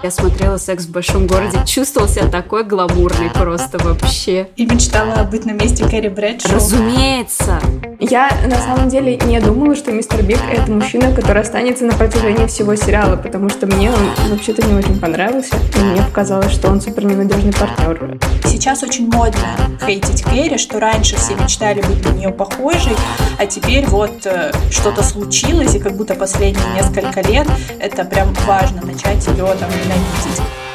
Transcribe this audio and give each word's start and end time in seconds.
Я 0.00 0.12
смотрела 0.12 0.58
«Секс 0.58 0.84
в 0.84 0.92
большом 0.92 1.26
городе», 1.26 1.58
чувствовала 1.66 2.08
себя 2.08 2.28
такой 2.28 2.62
гламурный 2.62 3.30
просто 3.30 3.78
вообще. 3.78 4.48
И 4.54 4.64
мечтала 4.64 5.24
быть 5.24 5.44
на 5.44 5.50
месте 5.50 5.84
Кэрри 5.88 6.08
Брэдшоу. 6.08 6.54
Разумеется. 6.54 7.60
Я 7.98 8.30
на 8.46 8.60
самом 8.60 8.88
деле 8.88 9.16
не 9.16 9.40
думала, 9.40 9.74
что 9.74 9.90
мистер 9.90 10.22
Биг— 10.22 10.38
это 10.52 10.70
мужчина, 10.70 11.12
который 11.12 11.42
останется 11.42 11.84
на 11.84 11.94
протяжении 11.94 12.46
всего 12.46 12.76
сериала, 12.76 13.16
потому 13.16 13.48
что 13.48 13.66
мне 13.66 13.90
он 13.90 14.30
вообще-то 14.30 14.64
не 14.68 14.74
очень 14.74 15.00
понравился, 15.00 15.56
и 15.76 15.80
мне 15.80 16.00
показалось, 16.02 16.52
что 16.52 16.68
он 16.68 16.80
супер 16.80 17.04
ненадежный 17.04 17.52
партнер. 17.52 18.18
Сейчас 18.44 18.84
очень 18.84 19.08
модно 19.10 19.40
хейтить 19.84 20.22
Кэрри, 20.22 20.58
что 20.58 20.78
раньше 20.78 21.16
все 21.16 21.34
мечтали 21.34 21.82
быть 21.82 22.04
на 22.04 22.10
нее 22.10 22.30
похожей, 22.30 22.94
а 23.36 23.46
теперь 23.46 23.84
вот 23.86 24.24
э, 24.26 24.52
что-то 24.70 25.02
случилось, 25.02 25.74
и 25.74 25.80
как 25.80 25.96
будто 25.96 26.14
последние 26.14 26.66
несколько 26.74 27.20
лет 27.22 27.48
это 27.80 28.04
прям 28.04 28.32
важно 28.46 28.80
начать 28.82 29.26
ее 29.26 29.44
там 29.58 29.70
ненавидеть. 29.88 30.67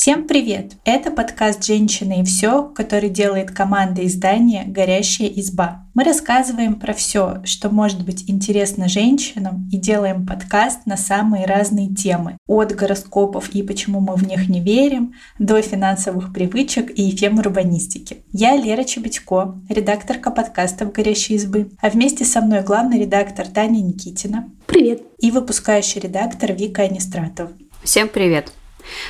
Всем 0.00 0.26
привет! 0.26 0.76
Это 0.86 1.10
подкаст 1.10 1.62
«Женщины 1.62 2.22
и 2.22 2.24
все», 2.24 2.62
который 2.62 3.10
делает 3.10 3.50
команда 3.50 4.06
издания 4.06 4.64
«Горящая 4.66 5.28
изба». 5.28 5.84
Мы 5.92 6.04
рассказываем 6.04 6.76
про 6.76 6.94
все, 6.94 7.42
что 7.44 7.68
может 7.68 8.02
быть 8.06 8.24
интересно 8.30 8.88
женщинам 8.88 9.68
и 9.70 9.76
делаем 9.76 10.26
подкаст 10.26 10.86
на 10.86 10.96
самые 10.96 11.44
разные 11.44 11.94
темы. 11.94 12.38
От 12.46 12.74
гороскопов 12.74 13.50
и 13.50 13.62
почему 13.62 14.00
мы 14.00 14.14
в 14.14 14.26
них 14.26 14.48
не 14.48 14.62
верим, 14.62 15.12
до 15.38 15.60
финансовых 15.60 16.32
привычек 16.32 16.90
и 16.92 17.14
фем 17.14 17.38
урбанистики. 17.38 18.24
Я 18.32 18.56
Лера 18.56 18.84
Чебедько, 18.84 19.60
редакторка 19.68 20.30
подкастов 20.30 20.92
«Горящей 20.92 21.34
избы», 21.36 21.72
а 21.78 21.90
вместе 21.90 22.24
со 22.24 22.40
мной 22.40 22.62
главный 22.62 22.98
редактор 22.98 23.46
Таня 23.46 23.82
Никитина. 23.82 24.48
Привет! 24.64 25.02
И 25.18 25.30
выпускающий 25.30 26.00
редактор 26.00 26.54
Вика 26.54 26.84
Анистратова. 26.84 27.52
Всем 27.84 28.08
привет! 28.08 28.50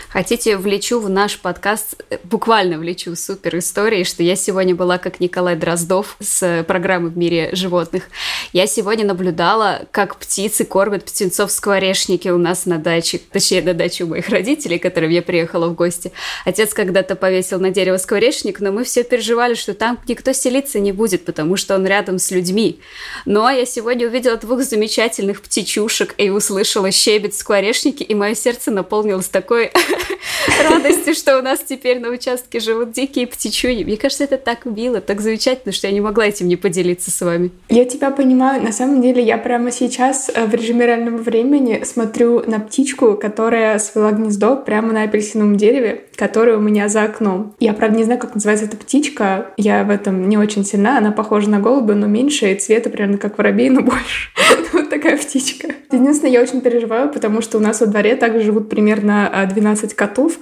Хотите, 0.08 0.56
влечу 0.56 1.00
в 1.00 1.08
наш 1.08 1.38
подкаст, 1.38 2.02
буквально 2.24 2.78
влечу 2.78 3.14
супер 3.16 3.58
истории, 3.58 4.04
что 4.04 4.22
я 4.22 4.36
сегодня 4.36 4.74
была 4.74 4.98
как 4.98 5.20
Николай 5.20 5.56
Дроздов 5.56 6.16
с 6.20 6.64
программы 6.66 7.10
«В 7.10 7.16
мире 7.16 7.50
животных». 7.52 8.04
Я 8.52 8.66
сегодня 8.66 9.04
наблюдала, 9.04 9.82
как 9.92 10.16
птицы 10.16 10.64
кормят 10.64 11.04
птенцов 11.04 11.50
в 11.50 11.54
скворечнике 11.54 12.32
у 12.32 12.38
нас 12.38 12.66
на 12.66 12.78
даче, 12.78 13.20
точнее, 13.30 13.62
на 13.62 13.74
даче 13.74 14.04
у 14.04 14.08
моих 14.08 14.28
родителей, 14.28 14.78
к 14.78 14.82
которым 14.82 15.10
я 15.10 15.22
приехала 15.22 15.68
в 15.68 15.74
гости. 15.74 16.12
Отец 16.44 16.74
когда-то 16.74 17.14
повесил 17.16 17.60
на 17.60 17.70
дерево 17.70 17.96
скворечник, 17.96 18.60
но 18.60 18.72
мы 18.72 18.84
все 18.84 19.04
переживали, 19.04 19.54
что 19.54 19.74
там 19.74 19.98
никто 20.08 20.32
селиться 20.32 20.80
не 20.80 20.92
будет, 20.92 21.24
потому 21.24 21.56
что 21.56 21.74
он 21.74 21.86
рядом 21.86 22.18
с 22.18 22.30
людьми. 22.30 22.80
Но 23.24 23.48
я 23.50 23.66
сегодня 23.66 24.06
увидела 24.06 24.36
двух 24.36 24.62
замечательных 24.62 25.42
птичушек 25.42 26.14
и 26.18 26.30
услышала 26.30 26.90
щебет 26.90 27.34
в 27.34 27.38
скворечнике, 27.38 28.04
и 28.04 28.14
мое 28.14 28.34
сердце 28.34 28.70
наполнилось 28.70 29.28
такой 29.28 29.59
радости, 30.70 31.14
что 31.14 31.38
у 31.38 31.42
нас 31.42 31.60
теперь 31.60 32.00
на 32.00 32.08
участке 32.08 32.60
живут 32.60 32.92
дикие 32.92 33.26
птичуни. 33.26 33.84
Мне 33.84 33.96
кажется, 33.96 34.24
это 34.24 34.36
так 34.36 34.64
мило, 34.64 35.00
так 35.00 35.20
замечательно, 35.20 35.72
что 35.72 35.86
я 35.86 35.92
не 35.92 36.00
могла 36.00 36.26
этим 36.26 36.48
не 36.48 36.56
поделиться 36.56 37.10
с 37.10 37.20
вами. 37.20 37.50
Я 37.68 37.84
тебя 37.84 38.10
понимаю. 38.10 38.62
На 38.62 38.72
самом 38.72 39.02
деле, 39.02 39.22
я 39.22 39.38
прямо 39.38 39.70
сейчас 39.70 40.30
э, 40.32 40.46
в 40.46 40.54
режиме 40.54 40.86
реального 40.86 41.18
времени 41.18 41.82
смотрю 41.84 42.42
на 42.46 42.60
птичку, 42.60 43.14
которая 43.14 43.78
свела 43.78 44.12
гнездо 44.12 44.56
прямо 44.56 44.92
на 44.92 45.02
апельсиновом 45.02 45.56
дереве, 45.56 46.04
которое 46.16 46.56
у 46.56 46.60
меня 46.60 46.88
за 46.88 47.04
окном. 47.04 47.54
Я, 47.60 47.72
правда, 47.72 47.98
не 47.98 48.04
знаю, 48.04 48.20
как 48.20 48.34
называется 48.34 48.66
эта 48.66 48.76
птичка. 48.76 49.48
Я 49.56 49.84
в 49.84 49.90
этом 49.90 50.28
не 50.28 50.38
очень 50.38 50.64
сильна. 50.64 50.98
Она 50.98 51.12
похожа 51.12 51.50
на 51.50 51.60
голубя, 51.60 51.94
но 51.94 52.06
меньше, 52.06 52.52
и 52.52 52.54
цвета 52.54 52.90
примерно 52.90 53.18
как 53.18 53.38
воробей, 53.38 53.70
но 53.70 53.80
больше. 53.82 54.30
вот 54.72 54.90
такая 54.90 55.16
птичка. 55.16 55.68
Единственное, 55.90 56.32
я 56.32 56.42
очень 56.42 56.60
переживаю, 56.60 57.10
потому 57.10 57.42
что 57.42 57.58
у 57.58 57.60
нас 57.60 57.80
во 57.80 57.86
дворе 57.86 58.14
также 58.16 58.42
живут 58.42 58.68
примерно 58.68 59.28
12 59.50 59.94
котов. 59.94 60.38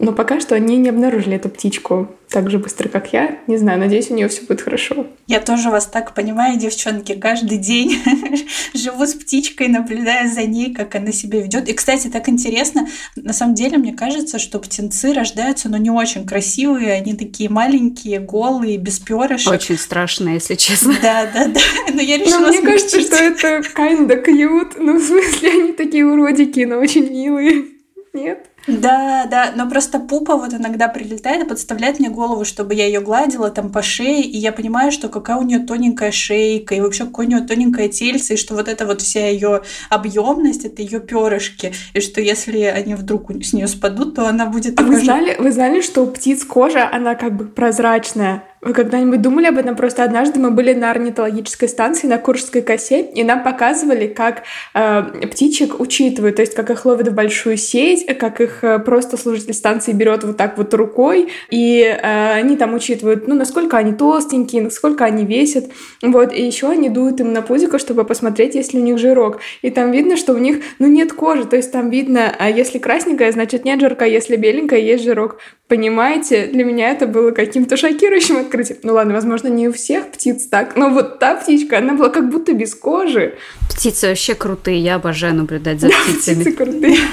Но 0.00 0.12
пока 0.12 0.40
что 0.40 0.56
они 0.56 0.76
не 0.76 0.88
обнаружили 0.88 1.36
эту 1.36 1.48
птичку 1.48 2.10
так 2.28 2.50
же 2.50 2.58
быстро, 2.58 2.88
как 2.88 3.12
я. 3.12 3.38
Не 3.46 3.56
знаю, 3.58 3.78
надеюсь, 3.78 4.10
у 4.10 4.14
нее 4.14 4.26
все 4.26 4.42
будет 4.42 4.60
хорошо. 4.60 5.06
Я 5.28 5.38
тоже 5.38 5.70
вас 5.70 5.86
так 5.86 6.14
понимаю, 6.14 6.58
девчонки. 6.58 7.14
Каждый 7.14 7.58
день 7.58 8.02
живу 8.74 9.06
с 9.06 9.14
птичкой, 9.14 9.68
наблюдая 9.68 10.28
за 10.28 10.42
ней, 10.42 10.74
как 10.74 10.96
она 10.96 11.12
себя 11.12 11.40
ведет. 11.40 11.68
И, 11.68 11.72
кстати, 11.74 12.08
так 12.08 12.28
интересно. 12.28 12.88
На 13.14 13.32
самом 13.32 13.54
деле, 13.54 13.78
мне 13.78 13.92
кажется, 13.92 14.40
что 14.40 14.58
птенцы 14.58 15.12
рождаются, 15.12 15.68
но 15.68 15.76
не 15.76 15.90
очень 15.90 16.26
красивые. 16.26 16.94
Они 16.94 17.14
такие 17.14 17.48
маленькие, 17.48 18.18
голые, 18.18 18.78
без 18.78 18.98
перышек. 18.98 19.52
Очень 19.52 19.78
страшно, 19.78 20.30
если 20.30 20.56
честно. 20.56 20.96
Да, 21.00 21.30
да, 21.32 21.46
да. 21.46 21.60
Но 21.92 22.02
я 22.02 22.18
решила 22.18 22.40
Но 22.40 22.48
мне 22.48 22.62
кажется, 22.62 23.00
что 23.00 23.14
это 23.14 23.60
kinda 23.60 24.24
cute. 24.24 24.72
Ну, 24.78 24.98
в 24.98 25.04
смысле, 25.04 25.50
они 25.50 25.72
такие 25.72 26.04
уродики, 26.04 26.60
но 26.64 26.78
очень 26.78 27.08
милые. 27.08 27.73
Нет? 28.14 28.46
Да, 28.68 29.26
да, 29.28 29.52
но 29.56 29.68
просто 29.68 29.98
пупа 29.98 30.36
вот 30.36 30.54
иногда 30.54 30.88
прилетает 30.88 31.44
и 31.44 31.48
подставляет 31.48 31.98
мне 31.98 32.08
голову, 32.08 32.44
чтобы 32.44 32.74
я 32.74 32.86
ее 32.86 33.00
гладила 33.00 33.50
там 33.50 33.70
по 33.70 33.82
шее, 33.82 34.22
и 34.22 34.38
я 34.38 34.52
понимаю, 34.52 34.92
что 34.92 35.08
какая 35.08 35.36
у 35.36 35.42
нее 35.42 35.58
тоненькая 35.58 36.12
шейка, 36.12 36.76
и 36.76 36.80
вообще 36.80 37.04
какое 37.04 37.26
у 37.26 37.28
нее 37.28 37.40
тоненькое 37.40 37.88
тельце, 37.88 38.34
и 38.34 38.36
что 38.36 38.54
вот 38.54 38.68
это 38.68 38.86
вот 38.86 39.02
вся 39.02 39.26
ее 39.28 39.62
объемность, 39.90 40.64
это 40.64 40.80
ее 40.80 41.00
перышки, 41.00 41.74
и 41.92 42.00
что 42.00 42.20
если 42.20 42.60
они 42.60 42.94
вдруг 42.94 43.30
с 43.42 43.52
нее 43.52 43.66
спадут, 43.66 44.14
то 44.14 44.28
она 44.28 44.46
будет. 44.46 44.80
А 44.80 44.84
вы 44.84 44.96
знали, 44.96 45.36
вы 45.38 45.50
знали, 45.50 45.80
что 45.80 46.02
у 46.02 46.06
птиц 46.06 46.44
кожа 46.44 46.88
она 46.90 47.16
как 47.16 47.36
бы 47.36 47.46
прозрачная? 47.46 48.44
Вы 48.64 48.72
когда-нибудь 48.72 49.20
думали 49.20 49.46
об 49.46 49.58
этом? 49.58 49.76
Просто 49.76 50.04
однажды 50.04 50.40
мы 50.40 50.50
были 50.50 50.72
на 50.72 50.90
орнитологической 50.90 51.68
станции 51.68 52.06
на 52.06 52.16
Куршской 52.16 52.62
косе, 52.62 53.02
и 53.02 53.22
нам 53.22 53.42
показывали, 53.42 54.06
как 54.06 54.44
э, 54.72 55.02
птичек 55.30 55.80
учитывают, 55.80 56.36
то 56.36 56.42
есть 56.42 56.54
как 56.54 56.70
их 56.70 56.86
ловят 56.86 57.08
в 57.08 57.14
большую 57.14 57.58
сеть, 57.58 58.06
как 58.18 58.40
их 58.40 58.64
э, 58.64 58.78
просто 58.78 59.18
служитель 59.18 59.52
станции 59.52 59.92
берет 59.92 60.24
вот 60.24 60.38
так 60.38 60.56
вот 60.56 60.72
рукой, 60.72 61.28
и 61.50 61.82
э, 61.82 62.32
они 62.32 62.56
там 62.56 62.72
учитывают, 62.72 63.28
ну, 63.28 63.34
насколько 63.34 63.76
они 63.76 63.92
толстенькие, 63.92 64.62
насколько 64.62 65.04
они 65.04 65.26
весят, 65.26 65.66
вот, 66.00 66.32
и 66.32 66.42
еще 66.42 66.70
они 66.70 66.88
дуют 66.88 67.20
им 67.20 67.34
на 67.34 67.42
пузико, 67.42 67.78
чтобы 67.78 68.04
посмотреть, 68.04 68.54
есть 68.54 68.72
ли 68.72 68.80
у 68.80 68.82
них 68.82 68.96
жирок, 68.96 69.40
и 69.60 69.70
там 69.70 69.92
видно, 69.92 70.16
что 70.16 70.32
у 70.32 70.38
них, 70.38 70.62
ну, 70.78 70.86
нет 70.86 71.12
кожи, 71.12 71.44
то 71.44 71.56
есть 71.56 71.70
там 71.70 71.90
видно, 71.90 72.34
а 72.38 72.48
если 72.48 72.78
красненькая, 72.78 73.30
значит 73.30 73.66
нет 73.66 73.78
жирка, 73.78 74.06
если 74.06 74.36
беленькая, 74.36 74.80
есть 74.80 75.04
жирок, 75.04 75.36
понимаете? 75.68 76.46
Для 76.46 76.64
меня 76.64 76.90
это 76.90 77.06
было 77.06 77.30
каким-то 77.30 77.76
шокирующим 77.76 78.36
открытием. 78.54 78.78
Ну 78.82 78.94
ладно, 78.94 79.14
возможно, 79.14 79.48
не 79.48 79.68
у 79.68 79.72
всех 79.72 80.10
птиц 80.10 80.46
так, 80.46 80.76
но 80.76 80.90
вот 80.90 81.18
та 81.18 81.36
птичка, 81.36 81.78
она 81.78 81.94
была 81.94 82.08
как 82.08 82.30
будто 82.30 82.52
без 82.52 82.74
кожи. 82.74 83.34
Птицы 83.70 84.08
вообще 84.08 84.34
крутые, 84.34 84.80
я 84.80 84.96
обожаю 84.96 85.34
наблюдать 85.34 85.80
за 85.80 85.88
птицами. 85.88 86.42
птицы 86.42 86.52
крутые. 86.52 86.98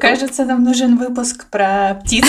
Кажется, 0.00 0.44
нам 0.44 0.62
нужен 0.62 0.96
выпуск 0.96 1.46
про 1.50 2.00
птиц. 2.04 2.24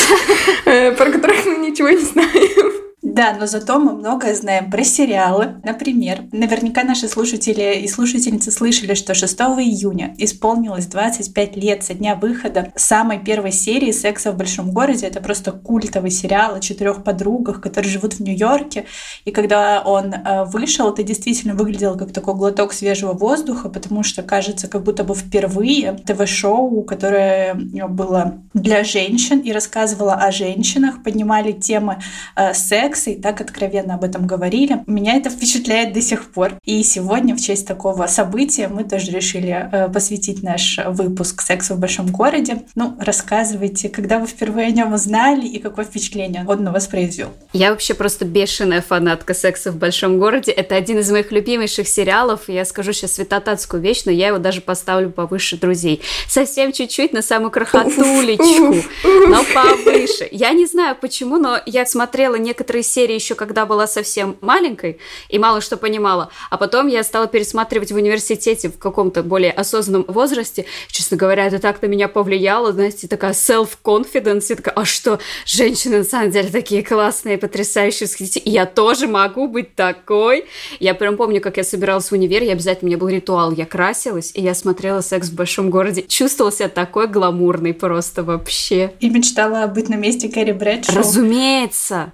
Э, 0.65 0.91
про 0.91 1.11
которых 1.11 1.45
мы 1.45 1.57
ничего 1.57 1.89
не 1.89 1.97
знаем. 1.97 2.88
Да, 3.01 3.33
но 3.39 3.47
зато 3.47 3.79
мы 3.79 3.93
многое 3.93 4.35
знаем 4.35 4.69
про 4.69 4.83
сериалы. 4.83 5.55
Например, 5.63 6.23
наверняка 6.33 6.83
наши 6.83 7.07
слушатели 7.07 7.79
и 7.79 7.87
слушательницы 7.87 8.51
слышали, 8.51 8.93
что 8.93 9.13
6 9.13 9.39
июня 9.39 10.13
исполнилось 10.17 10.85
25 10.87 11.55
лет 11.55 11.83
со 11.83 11.93
дня 11.93 12.15
выхода 12.15 12.73
самой 12.75 13.19
первой 13.19 13.53
серии 13.53 13.91
«Секса 13.91 14.33
в 14.33 14.38
большом 14.38 14.71
городе». 14.71 15.07
Это 15.07 15.21
просто 15.21 15.53
культовый 15.53 16.11
сериал 16.11 16.55
о 16.55 16.59
четырех 16.59 17.05
подругах, 17.05 17.61
которые 17.61 17.89
живут 17.89 18.15
в 18.15 18.19
Нью-Йорке. 18.19 18.85
И 19.23 19.31
когда 19.31 19.81
он 19.81 20.13
э, 20.13 20.43
вышел, 20.45 20.91
это 20.91 21.01
действительно 21.01 21.53
выглядело 21.53 21.97
как 21.97 22.11
такой 22.11 22.35
глоток 22.35 22.73
свежего 22.73 23.13
воздуха, 23.13 23.69
потому 23.69 24.03
что, 24.03 24.23
кажется, 24.23 24.67
как 24.67 24.83
будто 24.83 25.05
бы 25.05 25.15
впервые 25.15 25.93
ТВ-шоу, 26.05 26.83
которое 26.83 27.53
было 27.53 28.41
для 28.53 28.83
женщин 28.83 29.39
и 29.39 29.53
рассказывало 29.53 30.15
о 30.15 30.31
женщинах, 30.33 31.01
поднимали 31.01 31.53
темы 31.53 31.99
э, 32.35 32.53
секса, 32.53 32.88
секса 32.89 33.11
и 33.11 33.22
так 33.22 33.41
откровенно 33.41 33.95
об 33.95 34.03
этом 34.03 34.25
говорили. 34.25 34.83
Меня 34.88 35.16
это 35.16 35.29
впечатляет 35.29 35.94
до 35.94 36.01
сих 36.01 36.31
пор. 36.31 36.53
И 36.66 36.81
сегодня 36.83 37.35
в 37.35 37.41
честь 37.41 37.67
такого 37.67 38.07
события 38.07 38.67
мы 38.67 38.83
тоже 38.83 39.11
решили 39.11 39.69
э, 39.72 39.89
посвятить 39.89 40.41
наш 40.44 40.79
выпуск 40.88 41.41
«Сексу 41.41 41.75
в 41.75 41.80
большом 41.80 42.07
городе». 42.07 42.63
Ну, 42.75 42.95
рассказывайте, 43.00 43.89
когда 43.89 44.19
вы 44.19 44.27
впервые 44.27 44.68
о 44.68 44.71
нем 44.71 44.94
узнали 44.94 45.45
и 45.45 45.59
какое 45.59 45.86
впечатление 45.86 46.44
он 46.47 46.63
на 46.63 46.71
вас 46.71 46.88
произвел. 46.88 47.30
Я 47.53 47.71
вообще 47.71 47.94
просто 47.94 48.25
бешеная 48.25 48.81
фанатка 48.81 49.33
«Секса 49.33 49.71
в 49.71 49.75
большом 49.75 50.19
городе». 50.19 50.51
Это 50.51 50.75
один 50.75 51.00
из 51.00 51.12
моих 51.12 51.31
любимейших 51.31 51.88
сериалов. 51.88 52.41
Я 52.47 52.65
скажу 52.65 52.94
сейчас 52.94 53.13
святотатскую 53.13 53.81
вещь, 53.81 54.03
но 54.06 54.12
я 54.12 54.27
его 54.30 54.39
даже 54.39 54.62
поставлю 54.62 55.12
повыше 55.12 55.57
друзей. 55.57 56.01
Совсем 56.27 56.71
чуть-чуть 56.71 57.13
на 57.13 57.21
самую 57.21 57.51
крохотулечку, 57.51 58.83
но 59.27 59.44
повыше. 59.53 60.27
Я 60.31 60.51
не 60.51 60.65
знаю 60.65 60.97
почему, 61.00 61.38
но 61.38 61.59
я 61.65 61.86
смотрела 61.86 62.36
некоторые 62.36 62.78
некоторые 62.79 62.83
серии 62.83 63.15
еще 63.15 63.35
когда 63.35 63.65
была 63.65 63.87
совсем 63.87 64.37
маленькой 64.41 64.99
и 65.29 65.39
мало 65.39 65.61
что 65.61 65.77
понимала. 65.77 66.29
А 66.49 66.57
потом 66.57 66.87
я 66.87 67.03
стала 67.03 67.27
пересматривать 67.27 67.91
в 67.91 67.95
университете 67.95 68.69
в 68.69 68.77
каком-то 68.77 69.23
более 69.23 69.51
осознанном 69.51 70.05
возрасте. 70.07 70.65
Честно 70.87 71.17
говоря, 71.17 71.47
это 71.47 71.59
так 71.59 71.81
на 71.81 71.87
меня 71.87 72.07
повлияло, 72.07 72.71
знаете, 72.71 73.07
такая 73.07 73.33
self-confidence. 73.33 74.45
Я 74.49 74.55
такая, 74.55 74.73
а 74.75 74.85
что, 74.85 75.19
женщины 75.45 75.99
на 75.99 76.03
самом 76.03 76.31
деле 76.31 76.49
такие 76.49 76.83
классные, 76.83 77.37
потрясающие, 77.37 78.07
и 78.39 78.49
я 78.49 78.65
тоже 78.65 79.07
могу 79.07 79.47
быть 79.47 79.75
такой. 79.75 80.45
Я 80.79 80.93
прям 80.93 81.17
помню, 81.17 81.41
как 81.41 81.57
я 81.57 81.63
собиралась 81.63 82.09
в 82.09 82.13
универ, 82.13 82.43
я 82.43 82.53
обязательно, 82.53 82.87
у 82.87 82.89
меня 82.89 82.97
был 82.97 83.09
ритуал, 83.09 83.51
я 83.51 83.65
красилась, 83.65 84.31
и 84.35 84.41
я 84.41 84.53
смотрела 84.53 85.01
«Секс 85.01 85.29
в 85.29 85.35
большом 85.35 85.69
городе». 85.69 86.03
Чувствовала 86.03 86.51
себя 86.51 86.69
такой 86.69 87.07
гламурный 87.07 87.73
просто 87.73 88.23
вообще. 88.23 88.93
И 88.99 89.09
мечтала 89.09 89.67
быть 89.67 89.89
на 89.89 89.95
месте 89.95 90.29
Кэрри 90.29 90.53
Брэдшоу. 90.53 90.95
Разумеется. 90.95 92.13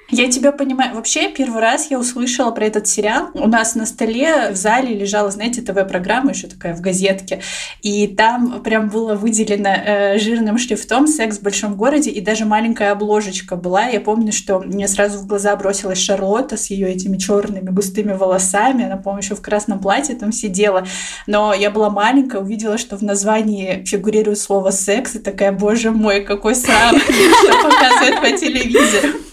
Я 0.11 0.29
тебя 0.29 0.51
понимаю. 0.51 0.95
Вообще, 0.95 1.29
первый 1.29 1.61
раз 1.61 1.89
я 1.89 1.97
услышала 1.97 2.51
про 2.51 2.65
этот 2.65 2.85
сериал. 2.85 3.29
У 3.33 3.47
нас 3.47 3.75
на 3.75 3.85
столе 3.85 4.51
в 4.51 4.55
зале 4.55 4.93
лежала, 4.93 5.31
знаете, 5.31 5.61
ТВ-программа 5.61 6.31
еще 6.31 6.47
такая 6.47 6.75
в 6.75 6.81
газетке. 6.81 7.41
И 7.81 8.07
там 8.07 8.61
прям 8.61 8.89
было 8.89 9.15
выделено 9.15 9.69
э, 9.69 10.17
жирным 10.19 10.57
шрифтом 10.57 11.07
«Секс 11.07 11.37
в 11.37 11.43
большом 11.43 11.75
городе», 11.75 12.09
и 12.11 12.19
даже 12.19 12.43
маленькая 12.43 12.91
обложечка 12.91 13.55
была. 13.55 13.85
Я 13.85 14.01
помню, 14.01 14.33
что 14.33 14.59
мне 14.59 14.89
сразу 14.89 15.17
в 15.17 15.27
глаза 15.27 15.55
бросилась 15.55 15.99
Шарлотта 15.99 16.57
с 16.57 16.69
ее 16.69 16.91
этими 16.91 17.17
черными 17.17 17.69
густыми 17.69 18.11
волосами. 18.11 18.85
Она, 18.85 18.97
по-моему, 18.97 19.23
еще 19.23 19.35
в 19.35 19.41
красном 19.41 19.79
платье 19.79 20.15
там 20.15 20.33
сидела. 20.33 20.85
Но 21.25 21.53
я 21.53 21.71
была 21.71 21.89
маленькая, 21.89 22.41
увидела, 22.41 22.77
что 22.77 22.97
в 22.97 23.01
названии 23.01 23.85
фигурирует 23.85 24.39
слово 24.39 24.71
«секс», 24.71 25.15
и 25.15 25.19
такая, 25.19 25.53
боже 25.53 25.91
мой, 25.91 26.21
какой 26.21 26.55
срам, 26.55 26.99
что 26.99 27.63
показывает 27.63 28.19
по 28.19 28.37
телевизору. 28.37 29.30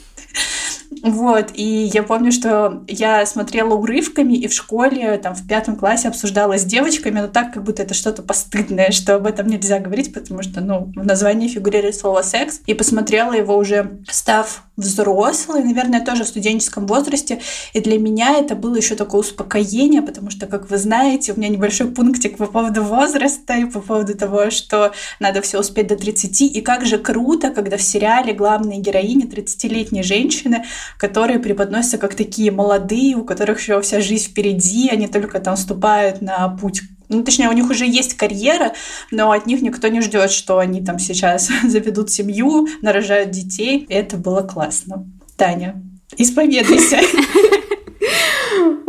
Вот, 1.03 1.51
и 1.55 1.91
я 1.93 2.03
помню, 2.03 2.33
что 2.33 2.85
я 2.89 3.25
смотрела 3.27 3.75
урывками 3.75 4.35
и 4.35 4.49
в 4.49 4.53
школе, 4.53 5.19
там, 5.19 5.35
в 5.35 5.47
пятом 5.47 5.77
классе 5.77 6.09
обсуждала 6.09 6.59
с 6.59 6.65
девочками, 6.65 7.21
но 7.21 7.29
так, 7.29 7.53
как 7.53 7.65
будто 7.65 7.83
это 7.83 7.95
что-то 7.95 8.23
постыдное, 8.23 8.91
что 8.91 9.17
об 9.17 9.27
этом 9.27 9.47
нельзя 9.47 9.79
говорить, 9.79 10.13
потому 10.13 10.43
что, 10.43 10.61
ну, 10.61 10.93
в 10.95 11.05
названии 11.05 11.49
фигурирует 11.49 11.95
слово 11.95 12.23
«секс», 12.23 12.61
и 12.67 12.75
посмотрела 12.75 13.33
его 13.33 13.57
уже 13.57 13.99
став 14.11 14.63
взрослой, 14.79 15.63
наверное, 15.65 16.05
тоже 16.05 16.25
в 16.25 16.29
студенческом 16.29 16.87
возрасте, 16.87 17.41
и 17.75 17.81
для 17.81 17.99
меня 17.99 18.39
это 18.39 18.55
было 18.55 18.77
еще 18.77 18.95
такое 18.95 19.21
успокоение, 19.21 20.01
потому 20.01 20.31
что, 20.31 20.47
как 20.47 20.71
вы 20.71 20.79
знаете, 20.79 21.33
у 21.33 21.37
меня 21.37 21.49
небольшой 21.49 21.89
пунктик 21.89 22.39
по 22.39 22.47
поводу 22.47 22.83
возраста 22.83 23.55
и 23.55 23.65
по 23.65 23.81
поводу 23.81 24.17
того, 24.17 24.51
что 24.51 24.93
надо 25.21 25.43
все 25.43 25.59
успеть 25.61 25.89
до 25.89 25.97
30, 25.97 26.43
и 26.43 26.61
как 26.61 26.87
же 26.87 26.99
круто, 26.99 27.51
когда 27.51 27.77
в 27.77 27.83
сериале 27.83 28.33
главные 28.33 28.79
героини 28.79 29.27
30-летние 29.27 30.03
женщины, 30.05 30.65
которые 30.97 31.41
преподносятся 31.41 31.99
как 31.99 32.15
такие 32.15 32.53
молодые, 32.53 33.17
у 33.17 33.25
которых 33.25 33.59
еще 33.59 33.81
вся 33.83 34.01
жизнь 34.01 34.31
впереди, 34.31 34.89
они 34.89 35.09
только 35.09 35.41
там 35.41 35.57
ступают 35.57 36.23
на 36.23 36.49
путь 36.49 36.83
ну, 37.09 37.23
точнее, 37.23 37.49
у 37.49 37.53
них 37.53 37.71
уже 37.71 37.87
есть 37.87 38.15
карьера, 38.15 38.75
но 39.11 39.31
от 39.31 39.47
них 39.47 39.63
никто 39.63 39.89
не 39.89 40.01
ждет, 40.01 40.31
что 40.31 40.59
они 40.59 40.85
там 40.85 40.99
сейчас 40.99 41.51
заведут 41.65 42.11
семью, 42.11 42.69
нарожают 42.83 43.31
детей. 43.31 43.87
Это 43.89 44.17
было 44.17 44.43
классно. 44.43 45.07
Таня, 45.37 45.83
исповедуйся. 46.17 46.99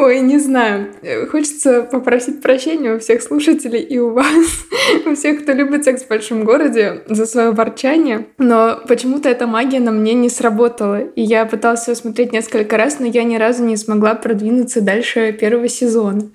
Ой, 0.02 0.22
не 0.22 0.38
знаю. 0.38 0.88
Хочется 1.30 1.82
попросить 1.82 2.42
прощения 2.42 2.94
у 2.94 3.00
всех 3.00 3.22
слушателей 3.22 3.82
и 3.82 4.00
у 4.00 4.12
вас, 4.12 4.66
у 5.06 5.14
всех, 5.14 5.44
кто 5.44 5.52
любит 5.52 5.84
секс 5.84 6.04
в 6.04 6.08
большом 6.08 6.46
городе, 6.46 7.02
за 7.10 7.26
свое 7.26 7.52
ворчание. 7.52 8.28
Но 8.38 8.80
почему-то 8.88 9.28
эта 9.28 9.46
магия 9.46 9.82
на 9.82 9.92
мне 9.92 10.14
не 10.14 10.30
сработала. 10.30 11.02
И 11.02 11.22
я 11.22 11.46
пыталась 11.46 11.86
ее 11.90 11.96
смотреть 11.96 12.32
несколько 12.32 12.78
раз, 12.78 13.00
но 13.00 13.08
я 13.08 13.26
ни 13.26 13.36
разу 13.36 13.66
не 13.66 13.76
смогла 13.76 14.16
продвинуться 14.16 14.80
дальше 14.80 15.34
первого 15.34 15.68
сезона. 15.68 16.30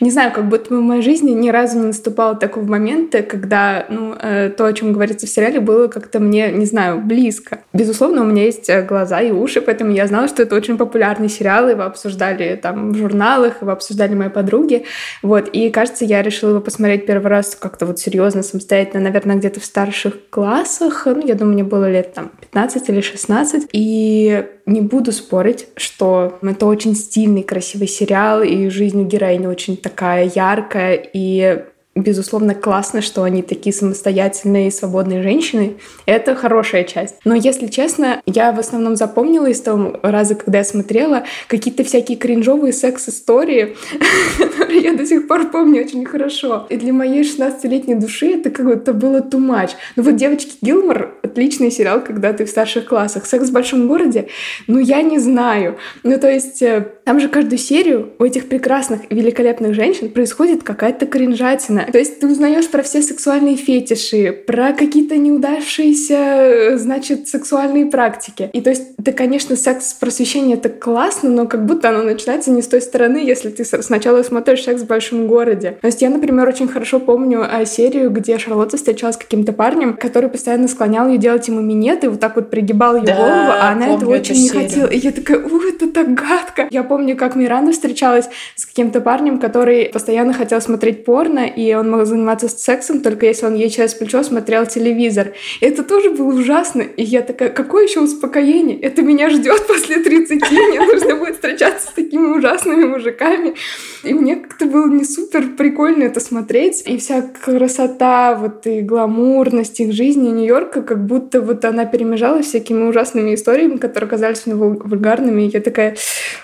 Не 0.00 0.10
знаю, 0.10 0.30
как 0.30 0.46
будто 0.50 0.74
в 0.74 0.78
моей 0.82 1.00
жизни 1.00 1.30
ни 1.30 1.48
разу 1.48 1.78
не 1.78 1.86
наступало 1.86 2.34
такого 2.34 2.64
момента, 2.64 3.22
когда 3.22 3.86
ну, 3.88 4.14
э, 4.20 4.50
то, 4.50 4.66
о 4.66 4.72
чем 4.74 4.92
говорится 4.92 5.26
в 5.26 5.30
сериале, 5.30 5.60
было 5.60 5.88
как-то 5.88 6.20
мне, 6.20 6.52
не 6.52 6.66
знаю, 6.66 7.00
близко. 7.00 7.60
Безусловно, 7.72 8.20
у 8.20 8.26
меня 8.26 8.44
есть 8.44 8.68
э, 8.68 8.82
глаза 8.82 9.22
и 9.22 9.30
уши, 9.30 9.62
поэтому 9.62 9.92
я 9.92 10.06
знала, 10.06 10.28
что 10.28 10.42
это 10.42 10.54
очень 10.54 10.76
популярный 10.76 11.30
сериал, 11.30 11.70
его 11.70 11.84
обсуждали 11.84 12.60
там 12.62 12.92
в 12.92 13.05
журналах, 13.08 13.62
его 13.62 13.72
обсуждали 13.72 14.14
мои 14.14 14.28
подруги. 14.28 14.84
Вот, 15.22 15.48
и 15.48 15.70
кажется, 15.70 16.04
я 16.04 16.22
решила 16.22 16.50
его 16.50 16.60
посмотреть 16.60 17.06
первый 17.06 17.28
раз 17.28 17.54
как-то 17.54 17.86
вот 17.86 17.98
серьезно, 17.98 18.42
самостоятельно, 18.42 19.02
наверное, 19.02 19.36
где-то 19.36 19.60
в 19.60 19.64
старших 19.64 20.28
классах. 20.30 21.06
Ну, 21.06 21.26
я 21.26 21.34
думаю, 21.34 21.54
мне 21.54 21.64
было 21.64 21.90
лет 21.90 22.14
там 22.14 22.30
15 22.40 22.88
или 22.88 23.00
16. 23.00 23.68
И 23.72 24.44
не 24.66 24.80
буду 24.80 25.12
спорить, 25.12 25.68
что 25.76 26.38
это 26.42 26.66
очень 26.66 26.94
стильный, 26.94 27.42
красивый 27.42 27.88
сериал, 27.88 28.42
и 28.42 28.68
жизнь 28.68 29.00
у 29.00 29.04
героини 29.04 29.46
очень 29.46 29.76
такая 29.76 30.30
яркая, 30.34 30.94
и 31.12 31.64
безусловно, 31.96 32.54
классно, 32.54 33.00
что 33.00 33.22
они 33.22 33.42
такие 33.42 33.72
самостоятельные 33.72 34.68
и 34.68 34.70
свободные 34.70 35.22
женщины. 35.22 35.76
Это 36.04 36.34
хорошая 36.34 36.84
часть. 36.84 37.16
Но, 37.24 37.34
если 37.34 37.66
честно, 37.66 38.20
я 38.26 38.52
в 38.52 38.58
основном 38.58 38.96
запомнила 38.96 39.46
из 39.46 39.60
того 39.60 39.98
раза, 40.02 40.34
когда 40.34 40.58
я 40.58 40.64
смотрела, 40.64 41.24
какие-то 41.48 41.82
всякие 41.84 42.18
кринжовые 42.18 42.72
секс-истории, 42.72 43.76
которые 44.38 44.82
я 44.82 44.94
до 44.94 45.06
сих 45.06 45.26
пор 45.26 45.50
помню 45.50 45.82
очень 45.82 46.04
хорошо. 46.04 46.66
И 46.68 46.76
для 46.76 46.92
моей 46.92 47.22
16-летней 47.22 47.94
души 47.94 48.26
это 48.32 48.50
как 48.50 48.66
будто 48.66 48.92
было 48.92 49.18
too 49.18 49.40
much. 49.40 49.70
Ну 49.96 50.02
вот 50.02 50.16
«Девочки 50.16 50.56
Гилмор»— 50.60 51.14
отличный 51.22 51.70
сериал, 51.70 52.02
когда 52.02 52.32
ты 52.32 52.44
в 52.44 52.50
старших 52.50 52.86
классах. 52.86 53.26
«Секс 53.26 53.48
в 53.48 53.52
большом 53.52 53.88
городе»— 53.88 54.28
ну 54.66 54.78
я 54.78 55.02
не 55.02 55.18
знаю. 55.18 55.78
Ну 56.02 56.18
то 56.18 56.30
есть 56.30 56.60
э, 56.62 56.86
там 57.04 57.20
же 57.20 57.28
каждую 57.28 57.58
серию 57.58 58.12
у 58.18 58.24
этих 58.24 58.48
прекрасных 58.48 59.00
и 59.10 59.14
великолепных 59.14 59.74
женщин 59.74 60.10
происходит 60.10 60.62
какая-то 60.62 61.06
кринжатина. 61.06 61.85
То 61.92 61.98
есть 61.98 62.20
ты 62.20 62.26
узнаешь 62.26 62.68
про 62.68 62.82
все 62.82 63.02
сексуальные 63.02 63.56
фетиши, 63.56 64.32
про 64.32 64.72
какие-то 64.72 65.16
неудавшиеся, 65.16 66.78
значит, 66.78 67.28
сексуальные 67.28 67.86
практики. 67.86 68.50
И 68.52 68.60
то 68.60 68.70
есть 68.70 68.82
это, 68.98 69.12
конечно, 69.12 69.56
секс-просвещение 69.56 70.56
это 70.56 70.68
классно, 70.68 71.30
но 71.30 71.46
как 71.46 71.66
будто 71.66 71.90
оно 71.90 72.02
начинается 72.02 72.50
не 72.50 72.62
с 72.62 72.68
той 72.68 72.80
стороны, 72.80 73.18
если 73.18 73.50
ты 73.50 73.64
сначала 73.64 74.22
смотришь 74.22 74.64
секс 74.64 74.82
в 74.82 74.86
большом 74.86 75.26
городе. 75.26 75.78
То 75.80 75.86
есть 75.86 76.02
я, 76.02 76.10
например, 76.10 76.48
очень 76.48 76.68
хорошо 76.68 77.00
помню 77.00 77.46
а, 77.48 77.64
серию, 77.64 78.10
где 78.10 78.38
Шарлотта 78.38 78.76
встречалась 78.76 79.16
с 79.16 79.18
каким-то 79.18 79.52
парнем, 79.52 79.96
который 79.96 80.28
постоянно 80.28 80.68
склонял 80.68 81.08
ее 81.08 81.18
делать 81.18 81.48
ему 81.48 81.60
минет 81.60 82.04
и 82.04 82.08
вот 82.08 82.20
так 82.20 82.36
вот 82.36 82.50
пригибал 82.50 82.96
ее 82.96 83.04
да, 83.04 83.14
голову, 83.16 83.50
а 83.60 83.70
она 83.70 83.88
это 83.94 84.06
очень 84.06 84.34
не 84.34 84.48
хотела. 84.48 84.86
И 84.86 84.98
я 84.98 85.12
такая, 85.12 85.38
у, 85.38 85.60
это 85.60 85.90
так 85.90 86.14
гадко. 86.14 86.68
Я 86.70 86.82
помню, 86.82 87.16
как 87.16 87.36
Миранда 87.36 87.72
встречалась 87.72 88.28
с 88.54 88.66
каким-то 88.66 89.00
парнем, 89.00 89.38
который 89.38 89.86
постоянно 89.86 90.32
хотел 90.32 90.60
смотреть 90.60 91.04
порно, 91.04 91.46
и 91.46 91.72
он 91.78 91.90
мог 91.90 92.06
заниматься 92.06 92.48
сексом, 92.48 93.00
только 93.00 93.26
если 93.26 93.46
он 93.46 93.54
ей 93.54 93.70
через 93.70 93.94
плечо 93.94 94.22
смотрел 94.22 94.66
телевизор. 94.66 95.32
И 95.60 95.66
это 95.66 95.82
тоже 95.82 96.10
было 96.10 96.34
ужасно. 96.34 96.82
И 96.82 97.02
я 97.02 97.22
такая, 97.22 97.50
какое 97.50 97.84
еще 97.84 98.00
успокоение? 98.00 98.78
Это 98.80 99.02
меня 99.02 99.30
ждет 99.30 99.66
после 99.66 99.98
30, 99.98 100.50
мне 100.50 100.80
нужно 100.80 101.16
будет 101.16 101.34
встречаться 101.34 101.88
с 101.88 101.92
такими 101.92 102.26
ужасными 102.26 102.84
мужиками. 102.84 103.54
И 104.02 104.14
мне 104.14 104.36
как-то 104.36 104.66
было 104.66 104.88
не 104.88 105.04
супер 105.04 105.48
прикольно 105.56 106.04
это 106.04 106.20
смотреть. 106.20 106.82
И 106.86 106.98
вся 106.98 107.22
красота, 107.22 108.34
вот 108.34 108.66
и 108.66 108.80
гламурность 108.80 109.80
их 109.80 109.92
жизни 109.92 110.28
Нью-Йорка, 110.28 110.82
как 110.82 111.04
будто 111.06 111.40
вот 111.40 111.64
она 111.64 111.84
перемежалась 111.84 112.46
всякими 112.46 112.88
ужасными 112.88 113.34
историями, 113.34 113.76
которые 113.76 114.08
казались 114.08 114.46
мне 114.46 114.54
вульгарными. 114.54 115.42
И 115.42 115.50
я 115.52 115.60
такая, 115.60 115.96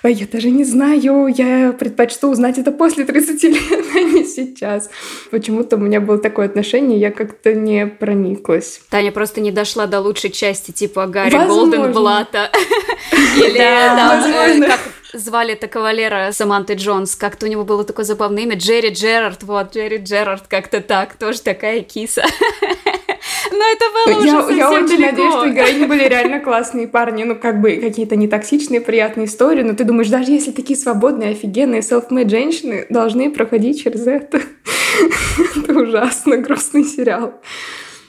я 0.03 0.27
даже 0.31 0.51
не 0.51 0.65
знаю, 0.65 1.27
я 1.29 1.73
предпочту 1.73 2.29
узнать 2.29 2.59
это 2.59 2.73
после 2.73 3.05
30 3.05 3.43
лет, 3.45 3.85
а 3.95 4.01
не 4.01 4.25
сейчас 4.25 4.91
почему-то 5.31 5.77
у 5.77 5.81
меня 5.81 6.01
было 6.01 6.19
такое 6.19 6.47
отношение, 6.47 6.99
я 6.99 7.11
как-то 7.11 7.55
не 7.55 7.87
прониклась. 7.87 8.81
Таня 8.91 9.13
просто 9.13 9.41
не 9.41 9.51
дошла 9.51 9.87
до 9.87 10.01
лучшей 10.01 10.31
части, 10.31 10.71
типа 10.71 11.07
Гарри 11.07 11.31
Голденблата. 11.31 12.51
Или 13.37 13.59
э, 13.59 14.67
как 14.67 14.81
звали 15.13 15.53
это 15.53 15.69
кавалера 15.69 16.31
Саманты 16.33 16.75
Джонс, 16.75 17.17
как-то 17.17 17.47
у 17.47 17.49
него 17.49 17.65
было 17.65 17.85
такое 17.85 18.05
забавное 18.05 18.43
имя, 18.45 18.57
Джерри 18.57 18.91
Джерард, 18.91 19.43
вот, 19.43 19.75
Джерри 19.75 19.99
Джерард, 19.99 20.45
как-то 20.49 20.81
так, 20.81 21.15
тоже 21.15 21.41
такая 21.41 21.83
киса. 21.83 22.25
Но 23.51 23.65
это 23.65 23.85
было 23.93 24.19
уже 24.19 24.29
я, 24.29 24.57
я 24.57 24.71
очень 24.71 24.87
далеко. 24.87 25.11
надеюсь, 25.11 25.35
что 25.35 25.49
героини 25.49 25.87
были 25.87 26.05
реально 26.05 26.41
классные 26.41 26.87
парни, 26.87 27.25
ну, 27.25 27.37
как 27.37 27.61
бы 27.61 27.77
какие-то 27.77 28.17
не 28.17 28.29
токсичные, 28.29 28.81
приятные 28.81 29.27
истории, 29.27 29.63
но 29.63 29.75
ты 29.75 29.85
думаешь, 29.85 30.09
даже 30.09 30.31
если 30.31 30.53
такие 30.53 30.79
свободные, 30.79 31.31
офигенные 31.31 31.81
self-made 31.81 32.29
женщины 32.29 32.87
должны 32.89 33.31
проходить 33.31 33.83
через 33.83 34.07
это, 34.07 34.41
это 35.57 35.79
ужасно 35.79 36.37
грустный 36.39 36.85
сериал. 36.85 37.41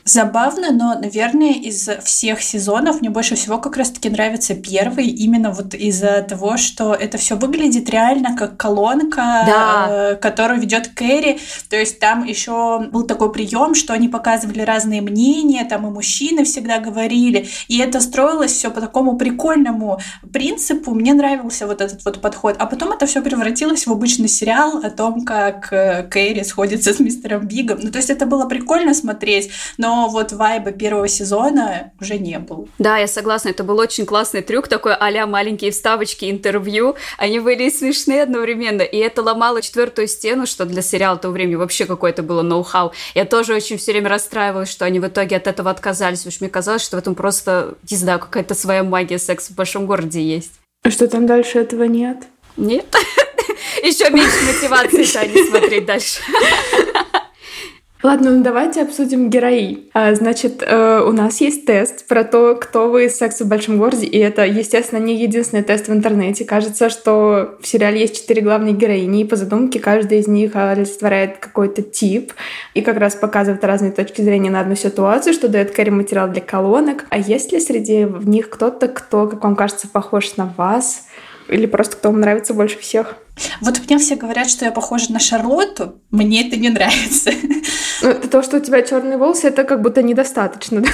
Забавно, 0.05 0.71
но, 0.71 0.99
наверное, 0.99 1.53
из 1.53 1.89
всех 2.03 2.41
сезонов 2.41 2.99
мне 2.99 3.09
больше 3.09 3.35
всего 3.35 3.57
как 3.57 3.77
раз-таки 3.77 4.09
нравится 4.09 4.53
первый, 4.53 5.07
именно 5.07 5.51
вот 5.51 5.73
из-за 5.73 6.21
того, 6.27 6.57
что 6.57 6.93
это 6.93 7.17
все 7.17 7.37
выглядит 7.37 7.89
реально 7.89 8.35
как 8.35 8.57
колонка, 8.57 9.43
да. 9.47 9.87
э, 9.89 10.15
которую 10.15 10.59
ведет 10.59 10.89
Кэрри. 10.89 11.39
То 11.69 11.77
есть 11.77 11.99
там 11.99 12.25
еще 12.25 12.85
был 12.91 13.03
такой 13.03 13.31
прием, 13.31 13.75
что 13.75 13.93
они 13.93 14.09
показывали 14.09 14.61
разные 14.61 15.01
мнения, 15.01 15.63
там 15.63 15.87
и 15.87 15.89
мужчины 15.89 16.43
всегда 16.43 16.79
говорили, 16.79 17.47
и 17.69 17.79
это 17.79 18.01
строилось 18.01 18.51
все 18.51 18.71
по 18.71 18.81
такому 18.81 19.15
прикольному 19.15 20.01
принципу. 20.33 20.93
Мне 20.93 21.13
нравился 21.13 21.65
вот 21.65 21.79
этот 21.79 22.03
вот 22.03 22.19
подход. 22.19 22.57
А 22.59 22.65
потом 22.65 22.91
это 22.91 23.05
все 23.05 23.21
превратилось 23.21 23.87
в 23.87 23.91
обычный 23.91 24.27
сериал 24.27 24.81
о 24.83 24.89
том, 24.89 25.23
как 25.23 25.71
э, 25.71 26.03
Кэрри 26.03 26.43
сходится 26.43 26.93
с 26.93 26.99
мистером 26.99 27.47
Бигом. 27.47 27.79
Ну, 27.81 27.89
то 27.89 27.99
есть 27.99 28.09
это 28.09 28.25
было 28.25 28.45
прикольно 28.45 28.93
смотреть, 28.93 29.49
но 29.77 29.92
вот 30.09 30.31
вайба 30.31 30.71
первого 30.71 31.07
сезона 31.07 31.91
уже 31.99 32.17
не 32.17 32.39
был. 32.39 32.67
Да, 32.79 32.97
я 32.97 33.07
согласна, 33.07 33.49
это 33.49 33.63
был 33.63 33.77
очень 33.79 34.05
классный 34.05 34.41
трюк, 34.41 34.67
такой 34.67 34.93
а 34.93 35.27
маленькие 35.27 35.71
вставочки, 35.71 36.29
интервью. 36.29 36.95
Они 37.17 37.39
были 37.39 37.69
смешные 37.69 38.23
одновременно, 38.23 38.81
и 38.81 38.97
это 38.97 39.21
ломало 39.21 39.61
четвертую 39.61 40.07
стену, 40.07 40.45
что 40.45 40.65
для 40.65 40.81
сериала 40.81 41.17
того 41.17 41.33
времени 41.33 41.55
вообще 41.55 41.85
какое-то 41.85 42.23
было 42.23 42.41
ноу-хау. 42.41 42.91
Я 43.15 43.25
тоже 43.25 43.53
очень 43.53 43.77
все 43.77 43.91
время 43.91 44.09
расстраивалась, 44.09 44.69
что 44.69 44.85
они 44.85 44.99
в 44.99 45.07
итоге 45.07 45.37
от 45.37 45.47
этого 45.47 45.69
отказались, 45.69 46.19
потому 46.19 46.31
что 46.31 46.43
мне 46.43 46.51
казалось, 46.51 46.81
что 46.81 46.97
в 46.97 46.99
этом 46.99 47.15
просто, 47.15 47.75
не 47.89 47.97
знаю, 47.97 48.19
какая-то 48.19 48.55
своя 48.55 48.83
магия 48.83 49.19
секса 49.19 49.53
в 49.53 49.55
большом 49.55 49.85
городе 49.85 50.21
есть. 50.21 50.51
А 50.83 50.91
что 50.91 51.07
там 51.07 51.25
дальше 51.25 51.59
этого 51.59 51.83
нет? 51.83 52.23
Нет. 52.57 52.85
Еще 53.83 54.09
меньше 54.09 54.43
мотивации 54.45 55.05
Тани 55.05 55.49
смотреть 55.49 55.85
дальше. 55.85 56.21
Ладно, 58.03 58.31
ну 58.31 58.43
давайте 58.43 58.81
обсудим 58.81 59.29
герои. 59.29 59.89
А, 59.93 60.13
значит, 60.13 60.61
э, 60.61 61.01
у 61.07 61.13
нас 61.13 61.39
есть 61.39 61.65
тест 61.65 62.05
про 62.05 62.25
то, 62.25 62.55
кто 62.55 62.89
вы 62.89 63.05
из 63.05 63.15
секса 63.15 63.45
в 63.45 63.47
большом 63.47 63.77
городе, 63.77 64.05
и 64.05 64.17
это, 64.17 64.45
естественно, 64.45 64.99
не 64.99 65.15
единственный 65.15 65.63
тест 65.63 65.87
в 65.87 65.93
интернете. 65.93 66.43
Кажется, 66.43 66.89
что 66.89 67.55
в 67.61 67.65
сериале 67.65 68.01
есть 68.01 68.17
четыре 68.21 68.41
главные 68.41 68.73
героини, 68.73 69.21
и 69.21 69.25
по 69.25 69.37
задумке 69.37 69.79
каждая 69.79 70.19
из 70.19 70.27
них 70.27 70.53
олицетворяет 70.53 71.37
какой-то 71.37 71.81
тип, 71.81 72.33
и 72.73 72.81
как 72.81 72.97
раз 72.97 73.15
показывает 73.15 73.63
разные 73.63 73.93
точки 73.93 74.21
зрения 74.21 74.49
на 74.49 74.59
одну 74.59 74.75
ситуацию, 74.75 75.33
что 75.33 75.47
дает 75.47 75.71
Кэрри 75.71 75.91
материал 75.91 76.27
для 76.27 76.41
колонок. 76.41 77.05
А 77.09 77.17
есть 77.17 77.53
ли 77.53 77.61
среди 77.61 78.03
них 78.03 78.49
кто-то, 78.49 78.89
кто, 78.89 79.27
как 79.27 79.41
вам 79.41 79.55
кажется, 79.55 79.87
похож 79.87 80.35
на 80.35 80.53
вас? 80.57 81.07
Или 81.47 81.67
просто 81.67 81.95
кто 81.95 82.09
вам 82.11 82.19
нравится 82.19 82.53
больше 82.53 82.77
всех? 82.79 83.15
Вот 83.61 83.81
мне 83.87 83.97
все 83.97 84.15
говорят, 84.15 84.49
что 84.49 84.65
я 84.65 84.71
похожа 84.71 85.11
на 85.11 85.19
Шарлотту. 85.19 85.95
Мне 86.11 86.47
это 86.47 86.57
не 86.57 86.69
нравится. 86.69 87.31
Ну, 88.01 88.15
то, 88.15 88.43
что 88.43 88.57
у 88.57 88.59
тебя 88.59 88.81
черные 88.81 89.17
волосы, 89.17 89.47
это 89.47 89.63
как 89.63 89.81
будто 89.81 90.03
недостаточно, 90.03 90.81
да? 90.81 90.89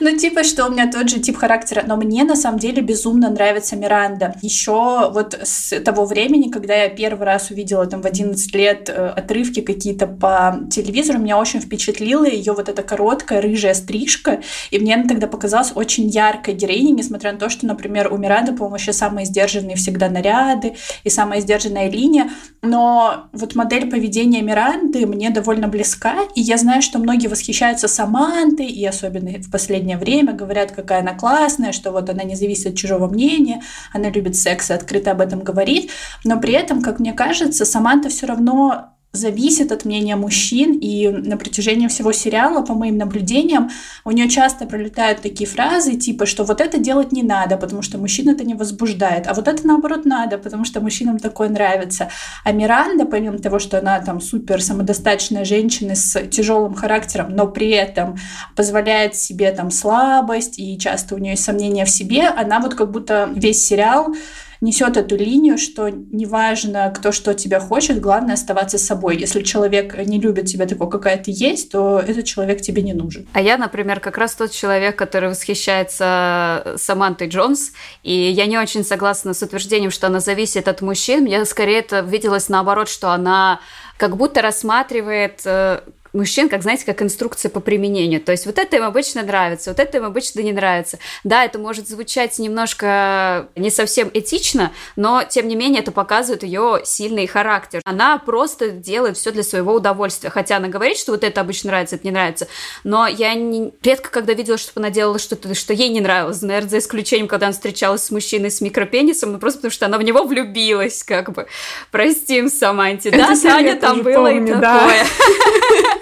Ну, 0.00 0.16
типа, 0.16 0.42
что 0.44 0.66
у 0.66 0.70
меня 0.70 0.90
тот 0.90 1.08
же 1.08 1.20
тип 1.20 1.36
характера. 1.36 1.84
Но 1.86 1.96
мне, 1.96 2.24
на 2.24 2.36
самом 2.36 2.58
деле, 2.58 2.82
безумно 2.82 3.30
нравится 3.30 3.76
Миранда. 3.76 4.34
Еще 4.42 5.10
вот 5.12 5.38
с 5.42 5.78
того 5.80 6.04
времени, 6.04 6.50
когда 6.50 6.74
я 6.74 6.88
первый 6.88 7.24
раз 7.24 7.50
увидела 7.50 7.86
там 7.86 8.02
в 8.02 8.06
11 8.06 8.54
лет 8.54 8.90
э, 8.90 9.08
отрывки 9.08 9.60
какие-то 9.60 10.06
по 10.06 10.60
телевизору, 10.70 11.18
меня 11.18 11.38
очень 11.38 11.60
впечатлила 11.60 12.26
ее 12.26 12.52
вот 12.52 12.68
эта 12.68 12.82
короткая 12.82 13.40
рыжая 13.40 13.74
стрижка. 13.74 14.42
И 14.70 14.78
мне 14.78 14.94
она 14.94 15.04
тогда 15.06 15.26
показалась 15.26 15.72
очень 15.74 16.08
яркой 16.08 16.54
героиней, 16.54 16.92
несмотря 16.92 17.32
на 17.32 17.38
то, 17.38 17.48
что, 17.48 17.66
например, 17.66 18.12
у 18.12 18.18
Миранды, 18.18 18.52
по-моему, 18.52 18.76
еще 18.76 18.92
самые 18.92 19.24
сдержанные 19.24 19.76
всегда 19.76 20.08
наряды 20.08 20.74
и 21.04 21.10
самые 21.10 21.31
самая 21.32 21.40
сдержанная 21.40 21.90
линия, 21.90 22.30
но 22.60 23.28
вот 23.32 23.54
модель 23.54 23.90
поведения 23.90 24.42
Миранды 24.42 25.06
мне 25.06 25.30
довольно 25.30 25.66
близка, 25.66 26.24
и 26.34 26.42
я 26.42 26.58
знаю, 26.58 26.82
что 26.82 26.98
многие 26.98 27.28
восхищаются 27.28 27.88
Самантой, 27.88 28.66
и 28.66 28.84
особенно 28.84 29.30
в 29.38 29.50
последнее 29.50 29.96
время 29.96 30.34
говорят, 30.34 30.72
какая 30.72 31.00
она 31.00 31.14
классная, 31.14 31.72
что 31.72 31.90
вот 31.90 32.10
она 32.10 32.22
не 32.24 32.34
зависит 32.34 32.66
от 32.66 32.76
чужого 32.76 33.08
мнения, 33.08 33.62
она 33.94 34.10
любит 34.10 34.36
секс 34.36 34.70
и 34.70 34.74
открыто 34.74 35.12
об 35.12 35.22
этом 35.22 35.40
говорит, 35.40 35.90
но 36.24 36.38
при 36.38 36.52
этом, 36.52 36.82
как 36.82 37.00
мне 37.00 37.14
кажется, 37.14 37.64
Саманта 37.64 38.10
все 38.10 38.26
равно 38.26 38.92
зависит 39.12 39.72
от 39.72 39.84
мнения 39.84 40.16
мужчин, 40.16 40.78
и 40.80 41.08
на 41.08 41.36
протяжении 41.36 41.86
всего 41.86 42.12
сериала, 42.12 42.64
по 42.64 42.72
моим 42.72 42.96
наблюдениям, 42.96 43.70
у 44.04 44.10
нее 44.10 44.28
часто 44.28 44.64
пролетают 44.64 45.20
такие 45.20 45.48
фразы, 45.48 45.96
типа, 45.96 46.24
что 46.24 46.44
вот 46.44 46.62
это 46.62 46.78
делать 46.78 47.12
не 47.12 47.22
надо, 47.22 47.58
потому 47.58 47.82
что 47.82 47.98
мужчин 47.98 48.30
это 48.30 48.42
не 48.42 48.54
возбуждает, 48.54 49.26
а 49.26 49.34
вот 49.34 49.48
это 49.48 49.66
наоборот 49.66 50.06
надо, 50.06 50.38
потому 50.38 50.64
что 50.64 50.80
мужчинам 50.80 51.18
такое 51.18 51.50
нравится. 51.50 52.08
А 52.42 52.52
Миранда, 52.52 53.04
помимо 53.04 53.38
того, 53.38 53.58
что 53.58 53.78
она 53.78 54.00
там 54.00 54.20
супер 54.20 54.62
самодостаточная 54.62 55.44
женщина 55.44 55.94
с 55.94 56.18
тяжелым 56.28 56.72
характером, 56.72 57.36
но 57.36 57.46
при 57.46 57.68
этом 57.68 58.16
позволяет 58.56 59.14
себе 59.14 59.52
там 59.52 59.70
слабость, 59.70 60.58
и 60.58 60.78
часто 60.78 61.14
у 61.14 61.18
нее 61.18 61.32
есть 61.32 61.44
сомнения 61.44 61.84
в 61.84 61.90
себе, 61.90 62.28
она 62.28 62.60
вот 62.60 62.74
как 62.74 62.90
будто 62.90 63.28
весь 63.34 63.62
сериал 63.62 64.14
несет 64.62 64.96
эту 64.96 65.16
линию, 65.16 65.58
что 65.58 65.90
неважно, 65.90 66.92
кто 66.96 67.12
что 67.12 67.34
тебя 67.34 67.60
хочет, 67.60 68.00
главное 68.00 68.34
оставаться 68.34 68.78
собой. 68.78 69.18
Если 69.18 69.42
человек 69.42 69.98
не 70.06 70.20
любит 70.20 70.46
тебя 70.46 70.66
такой, 70.66 70.88
какая 70.88 71.18
ты 71.18 71.32
есть, 71.34 71.70
то 71.70 71.98
этот 71.98 72.24
человек 72.24 72.62
тебе 72.62 72.80
не 72.82 72.94
нужен. 72.94 73.26
А 73.32 73.40
я, 73.40 73.58
например, 73.58 74.00
как 74.00 74.16
раз 74.16 74.34
тот 74.34 74.52
человек, 74.52 74.96
который 74.96 75.28
восхищается 75.28 76.74
Самантой 76.76 77.28
Джонс, 77.28 77.72
и 78.04 78.12
я 78.12 78.46
не 78.46 78.56
очень 78.56 78.84
согласна 78.84 79.34
с 79.34 79.42
утверждением, 79.42 79.90
что 79.90 80.06
она 80.06 80.20
зависит 80.20 80.68
от 80.68 80.80
мужчин. 80.80 81.24
Мне 81.24 81.44
скорее 81.44 81.80
это 81.80 82.00
виделось 82.00 82.48
наоборот, 82.48 82.88
что 82.88 83.10
она 83.10 83.60
как 83.96 84.16
будто 84.16 84.42
рассматривает 84.42 85.42
э, 85.44 85.80
мужчин, 86.12 86.48
как, 86.48 86.62
знаете, 86.62 86.84
как 86.84 87.02
инструкция 87.02 87.50
по 87.50 87.60
применению. 87.60 88.20
То 88.20 88.32
есть 88.32 88.46
вот 88.46 88.58
это 88.58 88.76
им 88.76 88.84
обычно 88.84 89.22
нравится, 89.22 89.70
вот 89.70 89.80
это 89.80 89.98
им 89.98 90.04
обычно 90.04 90.40
не 90.40 90.52
нравится. 90.52 90.98
Да, 91.24 91.44
это 91.44 91.58
может 91.58 91.88
звучать 91.88 92.38
немножко 92.38 93.48
не 93.56 93.70
совсем 93.70 94.10
этично, 94.12 94.72
но, 94.96 95.24
тем 95.24 95.48
не 95.48 95.56
менее, 95.56 95.80
это 95.80 95.92
показывает 95.92 96.42
ее 96.42 96.82
сильный 96.84 97.26
характер. 97.26 97.80
Она 97.84 98.18
просто 98.18 98.70
делает 98.70 99.16
все 99.16 99.30
для 99.30 99.42
своего 99.42 99.74
удовольствия. 99.74 100.30
Хотя 100.30 100.56
она 100.56 100.68
говорит, 100.68 100.98
что 100.98 101.12
вот 101.12 101.24
это 101.24 101.40
обычно 101.40 101.70
нравится, 101.70 101.96
это 101.96 102.06
не 102.06 102.12
нравится. 102.12 102.48
Но 102.84 103.06
я 103.06 103.34
не... 103.34 103.72
редко 103.82 104.10
когда 104.10 104.34
видела, 104.34 104.58
чтобы 104.58 104.80
она 104.80 104.90
делала 104.90 105.18
что-то, 105.18 105.54
что 105.54 105.72
ей 105.72 105.88
не 105.88 106.00
нравилось. 106.00 106.42
Наверное, 106.42 106.70
за 106.70 106.78
исключением, 106.78 107.28
когда 107.28 107.46
она 107.46 107.52
встречалась 107.52 108.04
с 108.04 108.10
мужчиной 108.10 108.50
с 108.50 108.60
микропенисом, 108.60 109.32
ну 109.32 109.38
просто 109.38 109.58
потому 109.58 109.72
что 109.72 109.86
она 109.86 109.98
в 109.98 110.02
него 110.02 110.24
влюбилась, 110.24 111.02
как 111.02 111.32
бы. 111.32 111.46
Простим, 111.90 112.48
Саманте. 112.48 113.10
Да, 113.10 113.34
Таня 113.40 113.76
там 113.76 114.02
было 114.02 114.30
помню, 114.30 114.56
и 114.56 114.60
да. 114.60 114.90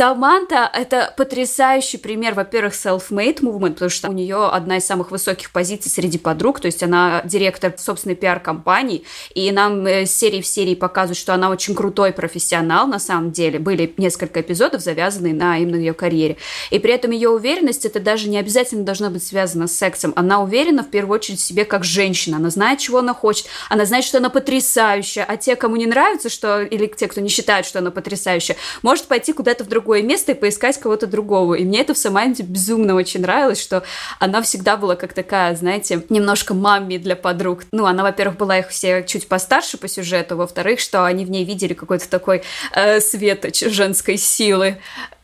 Саманта— 0.00 0.70
это 0.72 1.12
потрясающий 1.14 1.98
пример, 1.98 2.32
во-первых, 2.32 2.72
self-made 2.72 3.40
movement, 3.42 3.74
потому 3.74 3.90
что 3.90 4.08
у 4.08 4.14
нее 4.14 4.46
одна 4.46 4.78
из 4.78 4.86
самых 4.86 5.10
высоких 5.10 5.50
позиций 5.50 5.90
среди 5.90 6.16
подруг, 6.16 6.58
то 6.58 6.64
есть 6.64 6.82
она 6.82 7.20
директор 7.26 7.74
собственной 7.76 8.14
пиар-компании, 8.14 9.04
и 9.34 9.52
нам 9.52 9.84
э, 9.86 10.06
серии 10.06 10.40
в 10.40 10.46
серии 10.46 10.74
показывают, 10.74 11.18
что 11.18 11.34
она 11.34 11.50
очень 11.50 11.74
крутой 11.74 12.12
профессионал 12.12 12.86
на 12.86 12.98
самом 12.98 13.30
деле. 13.30 13.58
Были 13.58 13.92
несколько 13.98 14.40
эпизодов, 14.40 14.80
завязанные 14.80 15.34
на 15.34 15.58
именно 15.58 15.76
ее 15.76 15.92
карьере. 15.92 16.38
И 16.70 16.78
при 16.78 16.94
этом 16.94 17.10
ее 17.10 17.28
уверенность— 17.28 17.84
это 17.84 18.00
даже 18.00 18.30
не 18.30 18.38
обязательно 18.38 18.84
должно 18.84 19.10
быть 19.10 19.22
связано 19.22 19.66
с 19.66 19.72
сексом. 19.72 20.14
Она 20.16 20.42
уверена 20.42 20.82
в 20.82 20.88
первую 20.88 21.16
очередь 21.16 21.40
в 21.40 21.44
себе 21.44 21.66
как 21.66 21.84
женщина. 21.84 22.38
Она 22.38 22.48
знает, 22.48 22.78
чего 22.78 23.00
она 23.00 23.12
хочет. 23.12 23.48
Она 23.68 23.84
знает, 23.84 24.06
что 24.06 24.16
она 24.16 24.30
потрясающая. 24.30 25.24
А 25.24 25.36
те, 25.36 25.56
кому 25.56 25.76
не 25.76 25.84
нравится, 25.84 26.30
что 26.30 26.62
или 26.62 26.86
те, 26.86 27.06
кто 27.06 27.20
не 27.20 27.28
считает, 27.28 27.66
что 27.66 27.80
она 27.80 27.90
потрясающая, 27.90 28.56
может 28.80 29.04
пойти 29.04 29.34
куда-то 29.34 29.62
в 29.64 29.68
другое 29.90 30.02
место 30.02 30.30
и 30.30 30.34
поискать 30.36 30.78
кого-то 30.78 31.08
другого. 31.08 31.54
И 31.54 31.64
мне 31.64 31.80
это 31.80 31.94
в 31.94 31.98
Саманте 31.98 32.44
безумно 32.44 32.94
очень 32.94 33.22
нравилось, 33.22 33.60
что 33.60 33.82
она 34.20 34.40
всегда 34.40 34.76
была 34.76 34.94
как 34.94 35.14
такая, 35.14 35.56
знаете, 35.56 36.04
немножко 36.10 36.54
мамми 36.54 36.96
для 36.96 37.16
подруг. 37.16 37.64
Ну, 37.72 37.86
она, 37.86 38.04
во-первых, 38.04 38.36
была 38.36 38.58
их 38.58 38.68
все 38.68 39.02
чуть 39.02 39.26
постарше 39.26 39.78
по 39.78 39.88
сюжету, 39.88 40.36
во-вторых, 40.36 40.78
что 40.78 41.04
они 41.04 41.24
в 41.24 41.30
ней 41.30 41.44
видели 41.44 41.74
какой-то 41.74 42.08
такой 42.08 42.42
э, 42.72 43.00
светоч 43.00 43.62
женской 43.62 44.16
силы 44.16 44.78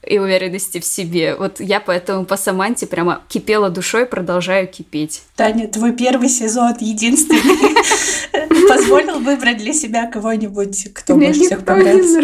и 0.04 0.18
уверенности 0.18 0.80
в 0.80 0.84
себе. 0.84 1.36
Вот 1.36 1.60
я 1.60 1.78
поэтому 1.78 2.24
по 2.24 2.36
Саманте 2.36 2.88
прямо 2.88 3.22
кипела 3.28 3.70
душой, 3.70 4.04
продолжаю 4.04 4.66
кипеть. 4.66 5.22
Таня, 5.36 5.68
твой 5.68 5.92
первый 5.92 6.28
сезон 6.28 6.74
единственный 6.80 8.68
позволил 8.68 9.20
выбрать 9.20 9.58
для 9.58 9.72
себя 9.72 10.10
кого-нибудь, 10.10 10.92
кто 10.92 11.14
больше 11.14 11.44
всех 11.44 11.64
понравился. 11.64 12.22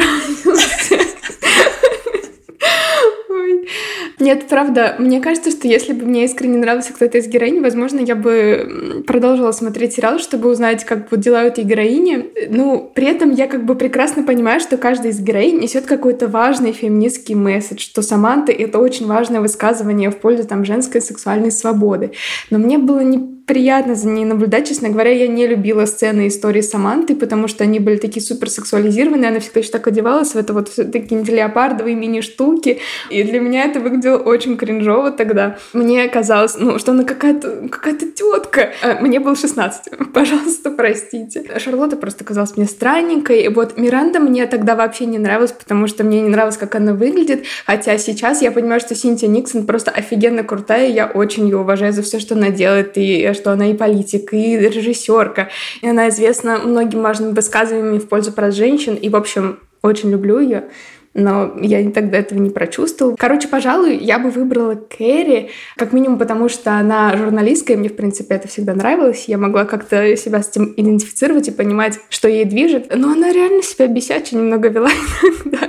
Нет, 4.22 4.46
правда, 4.48 4.94
мне 5.00 5.20
кажется, 5.20 5.50
что 5.50 5.66
если 5.66 5.92
бы 5.92 6.06
мне 6.06 6.26
искренне 6.26 6.56
нравился 6.56 6.92
кто-то 6.92 7.18
из 7.18 7.26
героинь, 7.26 7.60
возможно, 7.60 7.98
я 7.98 8.14
бы 8.14 9.02
продолжила 9.04 9.50
смотреть 9.50 9.94
сериал, 9.94 10.20
чтобы 10.20 10.48
узнать, 10.48 10.84
как 10.84 11.10
вот 11.10 11.18
дела 11.18 11.42
у 11.42 11.46
этой 11.46 11.64
героини. 11.64 12.30
Ну, 12.48 12.88
при 12.94 13.08
этом 13.08 13.32
я 13.32 13.48
как 13.48 13.64
бы 13.64 13.74
прекрасно 13.74 14.22
понимаю, 14.22 14.60
что 14.60 14.76
каждая 14.76 15.10
из 15.10 15.18
героинь 15.18 15.58
несет 15.58 15.86
какой-то 15.86 16.28
важный 16.28 16.70
феминистский 16.70 17.34
месседж, 17.34 17.80
что 17.80 18.00
Саманта— 18.00 18.52
это 18.52 18.78
очень 18.78 19.08
важное 19.08 19.40
высказывание 19.40 20.12
в 20.12 20.18
пользу 20.18 20.46
там 20.46 20.64
женской 20.64 21.00
сексуальной 21.00 21.50
свободы. 21.50 22.12
Но 22.50 22.58
мне 22.58 22.78
было 22.78 23.00
не 23.00 23.18
приятно 23.46 23.94
за 23.94 24.08
ней 24.08 24.24
наблюдать. 24.24 24.68
Честно 24.68 24.88
говоря, 24.88 25.10
я 25.10 25.26
не 25.26 25.46
любила 25.46 25.84
сцены 25.86 26.28
истории 26.28 26.60
Саманты, 26.60 27.14
потому 27.14 27.48
что 27.48 27.64
они 27.64 27.78
были 27.78 27.96
такие 27.96 28.22
супер 28.22 28.48
сексуализированные. 28.50 29.30
Она 29.30 29.40
всегда 29.40 29.60
еще 29.60 29.70
так 29.70 29.86
одевалась 29.86 30.34
в 30.34 30.36
это 30.36 30.52
вот 30.52 30.70
такие 30.74 31.22
леопардовые 31.22 31.96
мини-штуки. 31.96 32.80
И 33.10 33.22
для 33.22 33.40
меня 33.40 33.64
это 33.64 33.80
выглядело 33.80 34.18
очень 34.18 34.56
кринжово 34.56 35.10
тогда. 35.10 35.58
Мне 35.72 36.08
казалось, 36.08 36.56
ну, 36.58 36.78
что 36.78 36.92
она 36.92 37.04
какая-то 37.04 37.68
какая 37.70 37.94
тетка. 37.94 38.72
А, 38.82 39.00
мне 39.00 39.20
было 39.20 39.34
16. 39.34 40.12
Пожалуйста, 40.14 40.70
простите. 40.70 41.44
Шарлотта 41.58 41.96
просто 41.96 42.24
казалась 42.24 42.56
мне 42.56 42.66
странненькой. 42.66 43.42
И 43.42 43.48
вот 43.48 43.76
Миранда 43.76 44.20
мне 44.20 44.46
тогда 44.46 44.76
вообще 44.76 45.06
не 45.06 45.18
нравилась, 45.18 45.52
потому 45.52 45.86
что 45.88 46.04
мне 46.04 46.20
не 46.20 46.28
нравилось, 46.28 46.56
как 46.56 46.74
она 46.74 46.94
выглядит. 46.94 47.44
Хотя 47.66 47.98
сейчас 47.98 48.42
я 48.42 48.52
понимаю, 48.52 48.80
что 48.80 48.94
Синтия 48.94 49.28
Никсон 49.28 49.66
просто 49.66 49.90
офигенно 49.90 50.44
крутая. 50.44 50.88
И 50.88 50.92
я 50.92 51.06
очень 51.06 51.44
ее 51.44 51.58
уважаю 51.58 51.92
за 51.92 52.02
все, 52.02 52.18
что 52.18 52.34
она 52.34 52.50
делает. 52.50 52.96
И 52.96 53.31
что 53.34 53.52
она 53.52 53.70
и 53.70 53.74
политик, 53.74 54.32
и 54.32 54.56
режиссерка. 54.58 55.48
И 55.80 55.88
она 55.88 56.08
известна 56.08 56.58
многим 56.58 57.02
важными 57.02 57.32
высказываниями 57.32 57.98
в 57.98 58.08
пользу 58.08 58.32
прав 58.32 58.54
женщин. 58.54 58.94
И, 58.94 59.08
в 59.08 59.16
общем, 59.16 59.58
очень 59.82 60.10
люблю 60.10 60.38
ее 60.38 60.64
но 61.14 61.52
я 61.60 61.90
тогда 61.90 62.18
этого 62.18 62.38
не 62.38 62.50
прочувствовала. 62.50 63.16
Короче, 63.16 63.48
пожалуй, 63.48 63.96
я 63.98 64.18
бы 64.18 64.30
выбрала 64.30 64.74
Кэрри, 64.74 65.50
как 65.76 65.92
минимум 65.92 66.18
потому, 66.18 66.48
что 66.48 66.72
она 66.72 67.16
журналистка, 67.16 67.74
и 67.74 67.76
мне, 67.76 67.88
в 67.88 67.96
принципе, 67.96 68.34
это 68.34 68.48
всегда 68.48 68.74
нравилось. 68.74 69.24
Я 69.26 69.38
могла 69.38 69.64
как-то 69.64 70.16
себя 70.16 70.42
с 70.42 70.50
этим 70.50 70.72
идентифицировать 70.76 71.48
и 71.48 71.52
понимать, 71.52 71.98
что 72.08 72.28
ей 72.28 72.44
движет. 72.44 72.92
Но 72.94 73.12
она 73.12 73.32
реально 73.32 73.62
себя 73.62 73.86
бесяче 73.88 74.36
немного 74.36 74.68
вела 74.68 74.90
иногда. 75.22 75.68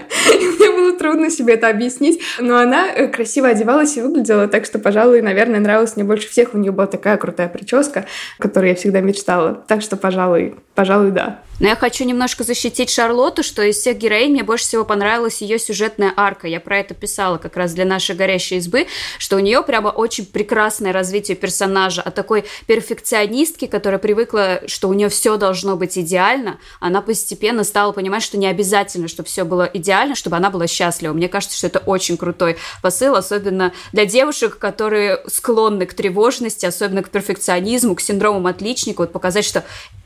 Трудно 1.03 1.29
себе 1.29 1.55
это 1.55 1.67
объяснить. 1.67 2.22
Но 2.39 2.57
она 2.57 2.88
э, 2.88 3.10
красиво 3.10 3.50
одевалась 3.50 3.98
и 3.98 4.01
выглядела, 4.01 4.48
так 4.48 4.63
что, 4.63 4.79
пожалуй, 4.79 5.22
наверное, 5.22 5.60
нравилась 5.60 5.98
мне 5.98 6.05
больше 6.05 6.29
всех. 6.29 6.53
У 6.53 6.57
нее 6.57 6.72
была 6.72 6.88
такая 6.88 7.17
крутая 7.17 7.50
прическа, 7.50 8.05
которую 8.39 8.69
я 8.69 8.75
всегда 8.75 9.01
мечтала. 9.01 9.65
Так 9.67 9.81
что, 9.81 9.98
пожалуй, 9.98 10.55
пожалуй, 10.75 11.12
да. 11.12 11.41
Но 11.60 11.67
я 11.67 11.75
хочу 11.75 12.03
немножко 12.03 12.43
защитить 12.43 12.89
Шарлотту, 12.89 13.43
что 13.43 13.62
из 13.62 13.77
всех 13.77 13.98
героинь 13.98 14.31
мне 14.31 14.43
больше 14.43 14.65
всего 14.65 14.83
понравилась 14.83 15.41
ее 15.41 15.60
сюжетная 15.60 16.12
арка. 16.15 16.48
Я 16.48 16.60
про 16.60 16.79
это 16.79 16.93
писала 16.93 17.38
как 17.38 17.55
раз 17.55 17.74
для 17.74 17.86
нашей 17.86 18.15
горящей 18.15 18.57
избы, 18.57 18.88
что 19.19 19.36
у 19.36 19.39
нее 19.39 19.62
прямо 19.62 19.89
очень 19.89 20.25
прекрасное 20.25 20.91
развитие 20.91 21.38
персонажа. 21.38 22.01
От 22.01 22.15
такой 22.15 22.45
перфекционистки, 22.65 23.67
которая 23.67 24.00
привыкла, 24.00 24.62
что 24.65 24.89
у 24.89 24.93
нее 24.93 25.10
все 25.10 25.38
должно 25.38 25.75
быть 25.75 25.98
идеально, 25.98 26.57
она 26.79 27.01
постепенно 27.01 27.63
стала 27.63 27.91
понимать, 27.91 28.24
что 28.24 28.38
не 28.38 28.48
обязательно, 28.48 29.07
чтобы 29.07 29.29
все 29.29 29.43
было 29.43 29.69
идеально, 29.72 30.15
чтобы 30.15 30.38
она 30.38 30.50
была 30.50 30.67
счастлива. 30.67 31.13
Мне 31.13 31.29
кажется, 31.29 31.57
что 31.57 31.67
это 31.67 31.79
очень 31.79 32.17
крутой 32.17 32.57
посыл, 32.81 33.15
особенно 33.15 33.74
для 33.91 34.05
девушек, 34.05 34.57
которые 34.57 35.22
склонны 35.27 35.86
к 35.86 35.93
тревожности, 35.93 36.65
особенно 36.65 37.03
к 37.03 37.10
перфекционизму, 37.10 37.95
к 37.95 38.01
синдромам 38.01 38.48
отличника. 38.48 39.01
Вот 39.01 39.12
показать, 39.12 39.45
что 39.45 39.63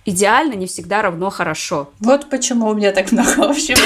идеально 0.08 0.54
не 0.54 0.68
всегда 0.68 1.02
равно 1.02 1.30
хорошо. 1.30 1.92
Вот 2.00 2.30
почему 2.30 2.70
у 2.70 2.74
меня 2.74 2.92
так 2.94 3.12
много 3.12 3.50
общего. 3.50 3.78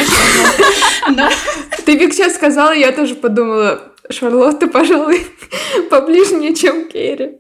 Ты, 1.86 1.98
Вик, 1.98 2.14
сейчас 2.14 2.36
сказала, 2.36 2.72
я 2.72 2.92
тоже 2.92 3.16
подумала, 3.16 3.92
Шарлотта, 4.10 4.68
пожалуй, 4.68 5.26
поближе 5.90 6.36
мне, 6.36 6.56
чем 6.56 6.88
Керри. 6.88 7.40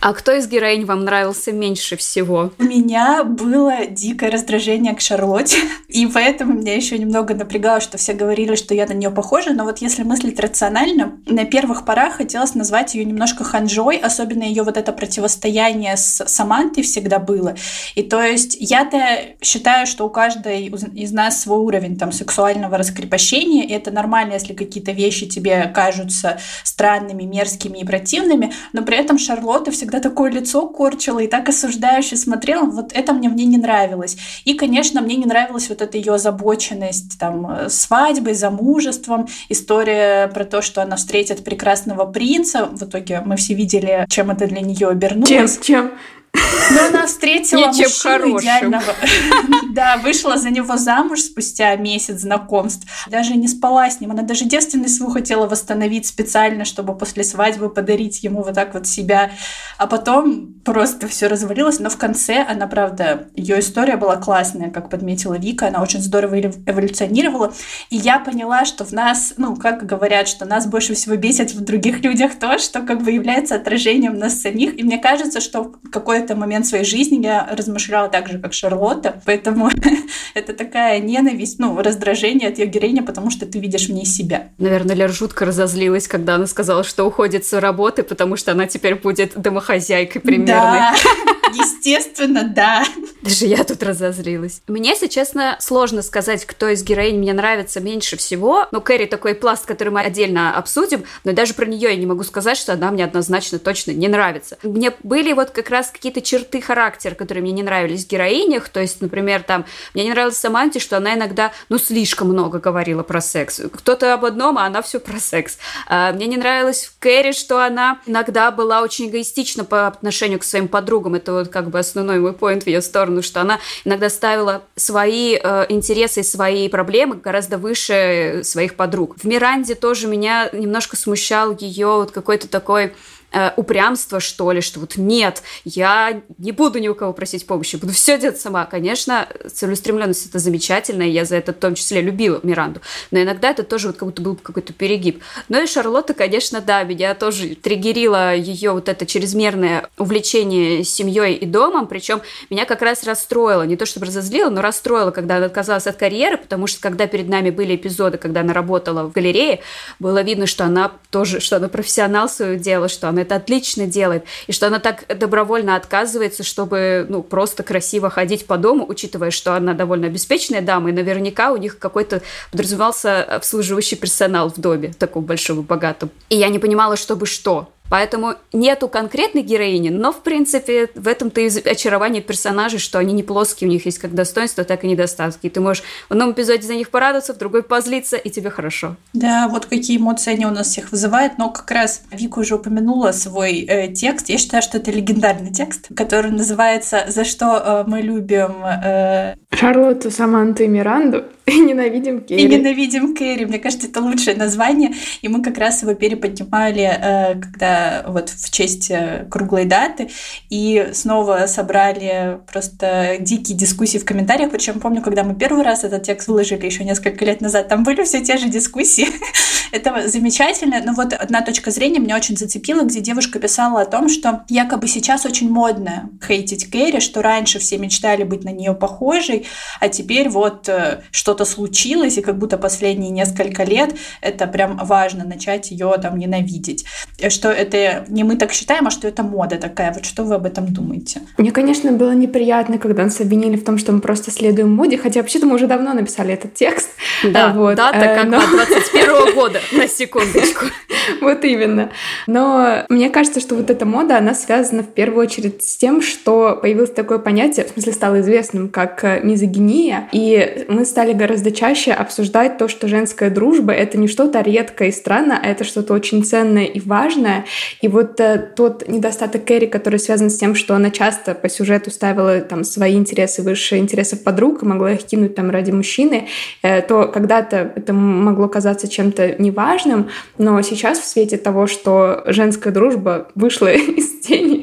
А 0.00 0.14
кто 0.14 0.32
из 0.32 0.48
героинь 0.48 0.86
вам 0.86 1.04
нравился 1.04 1.52
меньше 1.52 1.94
всего? 1.96 2.52
У 2.58 2.62
меня 2.62 3.22
было 3.22 3.84
дикое 3.86 4.30
раздражение 4.30 4.94
к 4.94 5.00
Шарлотте, 5.02 5.58
и 5.88 6.06
поэтому 6.06 6.54
меня 6.54 6.74
еще 6.74 6.96
немного 6.96 7.34
напрягало, 7.34 7.80
что 7.80 7.98
все 7.98 8.14
говорили, 8.14 8.54
что 8.54 8.74
я 8.74 8.86
на 8.86 8.94
нее 8.94 9.10
похожа, 9.10 9.52
но 9.52 9.64
вот 9.64 9.78
если 9.78 10.02
мыслить 10.02 10.40
рационально, 10.40 11.18
на 11.26 11.44
первых 11.44 11.84
порах 11.84 12.14
хотелось 12.14 12.54
назвать 12.54 12.94
ее 12.94 13.04
немножко 13.04 13.44
ханжой, 13.44 13.98
особенно 13.98 14.42
ее 14.42 14.62
вот 14.62 14.78
это 14.78 14.92
противостояние 14.92 15.98
с 15.98 16.24
Самантой 16.26 16.82
всегда 16.82 17.18
было. 17.18 17.54
И 17.94 18.02
то 18.02 18.22
есть 18.22 18.56
я-то 18.58 19.36
считаю, 19.42 19.86
что 19.86 20.06
у 20.06 20.10
каждой 20.10 20.64
из 20.94 21.12
нас 21.12 21.42
свой 21.42 21.58
уровень 21.58 21.98
там 21.98 22.10
сексуального 22.10 22.78
раскрепощения, 22.78 23.64
и 23.64 23.72
это 23.72 23.90
нормально, 23.90 24.32
если 24.34 24.54
какие-то 24.54 24.92
вещи 24.92 25.26
тебе 25.26 25.70
кажутся 25.74 26.38
странными, 26.64 27.24
мерзкими 27.24 27.80
и 27.80 27.84
противными, 27.84 28.54
но 28.72 28.82
при 28.82 28.96
этом 28.96 29.18
Шарлотта 29.18 29.70
всегда 29.70 29.89
всегда 29.90 30.08
такое 30.08 30.30
лицо 30.30 30.68
корчила 30.68 31.18
и 31.18 31.26
так 31.26 31.48
осуждающе 31.48 32.16
смотрела, 32.16 32.64
вот 32.64 32.92
это 32.92 33.12
мне 33.12 33.28
мне 33.28 33.44
не 33.44 33.58
нравилось. 33.58 34.16
И, 34.44 34.54
конечно, 34.54 35.00
мне 35.00 35.16
не 35.16 35.26
нравилась 35.26 35.68
вот 35.68 35.82
эта 35.82 35.98
ее 35.98 36.14
озабоченность 36.14 37.18
там 37.18 37.50
э, 37.50 37.68
свадьбой, 37.68 38.34
замужеством, 38.34 39.26
история 39.48 40.28
про 40.28 40.44
то, 40.44 40.62
что 40.62 40.80
она 40.82 40.94
встретит 40.94 41.42
прекрасного 41.42 42.06
принца. 42.06 42.66
В 42.66 42.84
итоге 42.84 43.20
мы 43.24 43.36
все 43.36 43.54
видели, 43.54 44.06
чем 44.08 44.30
это 44.30 44.46
для 44.46 44.60
нее 44.60 44.88
обернулось. 44.88 45.58
Чем? 45.58 45.62
Чем? 45.62 45.90
Но 46.32 46.86
она 46.86 47.06
встретила 47.06 47.68
Ничем 47.68 47.84
мужчину 47.84 48.12
хорошим. 48.12 48.38
идеального. 48.38 48.94
Да, 49.72 49.98
вышла 49.98 50.36
за 50.36 50.50
него 50.50 50.76
замуж 50.76 51.20
спустя 51.20 51.76
месяц 51.76 52.20
знакомств. 52.20 52.86
Даже 53.08 53.34
не 53.34 53.46
спала 53.46 53.88
с 53.88 54.00
ним. 54.00 54.10
Она 54.10 54.22
даже 54.22 54.44
девственность 54.44 54.96
свою 54.96 55.12
хотела 55.12 55.46
восстановить 55.46 56.06
специально, 56.06 56.64
чтобы 56.64 56.96
после 56.96 57.22
свадьбы 57.22 57.70
подарить 57.70 58.22
ему 58.24 58.42
вот 58.42 58.54
так 58.54 58.74
вот 58.74 58.88
себя. 58.88 59.30
А 59.78 59.86
потом 59.86 60.54
просто 60.64 61.06
все 61.06 61.28
развалилось. 61.28 61.78
Но 61.78 61.88
в 61.88 61.96
конце 61.96 62.44
она, 62.48 62.66
правда, 62.66 63.28
ее 63.36 63.60
история 63.60 63.96
была 63.96 64.16
классная, 64.16 64.70
как 64.70 64.90
подметила 64.90 65.34
Вика. 65.34 65.68
Она 65.68 65.82
очень 65.82 66.00
здорово 66.00 66.40
эволюционировала. 66.40 67.52
И 67.90 67.96
я 67.96 68.18
поняла, 68.18 68.64
что 68.64 68.84
в 68.84 68.92
нас, 68.92 69.34
ну, 69.36 69.54
как 69.56 69.86
говорят, 69.86 70.26
что 70.26 70.46
нас 70.46 70.66
больше 70.66 70.94
всего 70.94 71.14
бесит 71.14 71.52
в 71.52 71.60
других 71.60 72.00
людях 72.04 72.38
то, 72.38 72.58
что 72.58 72.80
как 72.80 73.02
бы 73.02 73.12
является 73.12 73.54
отражением 73.54 74.18
нас 74.18 74.40
самих. 74.40 74.78
И 74.78 74.82
мне 74.82 74.98
кажется, 74.98 75.40
что 75.40 75.62
в 75.62 75.90
какой-то 76.20 76.36
момент 76.38 76.66
своей 76.66 76.84
жизни 76.84 77.24
я 77.24 77.48
размышляла 77.50 78.08
так 78.08 78.28
же, 78.28 78.38
как 78.38 78.52
Шарлотта, 78.52 79.20
поэтому 79.24 79.70
это 80.34 80.52
такая 80.52 81.00
ненависть, 81.00 81.58
ну, 81.58 81.80
раздражение 81.80 82.48
от 82.50 82.58
ее 82.58 82.66
героини, 82.66 83.00
потому 83.00 83.30
что 83.30 83.46
ты 83.46 83.58
видишь 83.58 83.88
в 83.88 83.92
ней 83.92 84.04
себя. 84.04 84.48
Наверное, 84.58 84.94
Лер 84.94 85.10
жутко 85.10 85.46
разозлилась, 85.46 86.08
когда 86.08 86.34
она 86.34 86.46
сказала, 86.46 86.84
что 86.84 87.04
уходит 87.04 87.46
с 87.46 87.58
работы, 87.58 88.02
потому 88.02 88.36
что 88.36 88.52
она 88.52 88.66
теперь 88.66 88.96
будет 88.96 89.40
домохозяйкой 89.40 90.20
примерно. 90.20 90.92
Да, 90.92 90.94
естественно, 91.80 92.44
да. 92.44 92.84
Даже 93.22 93.46
я 93.46 93.64
тут 93.64 93.82
разозлилась. 93.82 94.62
Мне, 94.68 94.90
если 94.90 95.06
честно, 95.06 95.56
сложно 95.60 96.02
сказать, 96.02 96.44
кто 96.44 96.68
из 96.68 96.82
героинь 96.82 97.18
мне 97.18 97.32
нравится 97.32 97.80
меньше 97.80 98.16
всего. 98.16 98.66
Ну, 98.70 98.80
Кэрри 98.80 99.06
такой 99.06 99.34
пласт, 99.34 99.66
который 99.66 99.90
мы 99.90 100.00
отдельно 100.00 100.56
обсудим, 100.56 101.04
но 101.24 101.32
даже 101.32 101.54
про 101.54 101.66
нее 101.66 101.90
я 101.90 101.96
не 101.96 102.06
могу 102.06 102.22
сказать, 102.24 102.56
что 102.56 102.72
она 102.72 102.90
мне 102.90 103.04
однозначно 103.04 103.58
точно 103.58 103.92
не 103.92 104.08
нравится. 104.08 104.58
Мне 104.62 104.92
были 105.02 105.32
вот 105.32 105.50
как 105.50 105.70
раз 105.70 105.90
какие-то 105.90 106.20
черты 106.20 106.60
характера, 106.60 107.14
которые 107.14 107.42
мне 107.42 107.52
не 107.52 107.62
нравились 107.62 108.04
в 108.04 108.08
героинях. 108.08 108.68
То 108.68 108.80
есть, 108.80 109.00
например, 109.00 109.42
там, 109.42 109.64
мне 109.94 110.04
не 110.04 110.10
нравилась 110.10 110.36
Саманте, 110.36 110.78
что 110.78 110.96
она 110.96 111.14
иногда, 111.14 111.52
ну, 111.68 111.78
слишком 111.78 112.28
много 112.28 112.58
говорила 112.58 113.02
про 113.02 113.20
секс. 113.20 113.60
Кто-то 113.72 114.14
об 114.14 114.24
одном, 114.24 114.58
а 114.58 114.66
она 114.66 114.82
все 114.82 115.00
про 115.00 115.18
секс. 115.18 115.58
А, 115.86 116.12
мне 116.12 116.26
не 116.26 116.36
нравилось 116.36 116.86
в 116.86 116.98
Кэрри, 116.98 117.32
что 117.32 117.64
она 117.64 118.00
иногда 118.06 118.50
была 118.50 118.82
очень 118.82 119.08
эгоистична 119.08 119.64
по 119.64 119.86
отношению 119.86 120.38
к 120.38 120.44
своим 120.44 120.68
подругам. 120.68 121.14
Это 121.14 121.32
вот 121.32 121.48
как 121.48 121.69
бы 121.70 121.78
основной 121.78 122.18
мой 122.18 122.32
поинт 122.32 122.64
в 122.64 122.66
ее 122.66 122.82
сторону, 122.82 123.22
что 123.22 123.40
она 123.40 123.60
иногда 123.84 124.10
ставила 124.10 124.62
свои 124.76 125.38
э, 125.42 125.66
интересы 125.68 126.20
и 126.20 126.24
свои 126.24 126.68
проблемы 126.68 127.16
гораздо 127.16 127.58
выше 127.58 128.40
своих 128.44 128.74
подруг. 128.74 129.16
В 129.16 129.24
Миранде 129.24 129.74
тоже 129.74 130.06
меня 130.06 130.50
немножко 130.52 130.96
смущал 130.96 131.56
ее 131.56 131.86
вот 131.86 132.10
какой-то 132.10 132.48
такой 132.48 132.92
э, 133.32 133.52
упрямство, 133.56 134.20
что 134.20 134.50
ли, 134.52 134.60
что 134.60 134.80
вот 134.80 134.96
нет, 134.96 135.42
я 135.64 136.20
не 136.38 136.52
буду 136.52 136.78
ни 136.78 136.88
у 136.88 136.94
кого 136.94 137.12
просить 137.12 137.46
помощи, 137.46 137.76
буду 137.76 137.92
все 137.92 138.18
делать 138.18 138.40
сама. 138.40 138.66
Конечно, 138.66 139.28
целеустремленность 139.52 140.26
это 140.26 140.38
замечательно, 140.38 141.02
и 141.02 141.10
я 141.10 141.24
за 141.24 141.36
это 141.36 141.52
в 141.52 141.56
том 141.56 141.74
числе 141.74 142.00
любила 142.00 142.40
Миранду, 142.42 142.80
но 143.10 143.22
иногда 143.22 143.50
это 143.50 143.62
тоже 143.62 143.88
вот 143.88 143.96
как 143.96 144.08
будто 144.08 144.22
был 144.22 144.36
какой-то 144.36 144.72
перегиб. 144.72 145.22
Ну 145.48 145.62
и 145.62 145.66
Шарлотта, 145.66 146.14
конечно, 146.14 146.60
да, 146.60 146.82
меня 146.82 147.14
тоже 147.14 147.54
триггерила 147.54 148.34
ее 148.34 148.72
вот 148.72 148.88
это 148.88 149.06
чрезмерное 149.06 149.88
увлечение 149.98 150.84
семьей 150.84 151.34
и 151.34 151.46
домом, 151.46 151.86
причем 151.86 152.22
меня 152.50 152.64
как 152.64 152.82
раз 152.82 153.04
расстроило, 153.04 153.62
не 153.62 153.76
то 153.76 153.86
чтобы 153.86 154.06
разозлило, 154.06 154.50
но 154.50 154.60
расстроило, 154.60 155.10
когда 155.10 155.36
она 155.36 155.46
отказалась 155.46 155.86
от 155.86 155.96
карьеры, 155.96 156.36
потому 156.36 156.66
что 156.66 156.80
когда 156.80 157.06
перед 157.06 157.28
нами 157.28 157.50
были 157.50 157.76
эпизоды, 157.76 158.18
когда 158.18 158.40
она 158.40 158.52
работала 158.52 159.04
в 159.04 159.12
галерее, 159.12 159.60
было 159.98 160.22
видно, 160.22 160.46
что 160.46 160.64
она 160.64 160.92
тоже, 161.10 161.40
что 161.40 161.56
она 161.56 161.68
профессионал 161.68 162.28
своего 162.28 162.60
дела, 162.60 162.88
что 162.88 163.08
она 163.08 163.19
это 163.20 163.36
отлично 163.36 163.86
делает, 163.86 164.24
и 164.46 164.52
что 164.52 164.66
она 164.66 164.78
так 164.78 165.04
добровольно 165.08 165.76
отказывается, 165.76 166.42
чтобы, 166.42 167.06
ну, 167.08 167.22
просто 167.22 167.62
красиво 167.62 168.10
ходить 168.10 168.46
по 168.46 168.56
дому, 168.56 168.86
учитывая, 168.88 169.30
что 169.30 169.54
она 169.54 169.74
довольно 169.74 170.06
обеспеченная 170.06 170.62
дама, 170.62 170.90
и 170.90 170.92
наверняка 170.92 171.52
у 171.52 171.56
них 171.56 171.78
какой-то 171.78 172.22
подразумевался 172.50 173.22
обслуживающий 173.22 173.96
персонал 173.96 174.50
в 174.50 174.58
доме, 174.58 174.92
таком 174.98 175.24
большом 175.24 175.60
и 175.60 175.62
богатом. 175.62 176.10
И 176.28 176.36
я 176.36 176.48
не 176.48 176.58
понимала, 176.58 176.96
чтобы 176.96 177.26
что. 177.26 177.72
Поэтому 177.90 178.34
нету 178.52 178.88
конкретной 178.88 179.42
героини, 179.42 179.90
но, 179.90 180.12
в 180.12 180.22
принципе, 180.22 180.88
в 180.94 181.08
этом-то 181.08 181.40
и 181.40 181.68
очарование 181.68 182.22
персонажей, 182.22 182.78
что 182.78 182.98
они 182.98 183.12
не 183.12 183.22
плоские, 183.22 183.68
у 183.68 183.72
них 183.72 183.84
есть 183.84 183.98
как 183.98 184.14
достоинства, 184.14 184.64
так 184.64 184.84
и 184.84 184.86
недостатки. 184.86 185.48
И 185.48 185.50
ты 185.50 185.60
можешь 185.60 185.82
в 186.08 186.12
одном 186.12 186.32
эпизоде 186.32 186.66
за 186.66 186.74
них 186.74 186.90
порадоваться, 186.90 187.34
в 187.34 187.38
другой 187.38 187.62
позлиться, 187.62 188.16
и 188.16 188.30
тебе 188.30 188.50
хорошо. 188.50 188.96
Да, 189.12 189.48
вот 189.48 189.66
какие 189.66 189.98
эмоции 189.98 190.32
они 190.32 190.46
у 190.46 190.50
нас 190.50 190.68
всех 190.68 190.92
вызывают. 190.92 191.36
Но 191.36 191.50
как 191.50 191.70
раз 191.70 192.02
Вика 192.12 192.38
уже 192.38 192.54
упомянула 192.54 193.12
свой 193.12 193.60
э, 193.62 193.92
текст. 193.92 194.28
Я 194.28 194.38
считаю, 194.38 194.62
что 194.62 194.78
это 194.78 194.90
легендарный 194.90 195.52
текст, 195.52 195.88
который 195.96 196.30
называется 196.30 197.06
«За 197.08 197.24
что 197.24 197.56
э, 197.58 197.84
мы 197.88 198.00
любим...» 198.00 198.64
э... 198.64 199.34
Шарлотту, 199.52 200.10
Саманту 200.10 200.62
и 200.62 200.68
Миранду 200.68 201.24
и 201.46 201.58
ненавидим 201.58 202.20
Кэрри. 202.20 202.40
И 202.40 202.46
ненавидим 202.46 203.14
Кэрри. 203.14 203.44
Мне 203.44 203.58
кажется, 203.58 203.88
это 203.88 204.00
лучшее 204.00 204.36
название. 204.36 204.92
И 205.22 205.28
мы 205.28 205.42
как 205.42 205.58
раз 205.58 205.82
его 205.82 205.94
переподнимали, 205.94 206.82
э, 206.82 207.34
когда 207.34 208.04
вот 208.06 208.30
в 208.30 208.50
честь 208.50 208.90
э, 208.90 209.26
круглой 209.28 209.64
даты. 209.64 210.08
И 210.48 210.90
снова 210.92 211.46
собрали 211.46 212.38
просто 212.50 213.16
дикие 213.18 213.56
дискуссии 213.56 213.98
в 213.98 214.04
комментариях. 214.04 214.50
Причем 214.50 214.80
помню, 214.80 215.02
когда 215.02 215.24
мы 215.24 215.34
первый 215.34 215.64
раз 215.64 215.84
этот 215.84 216.04
текст 216.04 216.28
выложили 216.28 216.64
еще 216.64 216.84
несколько 216.84 217.24
лет 217.24 217.40
назад, 217.40 217.68
там 217.68 217.82
были 217.82 218.04
все 218.04 218.20
те 218.20 218.38
же 218.38 218.48
дискуссии. 218.48 219.08
это 219.72 220.08
замечательно. 220.08 220.80
Но 220.84 220.92
вот 220.92 221.12
одна 221.12 221.42
точка 221.42 221.70
зрения 221.70 221.98
меня 221.98 222.16
очень 222.16 222.36
зацепила, 222.36 222.82
где 222.82 223.00
девушка 223.00 223.38
писала 223.38 223.82
о 223.82 223.86
том, 223.86 224.08
что 224.08 224.44
якобы 224.48 224.88
сейчас 224.88 225.26
очень 225.26 225.50
модно 225.50 226.10
хейтить 226.26 226.70
Кэрри, 226.70 227.00
что 227.00 227.22
раньше 227.22 227.58
все 227.58 227.78
мечтали 227.78 228.22
быть 228.22 228.44
на 228.44 228.50
нее 228.50 228.74
похожей, 228.74 229.39
а 229.80 229.88
теперь 229.88 230.28
вот 230.28 230.68
э, 230.68 231.02
что-то 231.10 231.44
случилось, 231.44 232.18
и 232.18 232.22
как 232.22 232.38
будто 232.38 232.58
последние 232.58 233.10
несколько 233.10 233.64
лет 233.64 233.94
это 234.20 234.46
прям 234.46 234.76
важно 234.78 235.24
начать 235.24 235.70
ее 235.70 235.94
там 236.00 236.18
ненавидеть. 236.18 236.84
Что 237.28 237.50
это 237.50 238.04
не 238.08 238.24
мы 238.24 238.36
так 238.36 238.52
считаем, 238.52 238.86
а 238.86 238.90
что 238.90 239.08
это 239.08 239.22
мода 239.22 239.56
такая. 239.56 239.92
Вот 239.92 240.04
что 240.04 240.24
вы 240.24 240.34
об 240.34 240.46
этом 240.46 240.72
думаете? 240.72 241.22
Мне, 241.38 241.52
конечно, 241.52 241.92
было 241.92 242.12
неприятно, 242.12 242.78
когда 242.78 243.04
нас 243.04 243.20
обвинили 243.20 243.56
в 243.56 243.64
том, 243.64 243.78
что 243.78 243.92
мы 243.92 244.00
просто 244.00 244.30
следуем 244.30 244.72
моде, 244.72 244.98
хотя 244.98 245.20
вообще-то 245.20 245.46
мы 245.46 245.54
уже 245.54 245.66
давно 245.66 245.92
написали 245.92 246.34
этот 246.34 246.54
текст. 246.54 246.90
Да, 247.24 247.52
вот. 247.52 247.76
дата 247.76 247.98
э, 247.98 248.16
как 248.16 248.28
но... 248.28 248.40
21 248.40 249.34
года, 249.34 249.60
на 249.72 249.88
секундочку. 249.88 250.66
Вот 251.20 251.44
именно. 251.44 251.90
Но 252.26 252.84
мне 252.88 253.10
кажется, 253.10 253.40
что 253.40 253.54
вот 253.54 253.70
эта 253.70 253.84
мода, 253.84 254.18
она 254.18 254.34
связана 254.34 254.82
в 254.82 254.92
первую 254.92 255.26
очередь 255.26 255.62
с 255.62 255.76
тем, 255.76 256.02
что 256.02 256.58
появилось 256.60 256.90
такое 256.90 257.18
понятие, 257.18 257.66
в 257.66 257.70
смысле 257.70 257.92
стало 257.92 258.20
известным, 258.20 258.68
как 258.68 259.04
э, 259.04 259.20
мизогиния, 259.30 260.08
и 260.12 260.66
мы 260.68 260.84
стали 260.84 261.12
гораздо 261.12 261.52
чаще 261.52 261.92
обсуждать 261.92 262.58
то, 262.58 262.68
что 262.68 262.88
женская 262.88 263.30
дружба— 263.30 263.72
это 263.74 263.98
не 263.98 264.08
что-то 264.08 264.40
редкое 264.40 264.88
и 264.88 264.92
странное, 264.92 265.38
а 265.42 265.46
это 265.46 265.64
что-то 265.64 265.94
очень 265.94 266.24
ценное 266.24 266.64
и 266.64 266.80
важное. 266.80 267.44
И 267.80 267.88
вот 267.88 268.20
э, 268.20 268.38
тот 268.56 268.88
недостаток 268.88 269.44
Кэрри, 269.44 269.66
который 269.66 269.98
связан 269.98 270.30
с 270.30 270.36
тем, 270.36 270.54
что 270.54 270.74
она 270.74 270.90
часто 270.90 271.34
по 271.34 271.48
сюжету 271.48 271.90
ставила 271.90 272.40
там 272.40 272.64
свои 272.64 272.94
интересы 272.94 273.42
выше 273.42 273.78
интересов 273.78 274.22
подруг 274.22 274.62
и 274.62 274.66
могла 274.66 274.92
их 274.92 275.04
кинуть 275.04 275.34
там 275.34 275.50
ради 275.50 275.70
мужчины, 275.70 276.28
э, 276.62 276.82
то 276.82 277.06
когда-то 277.06 277.72
это 277.76 277.92
могло 277.92 278.48
казаться 278.48 278.88
чем-то 278.88 279.36
неважным, 279.38 280.08
но 280.38 280.60
сейчас 280.62 280.98
в 280.98 281.04
свете 281.04 281.36
того, 281.36 281.66
что 281.66 282.22
женская 282.26 282.72
дружба 282.72 283.28
вышла 283.34 283.72
из 283.72 284.20
тени 284.20 284.59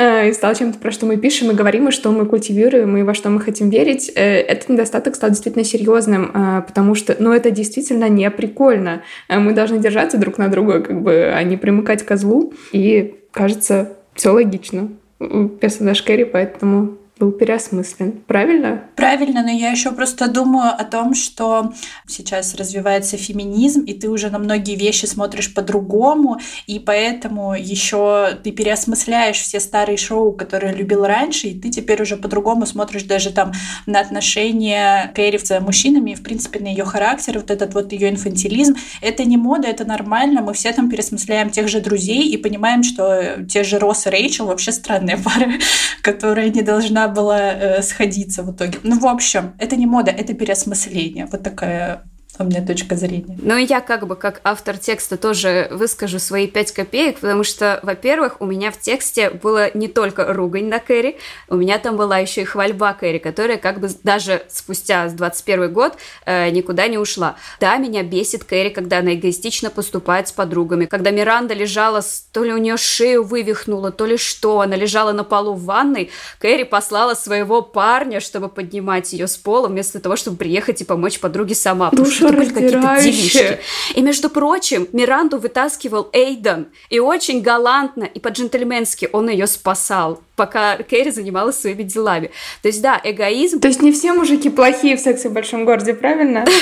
и 0.28 0.32
стала 0.32 0.54
чем-то, 0.54 0.78
про 0.78 0.90
что 0.90 1.06
мы 1.06 1.16
пишем 1.16 1.50
и 1.50 1.54
говорим, 1.54 1.88
и 1.88 1.90
что 1.90 2.10
мы 2.10 2.26
культивируем, 2.26 2.96
и 2.96 3.02
во 3.02 3.14
что 3.14 3.30
мы 3.30 3.40
хотим 3.40 3.70
верить, 3.70 4.10
э, 4.14 4.40
этот 4.40 4.68
недостаток 4.68 5.14
стал 5.14 5.30
действительно 5.30 5.64
серьезным, 5.64 6.30
э, 6.32 6.62
потому 6.66 6.94
что, 6.94 7.16
ну, 7.18 7.32
это 7.32 7.50
действительно 7.50 8.08
не 8.08 8.30
прикольно. 8.30 9.02
Мы 9.28 9.52
должны 9.52 9.78
держаться 9.78 10.18
друг 10.18 10.38
на 10.38 10.48
друга, 10.48 10.80
как 10.80 11.02
бы, 11.02 11.32
а 11.34 11.42
не 11.42 11.56
примыкать 11.56 12.04
к 12.04 12.16
злу. 12.16 12.52
И, 12.72 13.16
кажется, 13.30 13.92
все 14.14 14.30
логично. 14.30 14.88
Персонаж 15.18 16.02
Кэрри, 16.02 16.24
поэтому 16.24 16.96
был 17.20 17.32
переосмыслен. 17.32 18.22
Правильно? 18.26 18.84
Правильно, 18.96 19.42
но 19.42 19.50
я 19.50 19.70
еще 19.70 19.92
просто 19.92 20.26
думаю 20.26 20.72
о 20.72 20.84
том, 20.84 21.14
что 21.14 21.72
сейчас 22.06 22.54
развивается 22.54 23.18
феминизм, 23.18 23.82
и 23.82 23.92
ты 23.92 24.08
уже 24.08 24.30
на 24.30 24.38
многие 24.38 24.74
вещи 24.74 25.04
смотришь 25.04 25.52
по-другому, 25.52 26.40
и 26.66 26.78
поэтому 26.78 27.54
еще 27.54 28.38
ты 28.42 28.52
переосмысляешь 28.52 29.36
все 29.36 29.60
старые 29.60 29.98
шоу, 29.98 30.32
которые 30.32 30.74
любил 30.74 31.04
раньше, 31.04 31.48
и 31.48 31.60
ты 31.60 31.68
теперь 31.68 32.00
уже 32.00 32.16
по-другому 32.16 32.64
смотришь 32.64 33.02
даже 33.02 33.30
там 33.30 33.52
на 33.84 34.00
отношения 34.00 35.12
Кэрри 35.14 35.36
с 35.36 35.60
мужчинами, 35.60 36.12
и 36.12 36.14
в 36.14 36.22
принципе 36.22 36.58
на 36.60 36.68
ее 36.68 36.84
характер, 36.84 37.34
вот 37.34 37.50
этот 37.50 37.74
вот 37.74 37.92
ее 37.92 38.08
инфантилизм. 38.08 38.76
Это 39.02 39.24
не 39.24 39.36
мода, 39.36 39.68
это 39.68 39.84
нормально, 39.84 40.40
мы 40.40 40.54
все 40.54 40.72
там 40.72 40.88
переосмысляем 40.88 41.50
тех 41.50 41.68
же 41.68 41.80
друзей 41.80 42.30
и 42.30 42.38
понимаем, 42.38 42.82
что 42.82 43.44
те 43.46 43.62
же 43.62 43.78
Росс 43.78 44.06
и 44.06 44.10
Рэйчел 44.10 44.46
вообще 44.46 44.72
странная 44.72 45.18
пара, 45.24 45.52
которая 46.02 46.48
не 46.48 46.62
должна 46.62 47.09
была 47.10 47.52
э, 47.52 47.82
сходиться 47.82 48.42
в 48.42 48.54
итоге. 48.54 48.78
Ну, 48.82 48.98
в 48.98 49.06
общем, 49.06 49.54
это 49.58 49.76
не 49.76 49.86
мода, 49.86 50.10
это 50.10 50.34
переосмысление. 50.34 51.26
Вот 51.26 51.42
такая 51.42 52.09
у 52.40 52.44
меня 52.44 52.64
точка 52.64 52.96
зрения. 52.96 53.36
Ну, 53.42 53.56
и 53.56 53.64
я 53.64 53.80
как 53.80 54.06
бы 54.06 54.16
как 54.16 54.40
автор 54.44 54.78
текста 54.78 55.16
тоже 55.16 55.68
выскажу 55.70 56.18
свои 56.18 56.46
пять 56.46 56.72
копеек, 56.72 57.18
потому 57.18 57.44
что, 57.44 57.80
во-первых, 57.82 58.36
у 58.40 58.46
меня 58.46 58.70
в 58.70 58.78
тексте 58.78 59.30
было 59.30 59.70
не 59.74 59.88
только 59.88 60.32
ругань 60.32 60.68
на 60.68 60.78
Кэрри, 60.78 61.18
у 61.48 61.56
меня 61.56 61.78
там 61.78 61.96
была 61.96 62.18
еще 62.18 62.42
и 62.42 62.44
хвальба 62.44 62.94
Кэрри, 62.94 63.18
которая 63.18 63.58
как 63.58 63.80
бы 63.80 63.88
даже 64.02 64.42
спустя 64.48 65.08
21 65.08 65.72
год 65.72 65.94
э, 66.24 66.50
никуда 66.50 66.88
не 66.88 66.98
ушла. 66.98 67.36
Да, 67.60 67.76
меня 67.76 68.02
бесит 68.02 68.44
Кэрри, 68.44 68.70
когда 68.70 68.98
она 68.98 69.14
эгоистично 69.14 69.70
поступает 69.70 70.28
с 70.28 70.32
подругами, 70.32 70.86
когда 70.86 71.10
Миранда 71.10 71.54
лежала, 71.54 72.00
то 72.32 72.44
ли 72.44 72.52
у 72.52 72.58
нее 72.58 72.76
шею 72.76 73.24
вывихнула, 73.24 73.92
то 73.92 74.06
ли 74.06 74.16
что, 74.16 74.60
она 74.60 74.76
лежала 74.76 75.12
на 75.12 75.24
полу 75.24 75.54
в 75.54 75.64
ванной, 75.64 76.10
Кэрри 76.38 76.64
послала 76.64 77.14
своего 77.14 77.62
парня, 77.62 78.20
чтобы 78.20 78.48
поднимать 78.48 79.12
ее 79.12 79.26
с 79.26 79.36
пола, 79.36 79.68
вместо 79.68 80.00
того, 80.00 80.16
чтобы 80.16 80.36
приехать 80.36 80.80
и 80.80 80.84
помочь 80.84 81.20
подруге 81.20 81.54
сама. 81.54 81.90
Душа 81.90 82.29
это 82.30 82.38
были 82.38 82.50
какие-то 82.50 82.96
делишки. 83.00 83.58
И, 83.94 84.02
между 84.02 84.30
прочим, 84.30 84.88
Миранду 84.92 85.38
вытаскивал 85.38 86.08
Эйден. 86.12 86.68
И 86.88 86.98
очень 86.98 87.42
галантно 87.42 88.04
и 88.04 88.18
по-джентльменски 88.20 89.08
он 89.12 89.28
ее 89.28 89.46
спасал 89.46 90.20
пока 90.40 90.78
Кэрри 90.78 91.10
занималась 91.10 91.60
своими 91.60 91.82
делами. 91.82 92.30
То 92.62 92.68
есть, 92.68 92.80
да, 92.80 92.98
эгоизм... 93.04 93.60
То 93.60 93.68
есть 93.68 93.82
не 93.82 93.92
все 93.92 94.14
мужики 94.14 94.48
плохие 94.48 94.96
в 94.96 95.00
сексе 95.00 95.28
в 95.28 95.34
большом 95.34 95.66
городе, 95.66 95.92
правильно? 95.92 96.46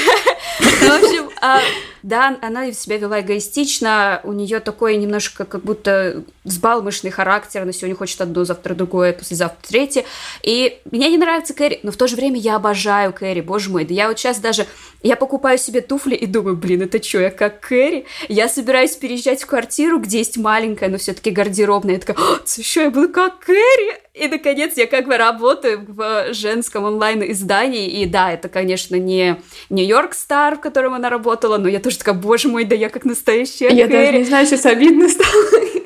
Ну, 0.60 0.88
в 0.88 1.04
общем, 1.04 1.30
а, 1.40 1.60
да, 2.02 2.38
она 2.42 2.72
себя 2.72 2.96
вела 2.98 3.20
эгоистично, 3.20 4.20
у 4.24 4.32
нее 4.32 4.60
такой 4.60 4.96
немножко 4.96 5.44
как 5.44 5.62
будто 5.62 6.22
взбалмошный 6.44 7.10
характер, 7.10 7.62
она 7.62 7.72
сегодня 7.72 7.96
хочет 7.96 8.20
одно, 8.20 8.44
завтра 8.44 8.74
другое, 8.74 9.12
послезавтра 9.12 9.58
третье. 9.68 10.04
И 10.42 10.80
мне 10.90 11.10
не 11.10 11.18
нравится 11.18 11.54
Кэрри, 11.54 11.80
но 11.82 11.92
в 11.92 11.96
то 11.96 12.06
же 12.06 12.16
время 12.16 12.38
я 12.38 12.56
обожаю 12.56 13.12
Кэрри, 13.12 13.40
боже 13.40 13.70
мой. 13.70 13.84
Да 13.84 13.94
я 13.94 14.08
вот 14.08 14.18
сейчас 14.18 14.38
даже, 14.38 14.66
я 15.02 15.16
покупаю 15.16 15.58
себе 15.58 15.80
туфли 15.80 16.14
и 16.14 16.26
думаю, 16.26 16.56
блин, 16.56 16.82
это 16.82 17.02
что, 17.02 17.20
я 17.20 17.30
как 17.30 17.60
Кэрри? 17.60 18.06
Я 18.28 18.48
собираюсь 18.48 18.96
переезжать 18.96 19.42
в 19.42 19.46
квартиру, 19.46 19.98
где 19.98 20.18
есть 20.18 20.36
маленькая, 20.36 20.88
но 20.88 20.98
все-таки 20.98 21.30
гардеробная. 21.30 21.94
Я 21.94 22.00
такая, 22.00 22.16
что, 22.46 22.80
я 22.80 22.90
буду 22.90 23.08
как 23.08 23.40
Кэрри? 23.40 24.08
И, 24.14 24.26
наконец, 24.26 24.76
я 24.76 24.86
как 24.88 25.06
бы 25.06 25.16
работаю 25.16 25.84
в 25.86 26.34
женском 26.34 26.84
онлайн-издании, 26.84 28.02
и 28.02 28.06
да, 28.06 28.32
это, 28.32 28.48
конечно, 28.48 28.96
не 28.96 29.40
Нью-Йорк 29.70 30.12
Стар, 30.12 30.56
в 30.56 30.60
котором 30.60 30.94
она 30.94 31.08
работала, 31.08 31.56
но 31.56 31.68
я 31.68 31.78
тоже 31.88 31.98
такая, 31.98 32.14
боже 32.14 32.48
мой, 32.48 32.64
да 32.64 32.74
я 32.74 32.90
как 32.90 33.06
настоящая 33.06 33.70
Я 33.70 33.86
Кэрри. 33.86 34.06
даже 34.06 34.18
не 34.18 34.24
знаю, 34.24 34.46
сейчас 34.46 34.66
обидно 34.66 35.08
стало. 35.08 35.32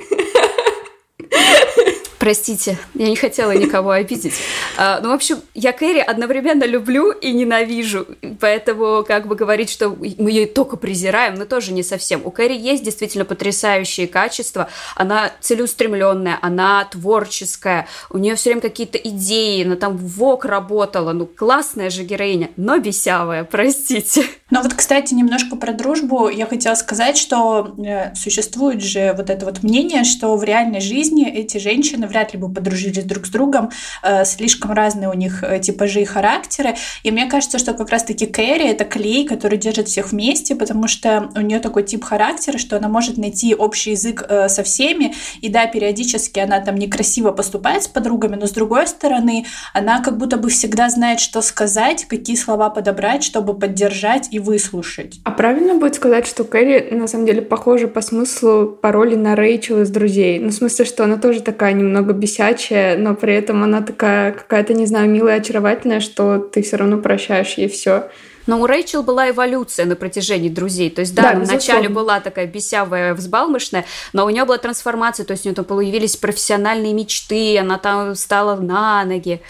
Простите, 2.23 2.79
я 2.95 3.09
не 3.09 3.17
хотела 3.17 3.51
никого 3.51 3.91
обидеть. 3.91 4.35
А, 4.79 5.01
ну, 5.01 5.09
в 5.09 5.13
общем, 5.13 5.41
я 5.55 5.73
Кэрри 5.73 5.99
одновременно 5.99 6.63
люблю 6.63 7.11
и 7.11 7.33
ненавижу, 7.33 8.07
поэтому 8.39 9.03
как 9.05 9.27
бы 9.27 9.35
говорить, 9.35 9.69
что 9.69 9.89
мы 9.89 10.31
ее 10.31 10.47
только 10.47 10.77
презираем, 10.77 11.35
но 11.35 11.47
тоже 11.47 11.73
не 11.73 11.83
совсем. 11.83 12.23
У 12.25 12.31
Кэрри 12.31 12.57
есть 12.57 12.85
действительно 12.85 13.25
потрясающие 13.25 14.07
качества, 14.07 14.69
она 14.95 15.33
целеустремленная, 15.41 16.39
она 16.41 16.85
творческая, 16.85 17.89
у 18.09 18.19
нее 18.19 18.37
все 18.37 18.51
время 18.51 18.61
какие-то 18.61 18.99
идеи, 18.99 19.65
она 19.65 19.75
там 19.75 19.97
ВОК 19.97 20.45
работала, 20.45 21.13
ну, 21.13 21.27
классная 21.27 21.91
же 21.91 22.05
героиня, 22.05 22.51
но 22.57 22.79
бесявая, 22.79 23.43
простите. 23.43 24.27
Ну 24.53 24.63
вот, 24.63 24.75
кстати, 24.75 25.13
немножко 25.13 25.57
про 25.57 25.73
дружбу 25.73 26.29
я 26.29 26.47
хотела 26.47 26.77
сказать, 26.77 27.17
что 27.17 27.75
э, 27.85 28.15
существует 28.15 28.81
же 28.81 29.13
вот 29.17 29.29
это 29.29 29.45
вот 29.45 29.65
мнение, 29.65 30.05
что 30.05 30.37
в 30.37 30.45
реальной 30.45 30.81
жизни 30.81 31.29
эти 31.29 31.59
женщины 31.59 32.07
навряд 32.13 32.35
ли 32.35 32.39
бы 32.39 32.53
подружились 32.53 33.05
друг 33.05 33.27
с 33.27 33.31
другом. 33.31 33.71
Э, 34.03 34.25
слишком 34.25 34.73
разные 34.73 35.09
у 35.09 35.15
них 35.15 35.43
э, 35.43 35.59
типажи 35.61 36.03
и 36.03 36.05
характеры. 36.05 36.75
И 37.03 37.11
мне 37.11 37.27
кажется, 37.27 37.59
что 37.59 37.73
как 37.73 37.91
раз-таки 37.91 38.27
Кэрри— 38.27 38.69
это 38.71 38.85
клей, 38.85 39.27
который 39.27 39.59
держит 39.59 39.89
всех 39.89 40.13
вместе, 40.13 40.55
потому 40.55 40.89
что 40.89 41.31
у 41.35 41.41
нее 41.41 41.59
такой 41.59 41.85
тип 41.85 42.05
характера, 42.05 42.59
что 42.59 42.77
она 42.77 42.89
может 42.89 43.17
найти 43.17 43.55
общий 43.55 43.93
язык 43.93 44.25
э, 44.29 44.49
со 44.49 44.63
всеми. 44.63 45.15
И 45.41 45.49
да, 45.49 45.67
периодически 45.67 46.39
она 46.41 46.61
там 46.61 46.77
некрасиво 46.77 47.33
поступает 47.33 47.85
с 47.85 47.89
подругами, 47.89 48.37
но 48.37 48.47
с 48.47 48.51
другой 48.51 48.87
стороны, 48.87 49.47
она 49.73 50.03
как 50.03 50.19
будто 50.19 50.37
бы 50.37 50.51
всегда 50.51 50.91
знает, 50.91 51.21
что 51.21 51.41
сказать, 51.41 52.05
какие 52.05 52.37
слова 52.37 52.69
подобрать, 52.69 53.25
чтобы 53.25 53.55
поддержать 53.55 54.29
и 54.31 54.39
выслушать. 54.39 55.21
А 55.25 55.31
правильно 55.31 55.75
будет 55.75 55.95
сказать, 55.95 56.27
что 56.27 56.45
Кэрри 56.45 56.95
на 56.95 57.07
самом 57.07 57.27
деле 57.27 57.41
похожа 57.41 57.89
по 57.89 58.03
смыслу 58.03 58.67
по 58.67 58.93
роли 58.93 59.15
на 59.15 59.35
Рэйчел 59.35 59.81
из 59.81 59.91
«Друзей»? 59.91 60.39
Ну, 60.39 60.49
в 60.49 60.53
смысле, 60.53 60.85
что 60.85 61.05
она 61.05 61.17
тоже 61.23 61.41
такая 61.41 61.73
немного 61.73 62.02
бесячая, 62.03 62.97
но 62.97 63.15
при 63.15 63.35
этом 63.35 63.63
она 63.63 63.81
такая 63.83 64.33
какая-то, 64.33 64.75
не 64.75 64.87
знаю, 64.87 65.09
милая, 65.09 65.37
очаровательная, 65.37 66.01
что 66.01 66.39
ты 66.39 66.63
все 66.63 66.77
равно 66.77 66.99
прощаешь 66.99 67.55
ей 67.55 67.69
все. 67.69 68.11
Но 68.47 68.61
у 68.61 68.67
Рэйчел 68.67 69.03
была 69.03 69.31
эволюция 69.31 69.87
на 69.87 69.97
протяжении 69.97 70.49
друзей. 70.49 70.91
То 70.91 71.01
есть, 71.01 71.15
да, 71.15 71.35
да 71.35 71.41
вначале 71.41 71.89
была 71.89 72.21
такая 72.21 72.47
бесявая, 72.47 73.15
взбалмошная, 73.15 73.85
но 74.13 74.27
у 74.27 74.31
нее 74.31 74.45
была 74.45 74.59
трансформация, 74.59 75.25
то 75.25 75.33
есть 75.33 75.45
у 75.45 75.49
нее 75.49 75.57
там 75.57 75.65
появились 75.65 76.17
профессиональные 76.17 76.93
мечты, 76.93 77.59
она 77.59 77.79
там 77.79 78.15
стала 78.15 78.57
на 78.57 79.05
ноги. 79.05 79.41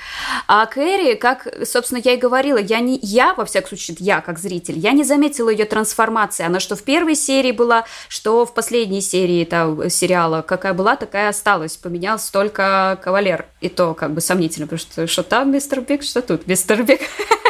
А 0.46 0.66
Кэрри, 0.66 1.14
как, 1.14 1.48
собственно, 1.64 2.00
я 2.05 2.12
и 2.12 2.16
говорила, 2.16 2.59
я 2.59 2.81
не, 2.81 2.98
я, 3.02 3.35
во 3.35 3.44
всяком 3.44 3.68
случае, 3.68 3.96
я 4.00 4.20
как 4.20 4.38
зритель, 4.38 4.78
я 4.78 4.92
не 4.92 5.05
заметила 5.05 5.48
ее 5.48 5.64
трансформации. 5.64 6.44
Она 6.44 6.61
что 6.61 6.76
в 6.76 6.83
первой 6.83 7.14
серии 7.14 7.52
была, 7.52 7.85
что 8.09 8.46
в 8.46 8.55
последней 8.55 9.00
серии 9.00 9.44
там, 9.44 9.88
сериала, 9.90 10.42
какая 10.42 10.74
была, 10.74 10.96
такая 10.96 11.28
осталась. 11.28 11.76
Поменялся 11.76 12.33
только 12.33 12.98
кавалер. 13.02 13.46
И 13.61 13.68
то 13.68 13.94
как 13.94 14.12
бы 14.12 14.20
сомнительно, 14.20 14.66
потому 14.66 14.78
что 14.78 15.07
что 15.07 15.22
там 15.22 15.52
мистер 15.52 15.81
Биг, 15.81 16.02
что 16.02 16.22
тут 16.22 16.46
мистер 16.46 16.83
Биг. 16.83 17.00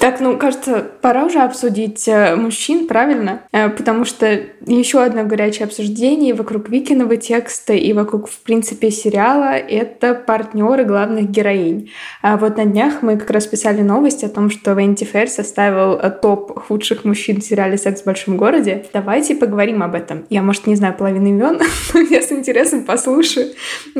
Так, 0.00 0.18
ну, 0.18 0.38
кажется, 0.38 0.86
пора 1.02 1.26
уже 1.26 1.40
обсудить 1.40 2.08
э, 2.08 2.34
мужчин, 2.34 2.86
правильно? 2.86 3.42
Э, 3.52 3.68
потому 3.68 4.06
что 4.06 4.40
еще 4.66 5.02
одно 5.02 5.24
горячее 5.24 5.66
обсуждение 5.66 6.32
вокруг 6.32 6.70
Викиного 6.70 7.18
текста 7.18 7.74
и 7.74 7.92
вокруг, 7.92 8.26
в 8.30 8.38
принципе, 8.38 8.90
сериала— 8.90 9.52
это 9.58 10.14
партнеры 10.14 10.84
главных 10.84 11.30
героинь. 11.30 11.90
А 12.22 12.38
вот 12.38 12.56
на 12.56 12.64
днях 12.64 13.02
мы 13.02 13.18
как 13.18 13.28
раз 13.28 13.46
писали 13.46 13.82
новость 13.82 14.24
о 14.24 14.30
том, 14.30 14.48
что 14.48 14.70
Vanity 14.70 15.06
Fair 15.12 15.26
составил 15.26 15.98
э, 15.98 16.10
топ 16.10 16.58
худших 16.58 17.04
мужчин 17.04 17.42
в 17.42 17.44
сериале 17.44 17.76
«Секс 17.76 18.00
в 18.00 18.06
большом 18.06 18.38
городе». 18.38 18.86
Давайте 18.94 19.34
поговорим 19.34 19.82
об 19.82 19.94
этом. 19.94 20.24
Я, 20.30 20.40
может, 20.40 20.66
не 20.66 20.76
знаю 20.76 20.94
половину 20.96 21.28
имен, 21.28 21.60
но 21.92 22.00
я 22.00 22.22
с 22.22 22.32
интересом 22.32 22.84
послушаю. 22.84 23.48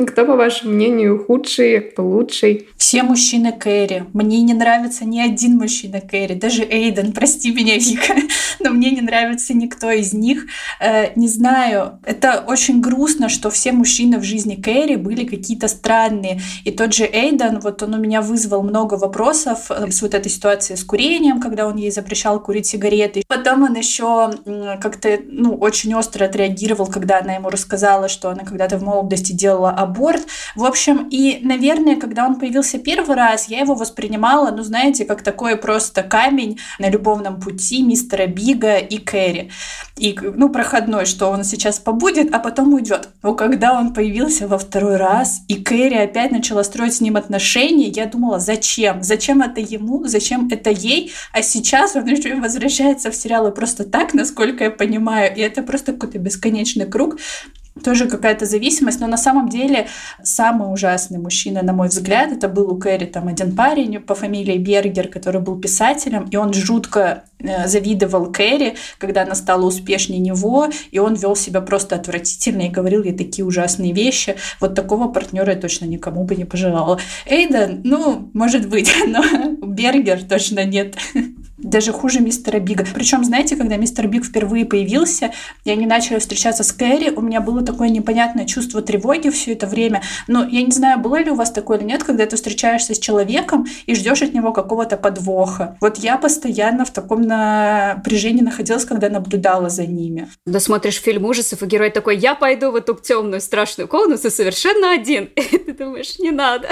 Кто, 0.07 0.25
по 0.25 0.35
вашему 0.35 0.73
мнению, 0.73 1.23
худший, 1.23 1.79
кто 1.79 2.03
лучший? 2.03 2.69
Все 2.75 3.03
мужчины 3.03 3.51
Кэрри. 3.51 4.05
Мне 4.13 4.41
не 4.41 4.55
нравится 4.55 5.05
ни 5.05 5.19
один 5.19 5.57
мужчина 5.57 5.90
Мужчина 5.91 6.07
Кэрри, 6.07 6.35
даже 6.35 6.63
Эйден, 6.63 7.11
прости 7.11 7.51
меня, 7.51 7.77
Вика, 7.77 8.15
но 8.59 8.69
мне 8.69 8.91
не 8.91 9.01
нравится 9.01 9.53
никто 9.53 9.91
из 9.91 10.13
них. 10.13 10.45
Э, 10.79 11.11
не 11.15 11.27
знаю, 11.27 11.99
это 12.05 12.43
очень 12.47 12.81
грустно, 12.81 13.27
что 13.27 13.49
все 13.49 13.71
мужчины 13.73 14.17
в 14.17 14.23
жизни 14.23 14.55
Кэрри 14.55 14.95
были 14.95 15.25
какие-то 15.25 15.67
странные. 15.67 16.39
И 16.63 16.71
тот 16.71 16.93
же 16.93 17.03
Эйден, 17.05 17.59
вот 17.59 17.83
он 17.83 17.95
у 17.95 17.97
меня 17.97 18.21
вызвал 18.21 18.63
много 18.63 18.93
вопросов 18.93 19.69
э, 19.69 19.91
с 19.91 20.01
вот 20.01 20.13
этой 20.13 20.29
ситуацией 20.29 20.77
с 20.77 20.83
курением, 20.83 21.41
когда 21.41 21.67
он 21.67 21.75
ей 21.75 21.91
запрещал 21.91 22.39
курить 22.39 22.67
сигареты. 22.67 23.23
Потом 23.27 23.63
он 23.63 23.75
еще 23.75 24.31
как-то, 24.81 25.19
ну, 25.27 25.55
очень 25.55 25.93
остро 25.93 26.25
отреагировал, 26.25 26.87
когда 26.87 27.19
она 27.19 27.33
ему 27.33 27.49
рассказала, 27.49 28.07
что 28.07 28.29
она 28.29 28.45
когда-то 28.45 28.77
в 28.77 28.83
молодости 28.83 29.33
делала 29.33 29.71
аборт. 29.71 30.21
В 30.55 30.63
общем, 30.63 31.07
и, 31.11 31.39
наверное, 31.41 31.97
когда 31.97 32.25
он 32.25 32.39
появился 32.39 32.79
первый 32.79 33.15
раз, 33.15 33.49
я 33.49 33.59
его 33.59 33.75
воспринимала, 33.75 34.51
ну, 34.51 34.63
знаете, 34.63 35.05
как 35.05 35.21
такое 35.21 35.55
просто 35.57 35.80
просто 35.81 36.03
камень 36.03 36.59
на 36.77 36.91
любовном 36.91 37.39
пути 37.41 37.81
мистера 37.81 38.27
Бига 38.27 38.77
и 38.77 38.99
Кэрри. 38.99 39.49
И, 39.97 40.15
ну, 40.21 40.49
проходной, 40.49 41.07
что 41.07 41.29
он 41.31 41.43
сейчас 41.43 41.79
побудет, 41.79 42.31
а 42.31 42.37
потом 42.37 42.71
уйдет. 42.75 43.09
Но 43.23 43.33
когда 43.33 43.79
он 43.79 43.95
появился 43.95 44.47
во 44.47 44.59
второй 44.59 44.97
раз, 44.97 45.41
и 45.47 45.55
Кэрри 45.55 45.95
опять 45.95 46.31
начала 46.31 46.63
строить 46.63 46.93
с 46.93 47.01
ним 47.01 47.17
отношения, 47.17 47.87
я 47.87 48.05
думала, 48.05 48.37
зачем? 48.39 49.01
Зачем 49.01 49.41
это 49.41 49.59
ему? 49.59 50.05
Зачем 50.05 50.49
это 50.51 50.69
ей? 50.69 51.11
А 51.33 51.41
сейчас 51.41 51.95
он 51.95 52.05
еще 52.05 52.35
возвращается 52.35 53.09
в 53.09 53.15
сериалы 53.15 53.51
просто 53.51 53.83
так, 53.83 54.13
насколько 54.13 54.65
я 54.65 54.71
понимаю, 54.71 55.35
и 55.35 55.41
это 55.41 55.63
просто 55.63 55.93
какой-то 55.93 56.19
бесконечный 56.19 56.85
круг 56.85 57.17
тоже 57.83 58.07
какая-то 58.07 58.45
зависимость, 58.45 58.99
но 58.99 59.07
на 59.07 59.17
самом 59.17 59.49
деле 59.49 59.87
самый 60.23 60.71
ужасный 60.71 61.19
мужчина, 61.19 61.61
на 61.61 61.73
мой 61.73 61.87
взгляд, 61.87 62.31
это 62.31 62.49
был 62.49 62.71
у 62.71 62.77
Кэрри 62.77 63.05
там 63.05 63.27
один 63.27 63.55
парень 63.55 63.99
по 63.99 64.13
фамилии 64.13 64.57
Бергер, 64.57 65.07
который 65.07 65.41
был 65.41 65.59
писателем, 65.59 66.27
и 66.29 66.35
он 66.35 66.53
жутко 66.53 67.23
э, 67.39 67.67
завидовал 67.67 68.31
Кэрри, 68.31 68.75
когда 68.97 69.23
она 69.23 69.35
стала 69.35 69.65
успешнее 69.65 70.19
него, 70.19 70.67
и 70.91 70.99
он 70.99 71.15
вел 71.15 71.35
себя 71.35 71.61
просто 71.61 71.95
отвратительно 71.95 72.63
и 72.63 72.69
говорил 72.69 73.03
ей 73.03 73.17
такие 73.17 73.45
ужасные 73.45 73.93
вещи. 73.93 74.35
Вот 74.59 74.75
такого 74.75 75.07
партнера 75.07 75.53
я 75.53 75.59
точно 75.59 75.85
никому 75.85 76.25
бы 76.25 76.35
не 76.35 76.45
пожелала. 76.45 76.99
Эйден, 77.25 77.81
ну, 77.83 78.29
может 78.33 78.67
быть, 78.67 78.91
но 79.07 79.23
Бергер 79.65 80.23
точно 80.23 80.65
нет 80.65 80.95
даже 81.63 81.93
хуже 81.93 82.19
мистера 82.19 82.59
Бига. 82.59 82.85
Причем, 82.93 83.23
знаете, 83.23 83.55
когда 83.55 83.77
мистер 83.77 84.07
Биг 84.07 84.25
впервые 84.25 84.65
появился, 84.65 85.31
и 85.63 85.71
они 85.71 85.85
начали 85.85 86.19
встречаться 86.19 86.63
с 86.63 86.71
Кэрри, 86.71 87.11
у 87.11 87.21
меня 87.21 87.41
было 87.41 87.63
такое 87.63 87.89
непонятное 87.89 88.45
чувство 88.45 88.81
тревоги 88.81 89.29
все 89.29 89.53
это 89.53 89.67
время. 89.67 90.01
Но 90.27 90.43
я 90.45 90.61
не 90.63 90.71
знаю, 90.71 90.99
было 90.99 91.21
ли 91.21 91.31
у 91.31 91.35
вас 91.35 91.51
такое 91.51 91.77
или 91.77 91.85
нет, 91.85 92.03
когда 92.03 92.25
ты 92.25 92.35
встречаешься 92.35 92.93
с 92.93 92.99
человеком 92.99 93.65
и 93.85 93.95
ждешь 93.95 94.21
от 94.21 94.33
него 94.33 94.51
какого-то 94.51 94.97
подвоха. 94.97 95.77
Вот 95.81 95.97
я 95.97 96.17
постоянно 96.17 96.85
в 96.85 96.91
таком 96.91 97.21
напряжении 97.21 98.41
находилась, 98.41 98.85
когда 98.85 99.09
наблюдала 99.09 99.69
за 99.69 99.85
ними. 99.85 100.29
Да 100.45 100.59
смотришь 100.59 101.01
фильм 101.01 101.25
ужасов, 101.25 101.63
и 101.63 101.65
герой 101.65 101.91
такой, 101.91 102.17
я 102.17 102.35
пойду 102.35 102.71
в 102.71 102.75
эту 102.75 102.95
темную 102.95 103.41
страшную 103.41 103.87
комнату 103.87 104.29
совершенно 104.29 104.91
один. 104.91 105.25
И 105.35 105.57
ты 105.57 105.73
думаешь, 105.73 106.19
не 106.19 106.31
надо. 106.31 106.69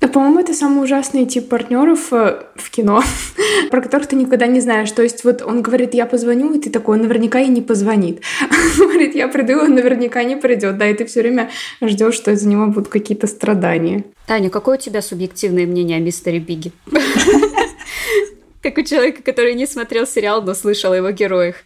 Да, 0.00 0.08
по-моему, 0.08 0.40
это 0.40 0.52
самый 0.52 0.84
ужасный 0.84 1.26
тип 1.26 1.48
партнеров 1.48 2.12
э, 2.12 2.42
в 2.54 2.70
кино, 2.70 3.02
про 3.70 3.80
которых 3.80 4.06
ты 4.06 4.16
никогда 4.16 4.46
не 4.46 4.60
знаешь. 4.60 4.90
То 4.92 5.02
есть 5.02 5.24
вот 5.24 5.42
он 5.42 5.62
говорит, 5.62 5.94
я 5.94 6.06
позвоню, 6.06 6.54
и 6.54 6.60
ты 6.60 6.70
такой, 6.70 6.96
он 6.96 7.02
наверняка 7.02 7.40
и 7.40 7.48
не 7.48 7.62
позвонит. 7.62 8.22
Он 8.80 8.88
говорит, 8.88 9.14
я 9.14 9.28
приду, 9.28 9.58
он 9.58 9.74
наверняка 9.74 10.22
не 10.22 10.36
придет. 10.36 10.78
Да, 10.78 10.88
и 10.88 10.94
ты 10.94 11.04
все 11.04 11.20
время 11.20 11.50
ждешь, 11.80 12.14
что 12.14 12.30
из-за 12.30 12.48
него 12.48 12.66
будут 12.66 12.88
какие-то 12.88 13.26
страдания. 13.26 14.04
Таня, 14.26 14.50
какое 14.50 14.76
у 14.76 14.80
тебя 14.80 15.02
субъективное 15.02 15.66
мнение 15.66 15.96
о 15.96 16.00
мистере 16.00 16.38
Биге? 16.38 16.72
Как 18.62 18.78
у 18.78 18.82
человека, 18.82 19.22
который 19.22 19.54
не 19.54 19.66
смотрел 19.66 20.06
сериал, 20.06 20.42
но 20.42 20.54
слышал 20.54 20.92
о 20.92 20.96
его 20.96 21.10
героях. 21.10 21.56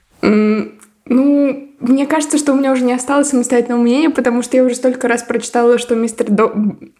Ну, 1.06 1.68
мне 1.80 2.06
кажется, 2.06 2.38
что 2.38 2.52
у 2.52 2.56
меня 2.56 2.72
уже 2.72 2.84
не 2.84 2.92
осталось 2.92 3.28
самостоятельного 3.28 3.80
мнения, 3.80 4.08
потому 4.08 4.42
что 4.42 4.56
я 4.56 4.62
уже 4.62 4.76
столько 4.76 5.08
раз 5.08 5.24
прочитала, 5.24 5.78
что 5.78 5.96
мистер 5.96 6.30
До... 6.30 6.48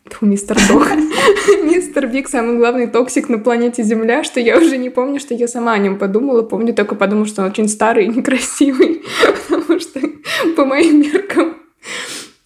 Фу, 0.07 0.27
мистер 0.27 0.59
Дох. 0.69 0.89
мистер 1.63 2.09
Биг 2.09 2.29
самый 2.29 2.57
главный 2.57 2.89
токсик 2.89 3.29
на 3.29 3.39
планете 3.39 3.85
Земля, 3.85 4.25
что 4.25 4.41
я 4.41 4.59
уже 4.59 4.77
не 4.77 4.91
помню, 4.91 5.21
что 5.21 5.35
я 5.35 5.47
сама 5.47 5.75
о 5.75 5.79
нем 5.79 5.99
подумала. 5.99 6.43
Помню 6.43 6.75
только 6.75 6.97
подумала, 6.97 7.27
что 7.27 7.43
он 7.43 7.49
очень 7.49 7.69
старый 7.69 8.07
и 8.07 8.09
некрасивый, 8.09 9.03
потому 9.49 9.79
что 9.79 10.01
по 10.57 10.65
моим 10.65 11.01
меркам 11.01 11.55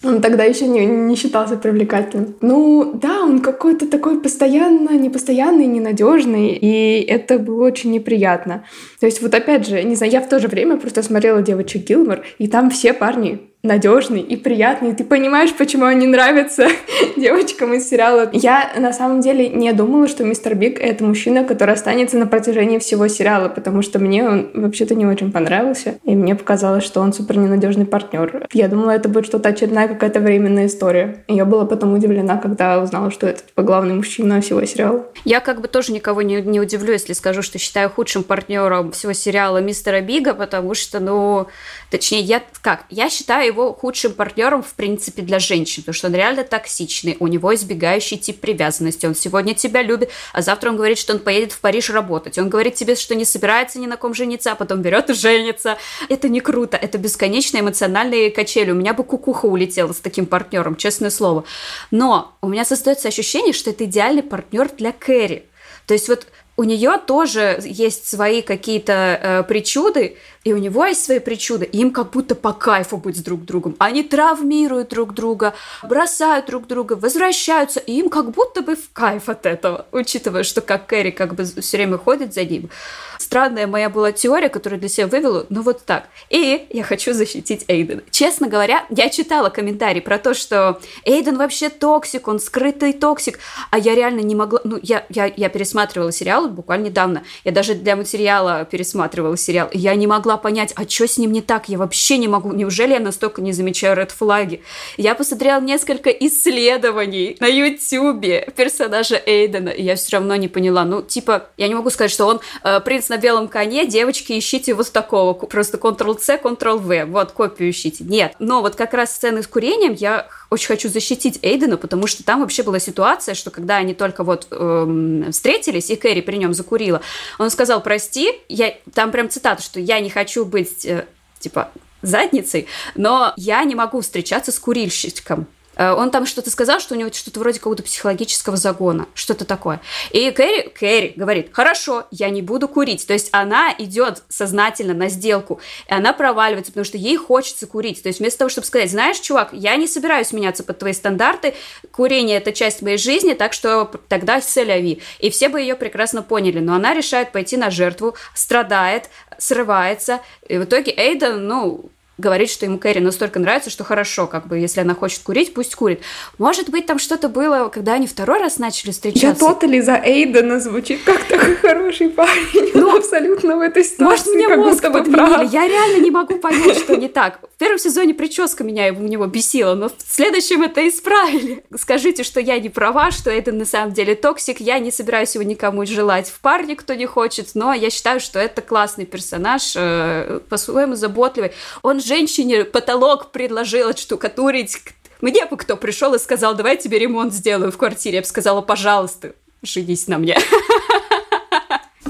он 0.02 0.20
тогда 0.20 0.44
еще 0.44 0.66
не, 0.66 0.85
не 0.85 1.16
считался 1.16 1.56
привлекательным. 1.56 2.37
Ну, 2.40 2.92
да, 2.94 3.22
он 3.22 3.40
какой-то 3.40 3.87
такой 3.87 4.20
постоянно 4.20 4.90
непостоянный, 4.90 5.66
ненадежный, 5.66 6.48
и 6.48 7.00
это 7.02 7.38
было 7.38 7.66
очень 7.66 7.92
неприятно. 7.92 8.64
То 9.00 9.06
есть 9.06 9.22
вот 9.22 9.35
опять 9.35 9.66
же, 9.66 9.82
не 9.82 9.94
знаю, 9.94 10.12
я 10.12 10.20
в 10.20 10.28
то 10.28 10.38
же 10.38 10.48
время 10.48 10.76
просто 10.76 11.02
смотрела 11.02 11.42
девочек 11.42 11.85
Гилмор, 11.88 12.24
и 12.38 12.46
там 12.46 12.70
все 12.70 12.92
парни 12.92 13.40
надежный 13.62 14.20
и 14.20 14.36
приятный. 14.36 14.94
Ты 14.94 15.04
понимаешь, 15.04 15.52
почему 15.54 15.84
они 15.84 16.06
нравятся 16.06 16.68
девочкам 17.16 17.74
из 17.74 17.88
сериала. 17.88 18.30
Я 18.32 18.72
на 18.76 18.92
самом 18.92 19.20
деле 19.20 19.48
не 19.48 19.72
думала, 19.72 20.08
что 20.08 20.24
мистер 20.24 20.54
Биг— 20.54 20.78
это 20.80 21.04
мужчина, 21.04 21.44
который 21.44 21.74
останется 21.74 22.16
на 22.16 22.26
протяжении 22.26 22.78
всего 22.78 23.08
сериала, 23.08 23.48
потому 23.48 23.82
что 23.82 23.98
мне 23.98 24.26
он 24.26 24.50
вообще-то 24.54 24.94
не 24.94 25.06
очень 25.06 25.32
понравился, 25.32 25.98
и 26.04 26.14
мне 26.14 26.34
показалось, 26.34 26.84
что 26.84 27.00
он 27.00 27.12
супер 27.12 27.38
ненадежный 27.38 27.86
партнер. 27.86 28.46
Я 28.52 28.68
думала, 28.68 28.92
это 28.92 29.08
будет 29.08 29.26
что-то 29.26 29.48
очередная 29.48 29.88
какая-то 29.88 30.20
временная 30.20 30.66
история. 30.66 31.24
И 31.26 31.34
я 31.34 31.44
была 31.44 31.66
потом 31.66 31.94
удивлена, 31.94 32.36
когда 32.36 32.80
узнала, 32.80 33.10
что 33.10 33.26
это 33.26 33.42
типа, 33.42 33.62
главный 33.62 33.94
мужчина 33.94 34.40
всего 34.40 34.64
сериала. 34.64 35.06
Я 35.24 35.40
как 35.40 35.60
бы 35.60 35.68
тоже 35.68 35.92
никого 35.92 36.22
не, 36.22 36.40
не 36.42 36.60
удивлю, 36.60 36.92
если 36.92 37.12
скажу, 37.12 37.42
что 37.42 37.58
считаю 37.58 37.90
худшим 37.90 38.22
партнером 38.22 38.92
всего 38.92 39.12
сериала 39.12 39.58
мистера 39.58 40.00
Бига, 40.00 40.34
потому 40.34 40.74
что, 40.74 41.00
ну, 41.00 41.46
точнее, 41.90 42.20
я 42.20 42.42
как? 42.62 42.84
Я 42.90 43.10
считаю 43.10 43.45
его 43.46 43.72
худшим 43.72 44.12
партнером, 44.12 44.62
в 44.62 44.74
принципе, 44.74 45.22
для 45.22 45.38
женщин, 45.38 45.82
потому 45.82 45.94
что 45.94 46.09
он 46.09 46.14
реально 46.14 46.44
токсичный, 46.44 47.16
у 47.20 47.26
него 47.26 47.54
избегающий 47.54 48.18
тип 48.18 48.40
привязанности, 48.40 49.06
он 49.06 49.14
сегодня 49.14 49.54
тебя 49.54 49.82
любит, 49.82 50.11
а 50.32 50.42
завтра 50.42 50.70
он 50.70 50.76
говорит, 50.76 50.98
что 50.98 51.14
он 51.14 51.20
поедет 51.20 51.52
в 51.52 51.61
Париж 51.61 51.90
работать, 51.90 52.38
он 52.38 52.48
говорит 52.48 52.74
тебе, 52.74 52.94
что 52.96 53.14
не 53.14 53.24
собирается 53.24 53.78
ни 53.78 53.87
на 53.87 53.96
ком 53.96 54.14
жениться, 54.14 54.52
а 54.52 54.54
потом 54.54 54.82
берет 54.82 55.11
и 55.11 55.14
женится. 55.14 55.78
Это 56.09 56.28
не 56.28 56.40
круто, 56.40 56.76
это 56.76 56.98
бесконечные 56.98 57.61
эмоциональные 57.61 58.30
качели. 58.30 58.70
У 58.70 58.74
меня 58.74 58.94
бы 58.94 59.04
кукуха 59.04 59.46
улетела 59.46 59.92
с 59.92 60.00
таким 60.00 60.26
партнером, 60.26 60.76
честное 60.76 61.11
слово. 61.11 61.44
Но 61.90 62.37
у 62.42 62.48
меня 62.48 62.64
создается 62.64 63.09
ощущение, 63.09 63.52
что 63.52 63.70
это 63.70 63.85
идеальный 63.85 64.22
партнер 64.22 64.68
для 64.76 64.92
Кэрри. 64.92 65.46
То 65.87 65.94
есть 65.94 66.09
вот 66.09 66.26
у 66.56 66.64
нее 66.64 66.98
тоже 67.06 67.61
есть 67.62 68.09
свои 68.09 68.40
какие-то 68.40 69.20
э, 69.22 69.42
причуды, 69.42 70.16
и 70.46 70.52
у 70.52 70.59
него 70.59 70.87
есть 70.87 71.02
свои 71.02 71.18
причуды, 71.18 71.64
им 71.64 71.90
как 71.90 72.12
будто 72.12 72.37
по 72.37 72.52
кайфу 72.52 72.98
быть 72.98 73.20
друг 73.24 73.44
другом. 73.44 73.74
Они 73.80 74.04
травмируют 74.04 74.90
друг 74.90 75.12
друга, 75.12 75.54
бросают 75.82 76.46
друг 76.46 76.68
друга, 76.68 76.92
возвращаются, 76.92 77.80
и 77.80 77.94
им 77.94 78.09
как 78.09 78.30
будто 78.30 78.62
бы 78.62 78.76
в 78.76 78.92
кайф 78.92 79.28
от 79.28 79.44
этого, 79.44 79.87
учитывая, 79.90 80.44
что 80.44 80.61
как 80.61 80.87
Кэрри 80.87 81.11
как 81.11 81.35
бы 81.35 81.44
все 81.44 81.76
время 81.78 81.98
ходит 81.98 82.32
за 82.32 82.44
ним. 82.44 82.70
Странная 83.18 83.66
моя 83.66 83.88
была 83.88 84.12
теория, 84.12 84.48
которую 84.48 84.78
для 84.78 84.88
себя 84.88 85.09
вывела, 85.09 85.46
ну 85.48 85.62
вот 85.62 85.85
так. 85.85 86.04
И 86.30 86.68
я 86.70 86.85
хочу 86.85 87.12
защитить 87.12 87.64
Эйдена. 87.66 88.02
Честно 88.12 88.46
говоря, 88.46 88.87
я 88.90 89.09
читала 89.09 89.48
комментарий 89.48 90.00
про 90.00 90.18
то, 90.18 90.32
что 90.32 90.80
Эйден 91.04 91.38
вообще 91.38 91.70
токсик, 91.70 92.28
он 92.28 92.38
скрытый 92.38 92.92
токсик, 92.92 93.40
а 93.72 93.78
я 93.78 93.96
реально 93.96 94.20
не 94.20 94.37
могла... 94.37 94.61
Ну, 94.62 94.78
я, 94.80 95.06
я, 95.09 95.26
я 95.26 95.48
пересматривала 95.48 96.12
сериал 96.12 96.48
буквально 96.48 96.85
недавно. 96.85 97.24
Я 97.42 97.50
даже 97.50 97.74
для 97.74 97.96
материала 97.96 98.64
пересматривала 98.64 99.37
сериал. 99.37 99.70
Я 99.72 99.94
не 99.96 100.06
могла 100.06 100.36
понять, 100.37 100.72
а 100.77 100.88
что 100.88 101.07
с 101.07 101.18
ним 101.18 101.33
не 101.33 101.42
так? 101.42 101.68
Я 101.68 101.79
вообще 101.79 102.18
не 102.18 102.29
могу. 102.29 102.53
Неужели 102.53 102.92
я 102.92 103.01
настолько 103.01 103.42
не 103.42 103.53
замечаю 103.53 103.96
ред 103.96 104.11
флаги? 104.11 104.62
Я 104.96 105.14
посмотрела 105.14 105.61
несколько 105.61 106.11
исследований 106.11 107.37
на 107.40 107.46
Ютубе 107.46 108.49
персонажа 108.57 109.20
Эйдена, 109.25 109.70
и 109.70 109.83
я 109.83 109.96
все 109.96 110.16
равно 110.16 110.37
не 110.37 110.49
поняла. 110.49 110.85
Ну, 110.85 111.03
типа, 111.03 111.49
я 111.57 111.68
не 111.68 111.75
могу 111.75 111.90
сказать, 111.90 112.11
что 112.11 112.27
он 112.27 112.40
э, 112.62 112.81
принц 112.81 113.09
на 113.09 113.18
белом 113.18 113.49
коне, 113.49 113.87
девочки, 113.87 114.38
ищите 114.38 114.75
вот 114.75 114.90
такого. 114.92 115.33
Просто 115.35 115.79
Ctrl-C, 115.79 116.40
Ctrl-V. 116.42 117.07
Вот, 117.07 117.33
копию 117.33 117.70
ищите. 117.70 118.05
Нет. 118.05 118.35
Но 118.38 118.62
вот 118.62 118.77
как 118.77 118.94
раз 118.94 119.14
сцены 119.14 119.42
с 119.42 119.46
курением 119.46 119.94
я 119.94 120.29
очень 120.51 120.68
хочу 120.68 120.88
защитить 120.88 121.38
Эйдена, 121.42 121.77
потому 121.77 122.07
что 122.07 122.25
там 122.25 122.40
вообще 122.40 122.62
была 122.62 122.79
ситуация, 122.79 123.35
что 123.35 123.51
когда 123.51 123.77
они 123.77 123.94
только 123.94 124.22
вот 124.22 124.46
эм, 124.51 125.33
встретились, 125.33 125.90
и 125.90 125.96
Кэрри 125.96 126.20
при 126.20 126.37
нем 126.37 126.55
закурила, 126.55 127.01
он 127.38 127.51
сказал, 127.51 127.83
прости, 127.83 128.33
я, 128.49 128.75
там 128.94 129.11
прям 129.11 129.29
цитата, 129.29 129.62
что 129.62 129.81
я 129.81 130.01
не 130.01 130.11
хочу 130.11 130.25
быть, 130.44 130.84
э, 130.84 131.06
типа, 131.38 131.70
задницей, 132.02 132.66
но 132.94 133.32
я 133.36 133.64
не 133.64 133.74
могу 133.74 134.00
встречаться 134.00 134.52
с 134.52 134.58
курильщиком. 134.58 135.46
Э, 135.76 135.92
он 135.92 136.10
там 136.10 136.26
что-то 136.26 136.50
сказал, 136.50 136.80
что 136.80 136.94
у 136.94 136.98
него 136.98 137.12
что-то 137.12 137.40
вроде 137.40 137.58
какого-то 137.58 137.82
психологического 137.82 138.56
загона, 138.56 139.06
что-то 139.14 139.44
такое. 139.44 139.80
И 140.10 140.30
Кэрри, 140.30 140.68
Кэрри 140.68 141.12
говорит, 141.16 141.50
хорошо, 141.52 142.06
я 142.10 142.30
не 142.30 142.42
буду 142.42 142.68
курить. 142.68 143.06
То 143.06 143.12
есть 143.12 143.28
она 143.32 143.74
идет 143.78 144.22
сознательно 144.28 144.94
на 144.94 145.08
сделку, 145.08 145.60
и 145.88 145.92
она 145.92 146.12
проваливается, 146.12 146.72
потому 146.72 146.84
что 146.84 146.96
ей 146.96 147.16
хочется 147.16 147.66
курить. 147.66 148.02
То 148.02 148.08
есть 148.08 148.20
вместо 148.20 148.40
того, 148.40 148.48
чтобы 148.48 148.66
сказать, 148.66 148.90
знаешь, 148.90 149.18
чувак, 149.18 149.50
я 149.52 149.76
не 149.76 149.86
собираюсь 149.86 150.32
меняться 150.32 150.64
под 150.64 150.78
твои 150.78 150.92
стандарты, 150.92 151.54
курение– 151.92 152.36
это 152.38 152.52
часть 152.52 152.82
моей 152.82 152.98
жизни, 152.98 153.34
так 153.34 153.52
что 153.52 153.90
тогда 154.08 154.40
селяви. 154.40 155.02
И 155.18 155.30
все 155.30 155.48
бы 155.48 155.60
ее 155.60 155.74
прекрасно 155.76 156.22
поняли. 156.22 156.60
Но 156.60 156.74
она 156.74 156.94
решает 156.94 157.32
пойти 157.32 157.56
на 157.56 157.70
жертву, 157.70 158.14
страдает, 158.34 159.10
срывается. 159.38 160.20
И 160.48 160.58
в 160.58 160.64
итоге 160.64 160.92
Эйден, 160.96 161.46
ну, 161.46 161.90
говорит, 162.18 162.50
что 162.50 162.64
ему 162.64 162.79
Кэрри 162.79 163.00
настолько 163.00 163.38
нравится, 163.38 163.70
что 163.70 163.85
хорошо, 163.85 164.26
как 164.26 164.46
бы, 164.46 164.59
если 164.59 164.81
она 164.81 164.94
хочет 164.94 165.22
курить, 165.22 165.52
пусть 165.55 165.74
курит. 165.74 166.00
Может 166.38 166.70
быть, 166.70 166.87
там 166.87 166.98
что-то 166.98 167.29
было, 167.29 167.68
когда 167.68 167.94
они 167.94 168.07
второй 168.07 168.40
раз 168.40 168.59
начали 168.59 168.90
встречаться. 168.90 169.44
Я 169.44 169.52
totally 169.52 169.80
за 169.81 170.00
Эйдена 170.02 170.59
звучит 170.61 171.02
как 171.05 171.22
такой 171.24 171.57
хороший 171.57 172.09
парень. 172.09 172.70
Ну, 172.74 172.96
абсолютно 172.96 173.57
в 173.57 173.61
этой 173.61 173.85
ситуации. 173.85 174.05
Может, 174.05 174.26
мне 174.26 174.48
мозг 174.57 174.83
подменили. 174.83 175.52
Я 175.52 175.66
реально 175.66 176.02
не 176.02 176.11
могу 176.11 176.37
понять, 176.37 176.79
что 176.79 176.96
не 176.96 177.09
так. 177.09 177.40
В 177.55 177.59
первом 177.59 177.79
сезоне 177.79 178.14
прическа 178.14 178.64
меня 178.64 178.92
у 178.92 179.02
него 179.02 179.26
бесила, 179.26 179.74
но 179.74 179.88
в 179.88 179.94
следующем 180.07 180.62
это 180.62 180.87
исправили. 180.88 181.64
Скажите, 181.76 182.22
что 182.22 182.40
я 182.40 182.59
не 182.59 182.68
права, 182.68 183.11
что 183.11 183.31
это 183.31 183.52
на 183.52 183.64
самом 183.64 183.92
деле 183.92 184.14
токсик. 184.14 184.61
Я 184.61 184.79
не 184.79 184.90
собираюсь 184.90 185.35
его 185.35 185.44
никому 185.44 185.85
желать 185.87 186.29
в 186.29 186.40
парни, 186.40 186.76
кто 186.76 186.94
не 186.94 187.07
хочет, 187.07 187.50
но 187.55 187.72
я 187.72 187.90
считаю, 187.90 188.20
что 188.20 188.38
это 188.38 188.62
классный 188.62 189.07
персонаж, 189.07 189.72
э, 189.74 190.40
по-своему 190.48 190.94
заботливый. 190.94 191.52
Он 191.83 192.00
женщине 192.06 192.64
потолок 192.64 193.32
предложил 193.32 193.88
отштукатурить. 193.88 194.78
Мне 195.20 195.46
бы 195.46 195.56
кто 195.56 195.76
пришел 195.76 196.14
и 196.14 196.18
сказал, 196.18 196.54
давай 196.54 196.76
тебе 196.76 196.98
ремонт 196.98 197.32
сделаю 197.32 197.72
в 197.72 197.78
квартире. 197.78 198.16
Я 198.16 198.20
бы 198.22 198.26
сказала, 198.26 198.60
пожалуйста, 198.62 199.34
женись 199.62 200.06
на 200.06 200.18
мне. 200.18 200.38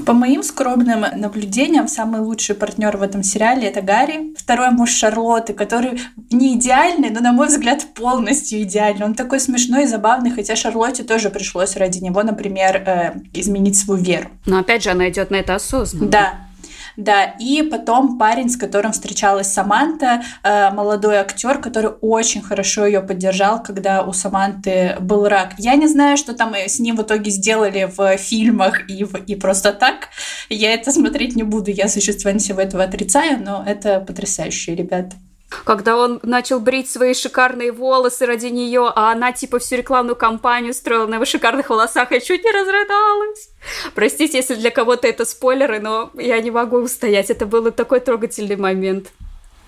По 0.05 0.13
моим 0.13 0.41
скромным 0.41 1.03
наблюдениям, 1.17 1.89
самый 1.89 2.21
лучший 2.21 2.55
партнер 2.55 2.95
в 2.95 3.01
этом 3.01 3.23
сериале 3.23 3.67
это 3.67 3.81
Гарри, 3.81 4.33
второй 4.37 4.69
муж 4.69 4.91
Шарлотты, 4.91 5.53
который 5.53 5.99
не 6.31 6.53
идеальный, 6.53 7.09
но, 7.09 7.19
на 7.19 7.33
мой 7.33 7.47
взгляд, 7.47 7.85
полностью 7.93 8.61
идеальный. 8.61 9.05
Он 9.05 9.15
такой 9.15 9.41
смешной 9.41 9.83
и 9.83 9.87
забавный, 9.87 10.31
хотя 10.31 10.55
Шарлотте 10.55 11.03
тоже 11.03 11.29
пришлось 11.29 11.75
ради 11.75 11.99
него, 11.99 12.23
например, 12.23 12.83
э, 12.85 13.15
изменить 13.33 13.77
свою 13.77 14.01
веру. 14.01 14.29
Но 14.45 14.59
опять 14.59 14.83
же, 14.83 14.91
она 14.91 15.09
идет 15.09 15.29
на 15.29 15.35
это 15.35 15.55
осознанно. 15.55 16.07
Да, 16.07 16.46
да, 16.97 17.35
и 17.39 17.61
потом 17.61 18.17
парень, 18.17 18.49
с 18.49 18.57
которым 18.57 18.91
встречалась 18.91 19.53
Саманта, 19.53 20.23
э, 20.43 20.71
молодой 20.71 21.17
актер, 21.17 21.59
который 21.59 21.91
очень 22.01 22.41
хорошо 22.41 22.87
ее 22.87 23.01
поддержал, 23.01 23.61
когда 23.61 24.01
у 24.01 24.13
Саманты 24.13 24.97
был 24.99 25.27
рак. 25.27 25.53
Я 25.59 25.75
не 25.75 25.87
знаю, 25.87 26.17
что 26.17 26.33
там 26.33 26.55
с 26.55 26.79
ним 26.79 26.95
в 26.95 27.03
итоге 27.03 27.29
сделали 27.29 27.91
в 27.95 28.17
фильмах 28.17 28.89
и, 28.89 29.03
в, 29.03 29.15
и 29.15 29.35
просто 29.35 29.73
так. 29.73 30.09
Я 30.49 30.73
это 30.73 30.91
смотреть 30.91 31.35
не 31.35 31.43
буду, 31.43 31.69
я 31.69 31.87
существование 31.87 32.43
всего 32.43 32.61
этого 32.61 32.83
отрицаю, 32.83 33.43
но 33.43 33.63
это 33.65 33.99
потрясающие 33.99 34.75
ребята 34.75 35.15
когда 35.63 35.97
он 35.97 36.19
начал 36.23 36.59
брить 36.59 36.89
свои 36.89 37.13
шикарные 37.13 37.71
волосы 37.71 38.25
ради 38.25 38.47
нее, 38.47 38.91
а 38.93 39.11
она 39.11 39.31
типа 39.31 39.59
всю 39.59 39.77
рекламную 39.77 40.15
кампанию 40.15 40.73
строила 40.73 41.07
на 41.07 41.15
его 41.15 41.25
шикарных 41.25 41.69
волосах, 41.69 42.11
я 42.11 42.19
чуть 42.19 42.43
не 42.43 42.51
разрыдалась. 42.51 43.49
Простите, 43.95 44.37
если 44.37 44.55
для 44.55 44.71
кого-то 44.71 45.07
это 45.07 45.25
спойлеры, 45.25 45.79
но 45.79 46.11
я 46.15 46.39
не 46.41 46.51
могу 46.51 46.77
устоять. 46.77 47.29
Это 47.29 47.45
был 47.45 47.71
такой 47.71 47.99
трогательный 48.01 48.57
момент. 48.57 49.07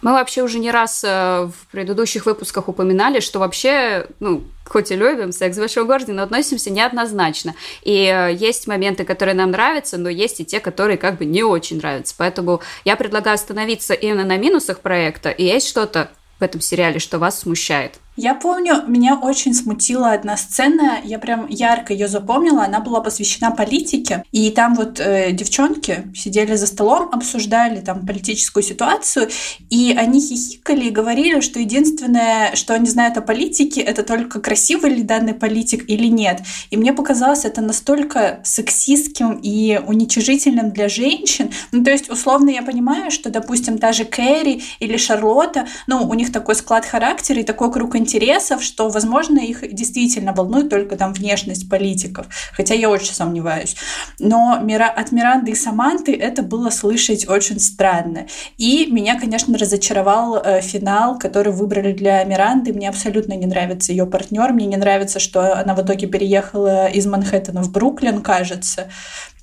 Мы 0.02 0.14
вообще 0.14 0.44
уже 0.44 0.60
не 0.60 0.72
раз 0.72 1.04
э, 1.04 1.08
в 1.46 1.68
предыдущих 1.72 2.26
выпусках 2.26 2.70
упоминали, 2.70 3.20
что 3.20 3.40
вообще, 3.40 4.08
ну, 4.20 4.44
хоть 4.66 4.92
и 4.92 4.96
любим 4.96 5.32
секс 5.32 5.58
в 5.58 5.60
большом 5.60 5.88
городе, 5.88 6.14
но 6.14 6.24
относимся 6.24 6.70
неоднозначно. 6.70 7.56
И 7.84 8.06
э, 8.06 8.34
есть 8.34 8.68
моменты, 8.68 9.04
которые 9.04 9.36
нам 9.36 9.52
нравятся, 9.52 9.98
но 9.98 10.10
есть 10.10 10.40
и 10.40 10.46
те, 10.46 10.60
которые 10.60 10.98
как 10.98 11.18
бы 11.18 11.26
не 11.26 11.44
очень 11.44 11.78
нравятся. 11.78 12.16
Поэтому 12.18 12.62
я 12.86 12.96
предлагаю 12.96 13.36
остановиться 13.36 13.94
именно 13.94 14.24
на 14.24 14.38
минусах 14.38 14.80
проекта. 14.80 15.32
И 15.32 15.44
есть 15.44 15.68
что-то 15.68 16.10
в 16.40 16.44
этом 16.44 16.62
сериале, 16.62 17.00
что 17.00 17.20
вас 17.20 17.42
смущает? 17.42 17.96
Я 18.22 18.34
помню, 18.34 18.84
меня 18.86 19.16
очень 19.16 19.54
смутила 19.54 20.12
одна 20.12 20.36
сцена, 20.36 20.98
я 21.06 21.20
прям 21.20 21.48
ярко 21.48 21.94
ее 21.94 22.10
запомнила, 22.10 22.66
она 22.66 22.82
была 22.82 23.00
посвящена 23.00 23.50
политике, 23.50 24.26
и 24.34 24.52
там 24.52 24.76
вот 24.76 25.00
э, 25.00 25.32
девчонки 25.32 26.12
сидели 26.14 26.56
за 26.56 26.68
столом, 26.68 27.08
обсуждали 27.14 27.80
там 27.80 28.06
политическую 28.06 28.62
ситуацию, 28.62 29.30
и 29.70 29.96
они 29.98 30.20
хихикали 30.20 30.88
и 30.88 30.90
говорили, 30.90 31.40
что 31.40 31.62
единственное, 31.62 32.54
что 32.56 32.74
они 32.74 32.90
знают 32.90 33.18
о 33.18 33.22
политике, 33.22 33.80
это 33.80 34.04
только 34.04 34.42
красивый 34.42 34.96
ли 34.96 35.04
данный 35.04 35.34
политик 35.34 35.90
или 35.90 36.08
нет. 36.08 36.42
И 36.72 36.76
мне 36.76 36.92
показалось 36.92 37.46
это 37.46 37.62
настолько 37.62 38.42
сексистским 38.44 39.40
и 39.42 39.80
уничижительным 39.88 40.72
для 40.72 40.90
женщин. 40.90 41.52
Ну, 41.72 41.86
то 41.86 41.92
есть, 41.92 42.10
условно, 42.10 42.50
я 42.50 42.64
понимаю, 42.64 43.12
что, 43.12 43.30
допустим, 43.30 43.78
даже 43.78 44.04
Кэрри 44.04 44.62
или 44.82 44.98
Шарлотта, 44.98 45.68
ну, 45.88 46.06
у 46.06 46.14
них 46.16 46.34
такой 46.34 46.56
склад 46.56 46.86
характера 46.86 47.40
и 47.40 47.44
такой 47.44 47.72
круг 47.72 47.96
интересов, 47.96 48.09
интересов, 48.10 48.64
что, 48.64 48.90
возможно, 48.90 49.40
их 49.40 49.74
действительно 49.74 50.34
волнует 50.34 50.70
только 50.70 50.96
там 50.96 51.14
внешность 51.14 51.70
политиков, 51.70 52.26
хотя 52.54 52.74
я 52.74 52.90
очень 52.90 53.14
сомневаюсь. 53.14 53.76
Но 54.18 54.54
от 54.54 55.12
Миранды 55.12 55.52
и 55.52 55.56
Саманты 55.56 56.14
это 56.16 56.42
было 56.42 56.72
слышать 56.72 57.30
очень 57.30 57.60
странно. 57.60 58.26
И 58.58 58.88
меня, 58.92 59.20
конечно, 59.20 59.58
разочаровал 59.58 60.42
э, 60.44 60.62
финал, 60.62 61.20
который 61.20 61.54
выбрали 61.54 61.94
для 61.94 62.24
Миранды. 62.24 62.74
Мне 62.74 62.90
абсолютно 62.90 63.34
не 63.34 63.46
нравится 63.46 63.92
ее 63.92 64.06
партнер, 64.06 64.52
мне 64.54 64.66
не 64.66 64.78
нравится, 64.78 65.20
что 65.20 65.60
она 65.60 65.76
в 65.76 65.82
итоге 65.84 66.08
переехала 66.08 66.88
из 66.88 67.06
Манхэттена 67.06 67.62
в 67.62 67.72
Бруклин, 67.72 68.22
кажется. 68.22 68.90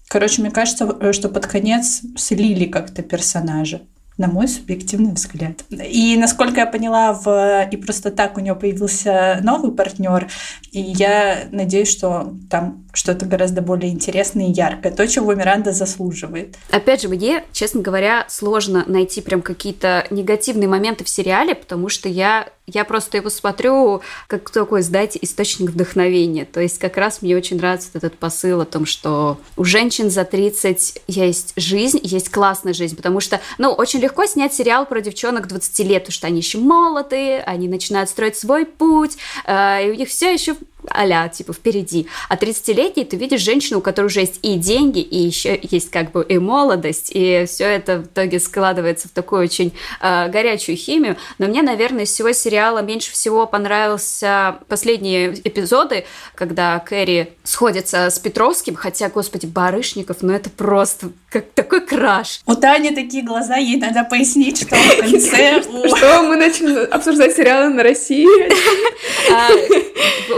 Короче, 0.08 0.40
мне 0.42 0.50
кажется, 0.50 0.84
э, 1.00 1.12
что 1.12 1.28
под 1.28 1.46
конец 1.46 2.02
слили 2.16 2.64
как-то 2.64 3.02
персонажа 3.02 3.82
на 4.18 4.28
мой 4.28 4.48
субъективный 4.48 5.12
взгляд. 5.12 5.64
И 5.70 6.16
насколько 6.16 6.60
я 6.60 6.66
поняла, 6.66 7.12
в 7.12 7.68
и 7.70 7.76
просто 7.76 8.10
так 8.10 8.36
у 8.38 8.40
нее 8.40 8.54
появился 8.54 9.40
новый 9.42 9.72
партнер, 9.72 10.28
и 10.72 10.80
я 10.80 11.44
надеюсь, 11.50 11.90
что 11.90 12.34
там 12.48 12.85
что-то 12.96 13.26
гораздо 13.26 13.62
более 13.62 13.90
интересное 13.92 14.48
и 14.48 14.52
яркое. 14.52 14.92
То, 14.92 15.06
чего 15.06 15.34
Миранда 15.34 15.72
заслуживает. 15.72 16.56
Опять 16.70 17.02
же, 17.02 17.08
мне, 17.08 17.44
честно 17.52 17.82
говоря, 17.82 18.26
сложно 18.28 18.84
найти 18.86 19.20
прям 19.20 19.42
какие-то 19.42 20.06
негативные 20.10 20.68
моменты 20.68 21.04
в 21.04 21.08
сериале, 21.08 21.54
потому 21.54 21.88
что 21.88 22.08
я 22.08 22.48
я 22.66 22.84
просто 22.84 23.18
его 23.18 23.30
смотрю 23.30 24.02
как 24.26 24.50
такой, 24.50 24.82
знаете, 24.82 25.20
источник 25.22 25.70
вдохновения. 25.70 26.44
То 26.44 26.60
есть 26.60 26.78
как 26.78 26.96
раз 26.96 27.22
мне 27.22 27.36
очень 27.36 27.58
нравится 27.58 27.90
этот 27.94 28.18
посыл 28.18 28.60
о 28.60 28.64
том, 28.64 28.86
что 28.86 29.38
у 29.56 29.64
женщин 29.64 30.10
за 30.10 30.24
30 30.24 31.02
есть 31.06 31.52
жизнь, 31.56 32.00
есть 32.02 32.28
классная 32.30 32.72
жизнь. 32.72 32.96
Потому 32.96 33.20
что, 33.20 33.40
ну, 33.58 33.70
очень 33.70 34.00
легко 34.00 34.26
снять 34.26 34.52
сериал 34.52 34.84
про 34.84 35.00
девчонок 35.00 35.46
20 35.46 35.78
лет, 35.80 36.02
потому 36.02 36.12
что 36.12 36.26
они 36.26 36.38
еще 36.38 36.58
молодые, 36.58 37.40
они 37.42 37.68
начинают 37.68 38.10
строить 38.10 38.36
свой 38.36 38.66
путь, 38.66 39.16
э, 39.46 39.86
и 39.86 39.90
у 39.90 39.94
них 39.94 40.08
все 40.08 40.32
еще 40.32 40.56
а 40.90 41.28
типа, 41.28 41.52
впереди. 41.52 42.06
А 42.28 42.36
30-летний 42.36 43.04
ты 43.04 43.16
видишь 43.16 43.40
женщину, 43.40 43.78
у 43.78 43.82
которой 43.82 44.06
уже 44.06 44.20
есть 44.20 44.38
и 44.42 44.54
деньги, 44.54 45.00
и 45.00 45.18
еще 45.18 45.58
есть 45.62 45.90
как 45.90 46.12
бы 46.12 46.24
и 46.24 46.38
молодость, 46.38 47.10
и 47.12 47.44
все 47.46 47.64
это 47.64 47.98
в 47.98 48.06
итоге 48.06 48.40
складывается 48.40 49.08
в 49.08 49.12
такую 49.12 49.42
очень 49.42 49.72
э, 50.00 50.28
горячую 50.28 50.76
химию. 50.76 51.16
Но 51.38 51.46
мне, 51.46 51.62
наверное, 51.62 52.04
из 52.04 52.10
всего 52.10 52.32
сериала 52.32 52.80
меньше 52.80 53.12
всего 53.12 53.46
понравился 53.46 54.58
последние 54.68 55.34
эпизоды, 55.44 56.04
когда 56.34 56.78
Кэрри 56.80 57.34
сходится 57.44 58.10
с 58.10 58.18
Петровским, 58.18 58.74
хотя, 58.74 59.08
господи, 59.08 59.46
Барышников, 59.46 60.18
ну 60.20 60.32
это 60.32 60.50
просто 60.50 61.10
как 61.30 61.50
такой 61.52 61.80
краш. 61.80 62.40
У 62.46 62.54
Тани 62.54 62.94
такие 62.94 63.22
глаза, 63.22 63.56
ей 63.56 63.76
надо 63.76 64.04
пояснить, 64.04 64.62
что 64.62 64.74
в 64.74 65.00
конце... 65.00 65.62
Что 65.96 66.22
мы 66.22 66.36
начали 66.36 66.84
обсуждать 66.86 67.34
сериалы 67.34 67.72
на 67.72 67.82
России? 67.82 68.26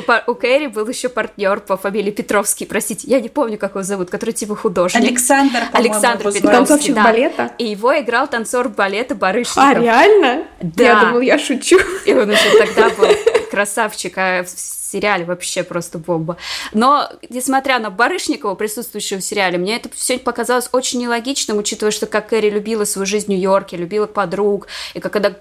А, 0.07 0.23
у 0.27 0.35
Кэрри 0.39 0.67
был 0.69 0.89
еще 0.89 1.09
партнер 1.09 1.61
по 1.61 1.77
фамилии 1.77 2.11
Петровский, 2.11 2.67
простите, 2.67 3.07
я 3.09 3.21
не 3.21 3.29
помню, 3.29 3.59
как 3.59 3.73
его 3.73 3.83
зовут, 3.83 4.11
который 4.11 4.33
типа 4.33 4.57
художник. 4.57 5.03
Александр, 5.03 5.59
Александр 5.73 6.19
Петровский, 6.19 6.41
Танцовщик 6.41 6.95
да. 6.95 7.05
балета? 7.05 7.53
И 7.59 7.67
его 7.67 7.99
играл 7.99 8.27
танцор 8.29 8.69
балета 8.69 9.15
Барышников. 9.15 9.63
А, 9.63 9.75
реально? 9.75 10.45
Да. 10.61 10.85
Я 10.85 11.01
думал, 11.01 11.21
я 11.21 11.39
шучу. 11.39 11.79
И 12.07 12.15
он 12.15 12.31
уже 12.31 12.59
тогда 12.59 12.89
был 12.91 13.09
красавчик, 13.51 14.17
а 14.17 14.45
в 14.45 14.49
сериале 14.49 15.25
вообще 15.25 15.63
просто 15.63 15.99
бомба. 15.99 16.37
Но, 16.73 17.11
несмотря 17.29 17.79
на 17.79 17.91
Барышникова, 17.91 18.55
присутствующего 18.55 19.19
в 19.19 19.25
сериале, 19.25 19.59
мне 19.59 19.77
это 19.77 19.91
все 19.95 20.19
показалось 20.19 20.69
очень 20.73 21.01
нелогичным, 21.01 21.59
учитывая, 21.59 21.93
что 21.93 22.07
как 22.07 22.29
Кэрри 22.29 22.51
любила 22.51 22.85
свою 22.85 23.07
жизнь 23.07 23.27
в 23.27 23.29
Нью-Йорке, 23.29 23.77
любила 23.77 24.07
подруг, 24.07 24.69
и 24.95 25.01
как 25.01 25.13
когда 25.13 25.35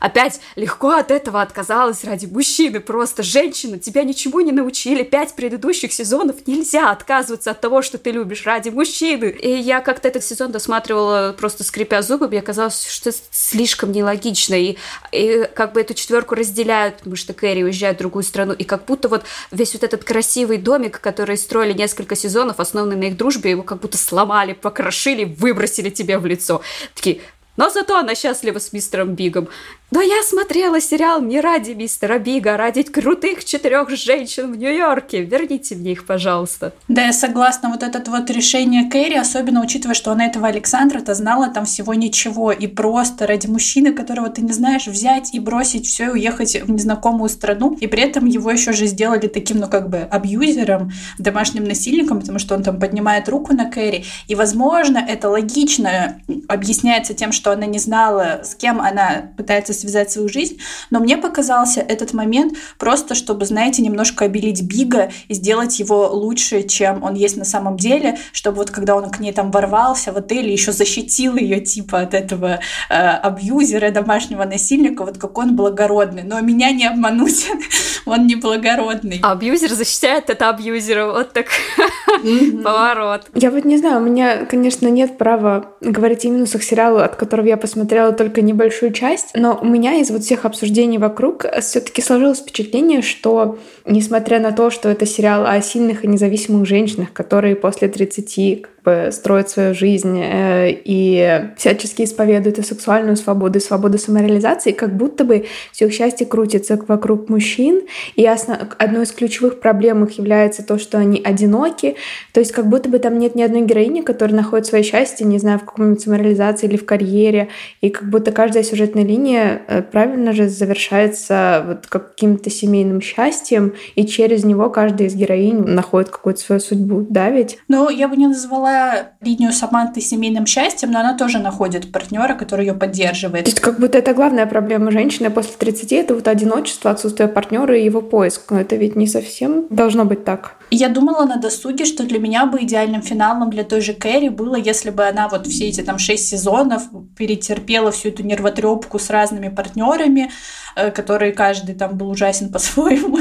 опять 0.00 0.40
легко 0.56 0.90
от 0.90 1.10
этого 1.10 1.40
отказалась 1.40 2.04
ради 2.04 2.26
мужчины. 2.26 2.80
Просто 2.80 3.22
женщина, 3.22 3.78
тебя 3.78 4.02
ничему 4.02 4.40
не 4.40 4.50
научили. 4.50 5.04
Пять 5.04 5.34
предыдущих 5.34 5.92
сезонов 5.92 6.46
нельзя 6.46 6.90
отказываться 6.90 7.52
от 7.52 7.60
того, 7.60 7.82
что 7.82 7.98
ты 7.98 8.10
любишь 8.10 8.44
ради 8.44 8.70
мужчины. 8.70 9.26
И 9.26 9.50
я 9.50 9.80
как-то 9.80 10.08
этот 10.08 10.24
сезон 10.24 10.50
досматривала 10.50 11.34
просто 11.38 11.62
скрипя 11.62 12.02
зубы. 12.02 12.28
Мне 12.28 12.42
казалось, 12.42 12.86
что 12.86 13.12
слишком 13.30 13.92
нелогично. 13.92 14.54
И, 14.54 14.76
и 15.12 15.48
как 15.54 15.74
бы 15.74 15.80
эту 15.80 15.94
четверку 15.94 16.34
разделяют, 16.34 16.98
потому 16.98 17.16
что 17.16 17.32
Кэрри 17.34 17.62
уезжает 17.62 17.96
в 17.96 18.00
другую 18.00 18.24
страну. 18.24 18.52
И 18.54 18.64
как 18.64 18.86
будто 18.86 19.08
вот 19.08 19.24
весь 19.50 19.74
вот 19.74 19.84
этот 19.84 20.04
красивый 20.04 20.58
домик, 20.58 21.00
который 21.00 21.36
строили 21.36 21.74
несколько 21.74 22.16
сезонов, 22.16 22.58
основанный 22.58 22.96
на 22.96 23.04
их 23.04 23.16
дружбе, 23.16 23.50
его 23.50 23.62
как 23.62 23.80
будто 23.80 23.98
сломали, 23.98 24.54
покрошили, 24.54 25.24
выбросили 25.24 25.90
тебе 25.90 26.18
в 26.18 26.26
лицо. 26.26 26.62
Такие, 26.94 27.20
но 27.56 27.68
зато 27.68 27.98
она 27.98 28.14
счастлива 28.14 28.58
с 28.58 28.72
мистером 28.72 29.14
Бигом. 29.14 29.48
Но 29.90 30.00
я 30.00 30.22
смотрела 30.22 30.80
сериал 30.80 31.20
не 31.20 31.40
ради 31.40 31.72
мистера 31.72 32.20
Бига, 32.20 32.54
а 32.54 32.56
ради 32.56 32.84
крутых 32.84 33.44
четырех 33.44 33.90
женщин 33.90 34.52
в 34.52 34.56
Нью-Йорке. 34.56 35.22
Верните 35.22 35.74
мне 35.74 35.92
их, 35.92 36.06
пожалуйста. 36.06 36.72
Да, 36.86 37.06
я 37.06 37.12
согласна. 37.12 37.70
Вот 37.70 37.82
это 37.82 38.08
вот 38.08 38.30
решение 38.30 38.88
Кэрри, 38.88 39.16
особенно 39.16 39.60
учитывая, 39.60 39.94
что 39.94 40.12
она 40.12 40.26
этого 40.26 40.46
Александра-то 40.46 41.14
знала 41.14 41.48
там 41.48 41.64
всего 41.64 41.94
ничего. 41.94 42.52
И 42.52 42.68
просто 42.68 43.26
ради 43.26 43.48
мужчины, 43.48 43.92
которого 43.92 44.28
ты 44.28 44.42
не 44.42 44.52
знаешь, 44.52 44.86
взять 44.86 45.34
и 45.34 45.40
бросить 45.40 45.86
все 45.86 46.04
и 46.04 46.10
уехать 46.10 46.62
в 46.62 46.70
незнакомую 46.70 47.28
страну. 47.28 47.76
И 47.80 47.88
при 47.88 48.02
этом 48.02 48.26
его 48.26 48.52
еще 48.52 48.72
же 48.72 48.86
сделали 48.86 49.26
таким, 49.26 49.58
ну 49.58 49.66
как 49.66 49.88
бы, 49.90 49.98
абьюзером, 49.98 50.92
домашним 51.18 51.64
насильником, 51.64 52.20
потому 52.20 52.38
что 52.38 52.54
он 52.54 52.62
там 52.62 52.78
поднимает 52.78 53.28
руку 53.28 53.52
на 53.54 53.68
Кэрри. 53.68 54.04
И, 54.28 54.36
возможно, 54.36 54.98
это 54.98 55.28
логично 55.28 56.20
объясняется 56.46 57.12
тем, 57.12 57.32
что 57.32 57.50
она 57.50 57.66
не 57.66 57.80
знала, 57.80 58.42
с 58.44 58.54
кем 58.54 58.80
она 58.80 59.32
пытается 59.36 59.79
связать 59.80 60.10
свою 60.10 60.28
жизнь, 60.28 60.58
но 60.90 61.00
мне 61.00 61.16
показался 61.16 61.80
этот 61.80 62.12
момент 62.12 62.54
просто, 62.78 63.14
чтобы, 63.14 63.46
знаете, 63.46 63.82
немножко 63.82 64.24
обелить 64.24 64.62
Бига 64.62 65.10
и 65.28 65.34
сделать 65.34 65.78
его 65.78 66.08
лучше, 66.08 66.62
чем 66.62 67.02
он 67.02 67.14
есть 67.14 67.36
на 67.36 67.44
самом 67.44 67.76
деле, 67.76 68.18
чтобы 68.32 68.58
вот 68.58 68.70
когда 68.70 68.94
он 68.96 69.10
к 69.10 69.20
ней 69.20 69.32
там 69.32 69.50
ворвался 69.50 70.12
в 70.12 70.16
отеле, 70.16 70.52
еще 70.52 70.72
защитил 70.72 71.36
ее 71.36 71.60
типа 71.60 72.00
от 72.00 72.14
этого 72.14 72.60
э, 72.88 72.94
абьюзера, 72.94 73.90
домашнего 73.90 74.44
насильника, 74.44 75.04
вот 75.04 75.18
как 75.18 75.36
он 75.38 75.56
благородный. 75.56 76.22
Но 76.22 76.40
меня 76.40 76.70
не 76.70 76.86
обмануть, 76.86 77.48
он 78.06 78.26
не 78.26 78.36
благородный. 78.36 79.20
А 79.22 79.32
абьюзер 79.32 79.70
защищает 79.70 80.30
это 80.30 80.48
абьюзера, 80.48 81.06
вот 81.06 81.32
так 81.32 81.46
поворот. 82.64 83.26
Я 83.34 83.50
вот 83.50 83.64
не 83.64 83.78
знаю, 83.78 83.98
у 83.98 84.04
меня, 84.04 84.44
конечно, 84.46 84.88
нет 84.88 85.18
права 85.18 85.72
говорить 85.80 86.24
о 86.24 86.28
минусах 86.28 86.62
сериала, 86.62 87.04
от 87.04 87.16
которого 87.16 87.46
я 87.46 87.56
посмотрела 87.56 88.12
только 88.12 88.42
небольшую 88.42 88.92
часть, 88.92 89.30
но 89.34 89.58
меня 89.70 89.94
из 89.94 90.10
вот 90.10 90.22
всех 90.22 90.44
обсуждений 90.44 90.98
вокруг 90.98 91.46
все-таки 91.60 92.02
сложилось 92.02 92.40
впечатление, 92.40 93.02
что 93.02 93.58
несмотря 93.86 94.40
на 94.40 94.52
то, 94.52 94.70
что 94.70 94.88
это 94.88 95.06
сериал 95.06 95.46
о 95.46 95.60
сильных 95.62 96.04
и 96.04 96.08
независимых 96.08 96.66
женщинах, 96.66 97.12
которые 97.12 97.56
после 97.56 97.88
30 97.88 98.66
бы 98.84 99.10
строят 99.12 99.50
свою 99.50 99.74
жизнь 99.74 100.18
э, 100.18 100.70
и 100.70 101.50
всячески 101.56 102.02
исповедуют 102.02 102.58
и 102.58 102.62
сексуальную 102.62 103.16
свободу, 103.16 103.58
и 103.58 103.62
свободу 103.62 103.98
самореализации, 103.98 104.72
как 104.72 104.96
будто 104.96 105.24
бы 105.24 105.46
все 105.72 105.86
их 105.86 105.92
счастье 105.92 106.26
крутится 106.26 106.78
вокруг 106.88 107.28
мужчин, 107.28 107.82
и 108.16 108.26
основ... 108.26 108.58
одной 108.78 109.04
из 109.04 109.12
ключевых 109.12 109.60
проблем 109.60 110.04
их 110.04 110.18
является 110.18 110.64
то, 110.64 110.78
что 110.78 110.98
они 110.98 111.20
одиноки, 111.22 111.96
то 112.32 112.40
есть 112.40 112.52
как 112.52 112.66
будто 112.68 112.88
бы 112.88 112.98
там 112.98 113.18
нет 113.18 113.34
ни 113.34 113.42
одной 113.42 113.62
героини, 113.62 114.00
которая 114.00 114.36
находит 114.36 114.66
свое 114.66 114.84
счастье, 114.84 115.26
не 115.26 115.38
знаю, 115.38 115.58
в 115.58 115.64
каком-нибудь 115.64 116.00
самореализации 116.00 116.66
или 116.66 116.76
в 116.76 116.86
карьере, 116.86 117.48
и 117.80 117.90
как 117.90 118.08
будто 118.08 118.32
каждая 118.32 118.62
сюжетная 118.62 119.04
линия 119.04 119.62
э, 119.66 119.82
правильно 119.82 120.32
же 120.32 120.48
завершается 120.48 121.64
вот 121.66 121.86
каким-то 121.86 122.50
семейным 122.50 123.00
счастьем, 123.00 123.74
и 123.94 124.06
через 124.06 124.44
него 124.44 124.70
каждая 124.70 125.08
из 125.08 125.14
героинь 125.14 125.64
находит 125.64 126.10
какую-то 126.10 126.40
свою 126.40 126.60
судьбу, 126.60 127.06
да, 127.08 127.30
ведь? 127.30 127.58
Ну, 127.68 127.90
я 127.90 128.08
бы 128.08 128.16
не 128.16 128.26
назвала 128.26 128.69
назвала 128.70 129.10
линию 129.20 129.52
Саманты 129.52 130.00
семейным 130.00 130.46
счастьем, 130.46 130.90
но 130.92 131.00
она 131.00 131.16
тоже 131.16 131.38
находит 131.38 131.92
партнера, 131.92 132.34
который 132.34 132.66
ее 132.66 132.74
поддерживает. 132.74 133.44
То 133.44 133.50
есть 133.50 133.60
как 133.60 133.78
будто 133.78 133.98
это 133.98 134.14
главная 134.14 134.46
проблема 134.46 134.90
женщины 134.90 135.30
после 135.30 135.54
30, 135.58 135.92
это 135.92 136.14
вот 136.14 136.28
одиночество, 136.28 136.90
отсутствие 136.90 137.28
партнера 137.28 137.76
и 137.76 137.84
его 137.84 138.00
поиск. 138.00 138.50
Но 138.50 138.60
это 138.60 138.76
ведь 138.76 138.96
не 138.96 139.06
совсем 139.06 139.66
должно 139.70 140.04
быть 140.04 140.24
так. 140.24 140.56
Я 140.70 140.88
думала 140.88 141.26
на 141.26 141.36
досуге, 141.36 141.84
что 141.84 142.04
для 142.04 142.18
меня 142.18 142.46
бы 142.46 142.62
идеальным 142.62 143.02
финалом 143.02 143.50
для 143.50 143.64
той 143.64 143.80
же 143.80 143.92
Кэрри 143.92 144.28
было, 144.28 144.56
если 144.56 144.90
бы 144.90 145.06
она 145.06 145.28
вот 145.28 145.46
все 145.46 145.68
эти 145.68 145.82
там 145.82 145.98
шесть 145.98 146.28
сезонов 146.28 146.82
перетерпела 147.16 147.90
всю 147.90 148.08
эту 148.08 148.22
нервотрепку 148.22 148.98
с 148.98 149.10
разными 149.10 149.48
партнерами, 149.48 150.30
э, 150.76 150.90
которые 150.90 151.32
каждый 151.32 151.74
там 151.74 151.96
был 151.96 152.10
ужасен 152.10 152.48
по-своему 152.52 153.18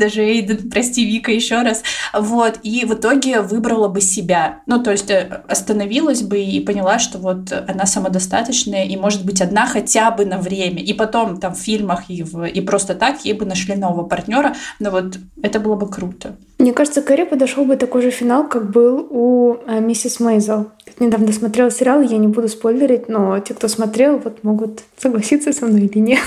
даже 0.00 0.22
Эйден, 0.22 0.70
прости, 0.70 1.04
Вика, 1.04 1.30
еще 1.30 1.62
раз. 1.62 1.82
Вот, 2.12 2.58
и 2.62 2.84
в 2.84 2.94
итоге 2.94 3.40
выбрала 3.40 3.88
бы 3.88 4.00
себя. 4.00 4.60
Ну, 4.66 4.82
то 4.82 4.90
есть 4.90 5.10
э, 5.10 5.42
остановилась 5.46 6.22
бы 6.22 6.40
и 6.40 6.60
поняла, 6.60 6.98
что 6.98 7.18
вот 7.18 7.52
она 7.52 7.86
самодостаточная 7.86 8.84
и 8.84 8.96
может 8.96 9.24
быть 9.24 9.40
одна 9.40 9.66
хотя 9.66 10.10
бы 10.10 10.24
на 10.24 10.38
время. 10.38 10.82
И 10.82 10.92
потом 10.92 11.38
там 11.38 11.54
в 11.54 11.58
фильмах 11.58 12.04
и, 12.08 12.22
в, 12.22 12.44
и 12.44 12.60
просто 12.60 12.94
так 12.94 13.24
ей 13.24 13.34
бы 13.34 13.44
нашли 13.44 13.76
нового 13.76 14.04
партнера. 14.04 14.56
Но 14.80 14.90
вот 14.90 15.18
это 15.42 15.60
было 15.60 15.76
бы 15.76 15.88
круто. 15.88 16.34
Мне 16.58 16.72
кажется, 16.72 17.00
Кэрри 17.00 17.24
подошел 17.24 17.64
бы 17.64 17.76
такой 17.76 18.02
же 18.02 18.10
финал, 18.10 18.46
как 18.46 18.70
был 18.70 19.06
у 19.10 19.56
э, 19.66 19.80
миссис 19.80 20.20
Мейзел. 20.20 20.70
Недавно 20.98 21.32
смотрела 21.32 21.70
сериал, 21.70 22.02
я 22.02 22.18
не 22.18 22.26
буду 22.26 22.48
спойлерить, 22.48 23.08
но 23.08 23.38
те, 23.38 23.54
кто 23.54 23.68
смотрел, 23.68 24.18
вот 24.18 24.44
могут 24.44 24.80
согласиться 24.98 25.52
со 25.52 25.66
мной 25.66 25.82
или 25.82 25.98
нет. 25.98 26.20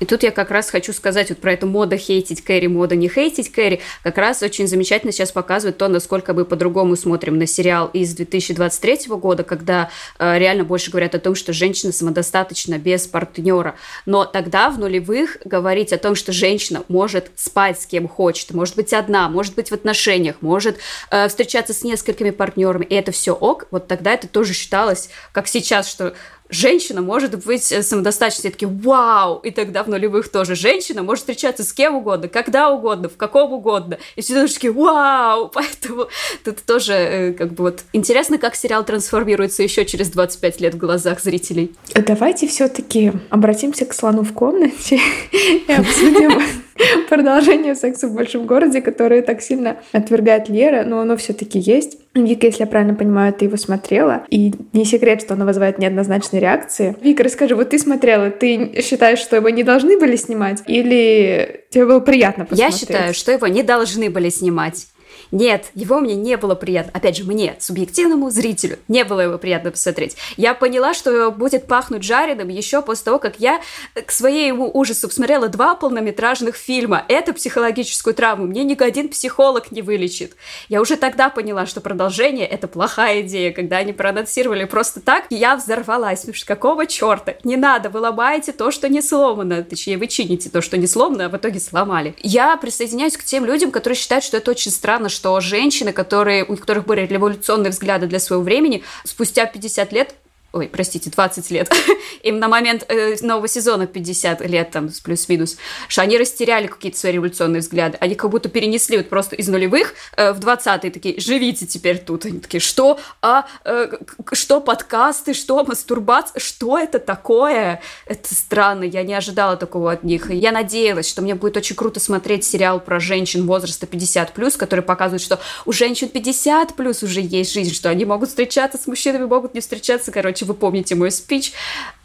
И 0.00 0.04
тут 0.04 0.22
я 0.22 0.30
как 0.30 0.50
раз 0.50 0.70
хочу 0.70 0.92
сказать 0.92 1.30
вот 1.30 1.38
про 1.38 1.52
эту 1.52 1.66
мода 1.66 1.96
хейтить 1.96 2.42
Кэрри, 2.42 2.66
мода 2.66 2.96
не 2.96 3.08
хейтить 3.08 3.52
Кэрри. 3.52 3.80
Как 4.02 4.18
раз 4.18 4.42
очень 4.42 4.66
замечательно 4.66 5.12
сейчас 5.12 5.32
показывает 5.32 5.78
то, 5.78 5.88
насколько 5.88 6.34
мы 6.34 6.44
по-другому 6.44 6.96
смотрим 6.96 7.38
на 7.38 7.46
сериал 7.46 7.90
из 7.92 8.14
2023 8.14 9.06
года, 9.08 9.44
когда 9.44 9.90
э, 10.18 10.38
реально 10.38 10.64
больше 10.64 10.90
говорят 10.90 11.14
о 11.14 11.18
том, 11.18 11.34
что 11.34 11.52
женщина 11.52 11.92
самодостаточна 11.92 12.78
без 12.78 13.06
партнера. 13.06 13.74
Но 14.06 14.24
тогда, 14.24 14.70
в 14.70 14.78
нулевых, 14.78 15.38
говорить 15.44 15.92
о 15.92 15.98
том, 15.98 16.14
что 16.14 16.32
женщина 16.32 16.84
может 16.88 17.30
спать 17.36 17.80
с 17.80 17.86
кем 17.86 18.08
хочет, 18.08 18.52
может 18.52 18.76
быть 18.76 18.92
одна, 18.92 19.28
может 19.28 19.54
быть 19.54 19.70
в 19.70 19.74
отношениях, 19.74 20.36
может 20.40 20.78
э, 21.10 21.28
встречаться 21.28 21.72
с 21.74 21.84
несколькими 21.84 22.30
партнерами, 22.30 22.84
и 22.84 22.94
это 22.94 23.12
все 23.12 23.32
ок, 23.32 23.66
вот 23.70 23.86
тогда 23.86 24.12
это 24.12 24.28
тоже 24.28 24.52
считалось, 24.54 25.10
как 25.32 25.48
сейчас, 25.48 25.88
что 25.88 26.14
женщина 26.52 27.02
может 27.02 27.44
быть 27.44 27.64
самодостаточной. 27.64 28.50
Такие, 28.50 28.68
вау! 28.68 29.38
И 29.38 29.50
тогда 29.50 29.82
в 29.82 29.88
нулевых 29.88 30.28
тоже 30.28 30.54
женщина 30.54 31.02
может 31.02 31.22
встречаться 31.22 31.64
с 31.64 31.72
кем 31.72 31.96
угодно, 31.96 32.28
когда 32.28 32.70
угодно, 32.70 33.08
в 33.08 33.16
каком 33.16 33.52
угодно. 33.52 33.98
И 34.16 34.20
все 34.20 34.46
такие, 34.46 34.72
вау! 34.72 35.48
Поэтому 35.54 36.08
тут 36.44 36.62
тоже 36.64 36.92
э, 36.92 37.32
как 37.32 37.52
бы 37.54 37.64
вот 37.64 37.84
интересно, 37.92 38.38
как 38.38 38.54
сериал 38.54 38.84
трансформируется 38.84 39.62
еще 39.62 39.84
через 39.84 40.10
25 40.10 40.60
лет 40.60 40.74
в 40.74 40.78
глазах 40.78 41.20
зрителей. 41.20 41.74
Давайте 41.94 42.46
все-таки 42.46 43.12
обратимся 43.30 43.86
к 43.86 43.94
слону 43.94 44.22
в 44.22 44.32
комнате 44.32 45.00
и 45.32 45.72
обсудим 45.72 46.40
продолжение 47.08 47.74
секса 47.74 48.08
в 48.08 48.14
большом 48.14 48.46
городе, 48.46 48.80
которое 48.80 49.22
так 49.22 49.42
сильно 49.42 49.78
отвергает 49.92 50.48
Лера, 50.48 50.84
но 50.84 51.00
оно 51.00 51.16
все-таки 51.16 51.58
есть. 51.58 51.98
Вика, 52.14 52.46
если 52.46 52.60
я 52.60 52.66
правильно 52.66 52.94
понимаю, 52.94 53.32
ты 53.32 53.46
его 53.46 53.56
смотрела, 53.56 54.24
и 54.28 54.52
не 54.72 54.84
секрет, 54.84 55.22
что 55.22 55.34
оно 55.34 55.46
вызывает 55.46 55.78
неоднозначные 55.78 56.40
реакции. 56.40 56.94
Вика, 57.00 57.22
расскажи, 57.22 57.54
вот 57.54 57.70
ты 57.70 57.78
смотрела, 57.78 58.30
ты 58.30 58.82
считаешь, 58.82 59.18
что 59.18 59.36
его 59.36 59.48
не 59.48 59.62
должны 59.62 59.98
были 59.98 60.16
снимать, 60.16 60.62
или 60.66 61.64
тебе 61.70 61.86
было 61.86 62.00
приятно 62.00 62.44
посмотреть? 62.44 62.72
Я 62.74 62.78
считаю, 62.78 63.14
что 63.14 63.32
его 63.32 63.46
не 63.46 63.62
должны 63.62 64.10
были 64.10 64.28
снимать. 64.28 64.88
Нет, 65.32 65.70
его 65.74 65.98
мне 65.98 66.14
не 66.14 66.36
было 66.36 66.54
приятно. 66.54 66.92
Опять 66.94 67.16
же, 67.16 67.24
мне, 67.24 67.56
субъективному 67.58 68.30
зрителю, 68.30 68.78
не 68.86 69.04
было 69.04 69.20
его 69.20 69.38
приятно 69.38 69.70
посмотреть. 69.70 70.16
Я 70.36 70.52
поняла, 70.54 70.92
что 70.92 71.30
будет 71.30 71.66
пахнуть 71.66 72.02
жареным 72.02 72.48
еще 72.48 72.82
после 72.82 73.06
того, 73.06 73.18
как 73.18 73.40
я 73.40 73.60
к 73.94 74.10
своему 74.12 74.70
ужасу 74.72 75.08
посмотрела 75.08 75.48
два 75.48 75.74
полнометражных 75.74 76.54
фильма. 76.54 77.04
Это 77.08 77.32
психологическую 77.32 78.14
травму 78.14 78.46
мне 78.46 78.62
ни 78.64 78.82
один 78.82 79.08
психолог 79.08 79.72
не 79.72 79.80
вылечит. 79.80 80.36
Я 80.68 80.80
уже 80.80 80.96
тогда 80.96 81.30
поняла, 81.30 81.66
что 81.66 81.80
продолжение— 81.80 82.46
это 82.48 82.68
плохая 82.68 83.22
идея. 83.22 83.52
Когда 83.52 83.78
они 83.78 83.92
проанонсировали 83.92 84.64
просто 84.64 85.00
так, 85.00 85.24
я 85.30 85.56
взорвалась. 85.56 86.20
Потому 86.20 86.34
что 86.34 86.46
какого 86.46 86.86
черта? 86.86 87.36
Не 87.44 87.56
надо, 87.56 87.88
вы 87.88 88.00
ломаете 88.00 88.52
то, 88.52 88.70
что 88.70 88.88
не 88.88 89.00
сломано. 89.00 89.62
Точнее, 89.62 89.96
вы 89.96 90.08
чините 90.08 90.50
то, 90.50 90.60
что 90.60 90.76
не 90.76 90.86
сломано, 90.86 91.26
а 91.26 91.28
в 91.28 91.36
итоге 91.36 91.60
сломали. 91.60 92.14
Я 92.22 92.56
присоединяюсь 92.56 93.16
к 93.16 93.24
тем 93.24 93.46
людям, 93.46 93.70
которые 93.70 93.96
считают, 93.96 94.24
что 94.24 94.36
это 94.36 94.50
очень 94.50 94.70
странно, 94.70 95.08
что 95.08 95.21
что 95.22 95.38
женщины, 95.38 95.92
которые, 95.92 96.44
у 96.44 96.56
которых 96.56 96.84
были 96.84 97.06
революционные 97.06 97.70
взгляды 97.70 98.08
для 98.08 98.18
своего 98.18 98.42
времени, 98.42 98.82
спустя 99.04 99.46
50 99.46 99.92
лет 99.92 100.16
ой, 100.52 100.68
простите, 100.68 101.10
20 101.10 101.50
лет, 101.50 101.72
им 102.22 102.38
на 102.38 102.48
момент 102.48 102.84
э, 102.88 103.16
нового 103.22 103.48
сезона 103.48 103.86
50 103.86 104.42
лет, 104.42 104.70
там, 104.70 104.90
плюс-минус, 105.02 105.56
что 105.88 106.02
они 106.02 106.18
растеряли 106.18 106.66
какие-то 106.66 106.98
свои 106.98 107.12
революционные 107.12 107.60
взгляды. 107.60 107.96
Они 108.00 108.14
как 108.14 108.30
будто 108.30 108.48
перенесли 108.48 108.98
вот 108.98 109.08
просто 109.08 109.34
из 109.34 109.48
нулевых 109.48 109.94
э, 110.16 110.32
в 110.32 110.40
20-е 110.40 110.90
такие, 110.90 111.20
живите 111.20 111.66
теперь 111.66 111.98
тут. 111.98 112.26
Они 112.26 112.38
такие, 112.38 112.60
что? 112.60 112.98
А, 113.22 113.46
э, 113.64 113.92
что 114.32 114.60
подкасты, 114.60 115.32
что 115.32 115.64
мастурбация? 115.64 116.38
Что 116.38 116.78
это 116.78 116.98
такое? 116.98 117.80
Это 118.06 118.34
странно, 118.34 118.84
я 118.84 119.02
не 119.04 119.14
ожидала 119.14 119.56
такого 119.56 119.92
от 119.92 120.04
них. 120.04 120.30
Я 120.30 120.52
надеялась, 120.52 121.08
что 121.08 121.22
мне 121.22 121.34
будет 121.34 121.56
очень 121.56 121.76
круто 121.76 121.98
смотреть 121.98 122.44
сериал 122.44 122.78
про 122.78 123.00
женщин 123.00 123.46
возраста 123.46 123.86
50+, 123.86 124.30
плюс, 124.34 124.56
который 124.56 124.82
показывает, 124.82 125.22
что 125.22 125.40
у 125.64 125.72
женщин 125.72 126.10
50+, 126.12 126.74
плюс 126.76 127.02
уже 127.02 127.20
есть 127.22 127.52
жизнь, 127.52 127.72
что 127.72 127.88
они 127.88 128.04
могут 128.04 128.28
встречаться 128.28 128.76
с 128.76 128.86
мужчинами, 128.86 129.24
могут 129.24 129.54
не 129.54 129.60
встречаться, 129.60 130.12
короче, 130.12 130.41
короче, 130.42 130.44
вы 130.44 130.54
помните 130.54 130.94
мой 130.94 131.10
спич, 131.10 131.52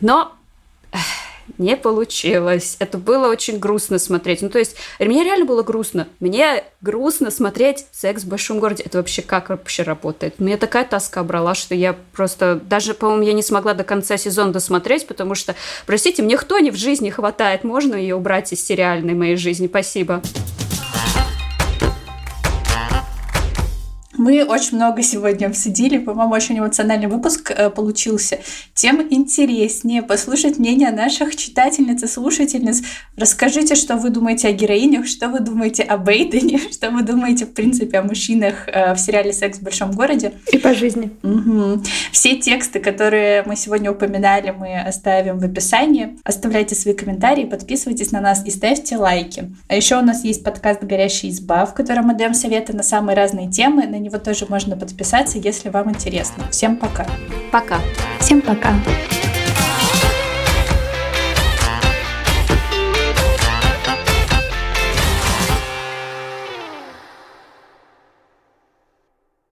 но 0.02 0.34
не 1.58 1.78
получилось. 1.78 2.76
Это 2.80 2.98
было 2.98 3.30
очень 3.30 3.58
грустно 3.58 4.00
смотреть. 4.00 4.42
Ну, 4.42 4.50
то 4.50 4.60
есть, 4.60 4.76
мне 5.00 5.24
реально 5.24 5.46
было 5.46 5.64
грустно. 5.64 6.08
Мне 6.20 6.64
грустно 6.82 7.32
смотреть 7.32 7.86
секс 7.92 8.24
в 8.24 8.28
большом 8.28 8.60
городе. 8.60 8.84
Это 8.84 8.98
вообще 8.98 9.22
как 9.22 9.50
вообще 9.50 9.84
работает? 9.84 10.40
Мне 10.40 10.58
такая 10.58 10.84
тоска 10.84 11.24
брала, 11.24 11.56
что 11.56 11.74
я 11.74 11.96
просто... 12.14 12.60
Даже, 12.64 12.94
по-моему, 12.94 13.24
я 13.24 13.34
не 13.34 13.44
смогла 13.44 13.74
до 13.74 13.84
конца 13.84 14.18
сезона 14.18 14.52
досмотреть, 14.52 15.08
потому 15.08 15.36
что, 15.36 15.56
простите, 15.86 16.22
мне 16.22 16.38
кто 16.38 16.60
не 16.60 16.72
в 16.72 16.76
жизни 16.76 17.10
хватает. 17.10 17.64
Можно 17.64 17.96
ее 17.96 18.16
убрать 18.16 18.52
из 18.52 18.66
сериальной 18.66 19.14
моей 19.14 19.38
жизни? 19.38 19.68
Спасибо. 19.68 20.22
Мы 24.18 24.43
очень 24.43 24.78
много 24.78 25.03
сегодня 25.03 25.47
обсудили, 25.47 25.99
по-моему, 25.99 26.34
очень 26.34 26.57
эмоциональный 26.57 27.07
выпуск 27.07 27.51
э, 27.51 27.70
получился. 27.70 28.39
Тем 28.74 29.05
интереснее 29.09 30.01
послушать 30.01 30.57
мнение 30.57 30.91
наших 30.91 31.36
читательниц 31.36 32.01
и 32.03 32.07
слушательниц. 32.07 32.82
Расскажите, 33.15 33.76
что 33.76 33.95
вы 33.95 34.09
думаете 34.09 34.47
о 34.47 34.51
героинях, 34.51 35.05
что 35.05 35.30
вы 35.30 35.39
думаете 35.39 35.84
о 35.84 35.97
Бейдене, 35.97 36.59
что 36.72 36.89
вы 36.89 37.03
думаете, 37.03 37.45
в 37.45 37.53
принципе, 37.53 37.99
о 37.99 38.03
мужчинах 38.03 38.68
э, 38.68 38.93
в 38.95 38.97
сериале 38.97 39.34
«Секс 39.34 39.59
в 39.59 39.61
большом 39.61 39.91
городе». 39.91 40.34
И 40.51 40.57
по 40.57 40.74
жизни. 40.74 41.11
Угу. 41.22 41.84
Все 42.11 42.36
тексты, 42.38 42.80
которые 42.80 43.43
мы 43.43 43.55
сегодня 43.55 43.91
упоминали, 43.91 44.49
мы 44.49 44.80
оставим 44.80 45.38
в 45.38 45.43
описании. 45.43 46.18
Оставляйте 46.24 46.74
свои 46.74 46.95
комментарии, 46.95 47.45
подписывайтесь 47.45 48.11
на 48.11 48.22
нас 48.22 48.43
и 48.45 48.49
ставьте 48.49 48.97
лайки. 48.97 49.51
А 49.68 49.76
еще 49.76 49.97
у 49.99 50.01
нас 50.01 50.24
есть 50.24 50.43
подкаст 50.43 50.84
«Горящая 50.84 51.30
изба», 51.32 51.68
в 51.68 51.76
котором 51.76 52.07
мы 52.07 52.15
даем 52.15 52.34
советы 52.34 52.74
на 52.74 52.84
самые 52.84 53.15
разные 53.15 53.49
темы. 53.49 53.86
На 53.86 54.07
него 54.08 54.18
тоже 54.20 54.45
можно 54.49 54.78
подписаться, 54.78 55.38
если 55.38 55.70
вам 55.70 55.89
интересно. 55.89 56.49
Всем 56.51 56.78
пока. 56.78 57.05
Пока. 57.51 57.80
Всем 58.20 58.41
пока. 58.41 58.74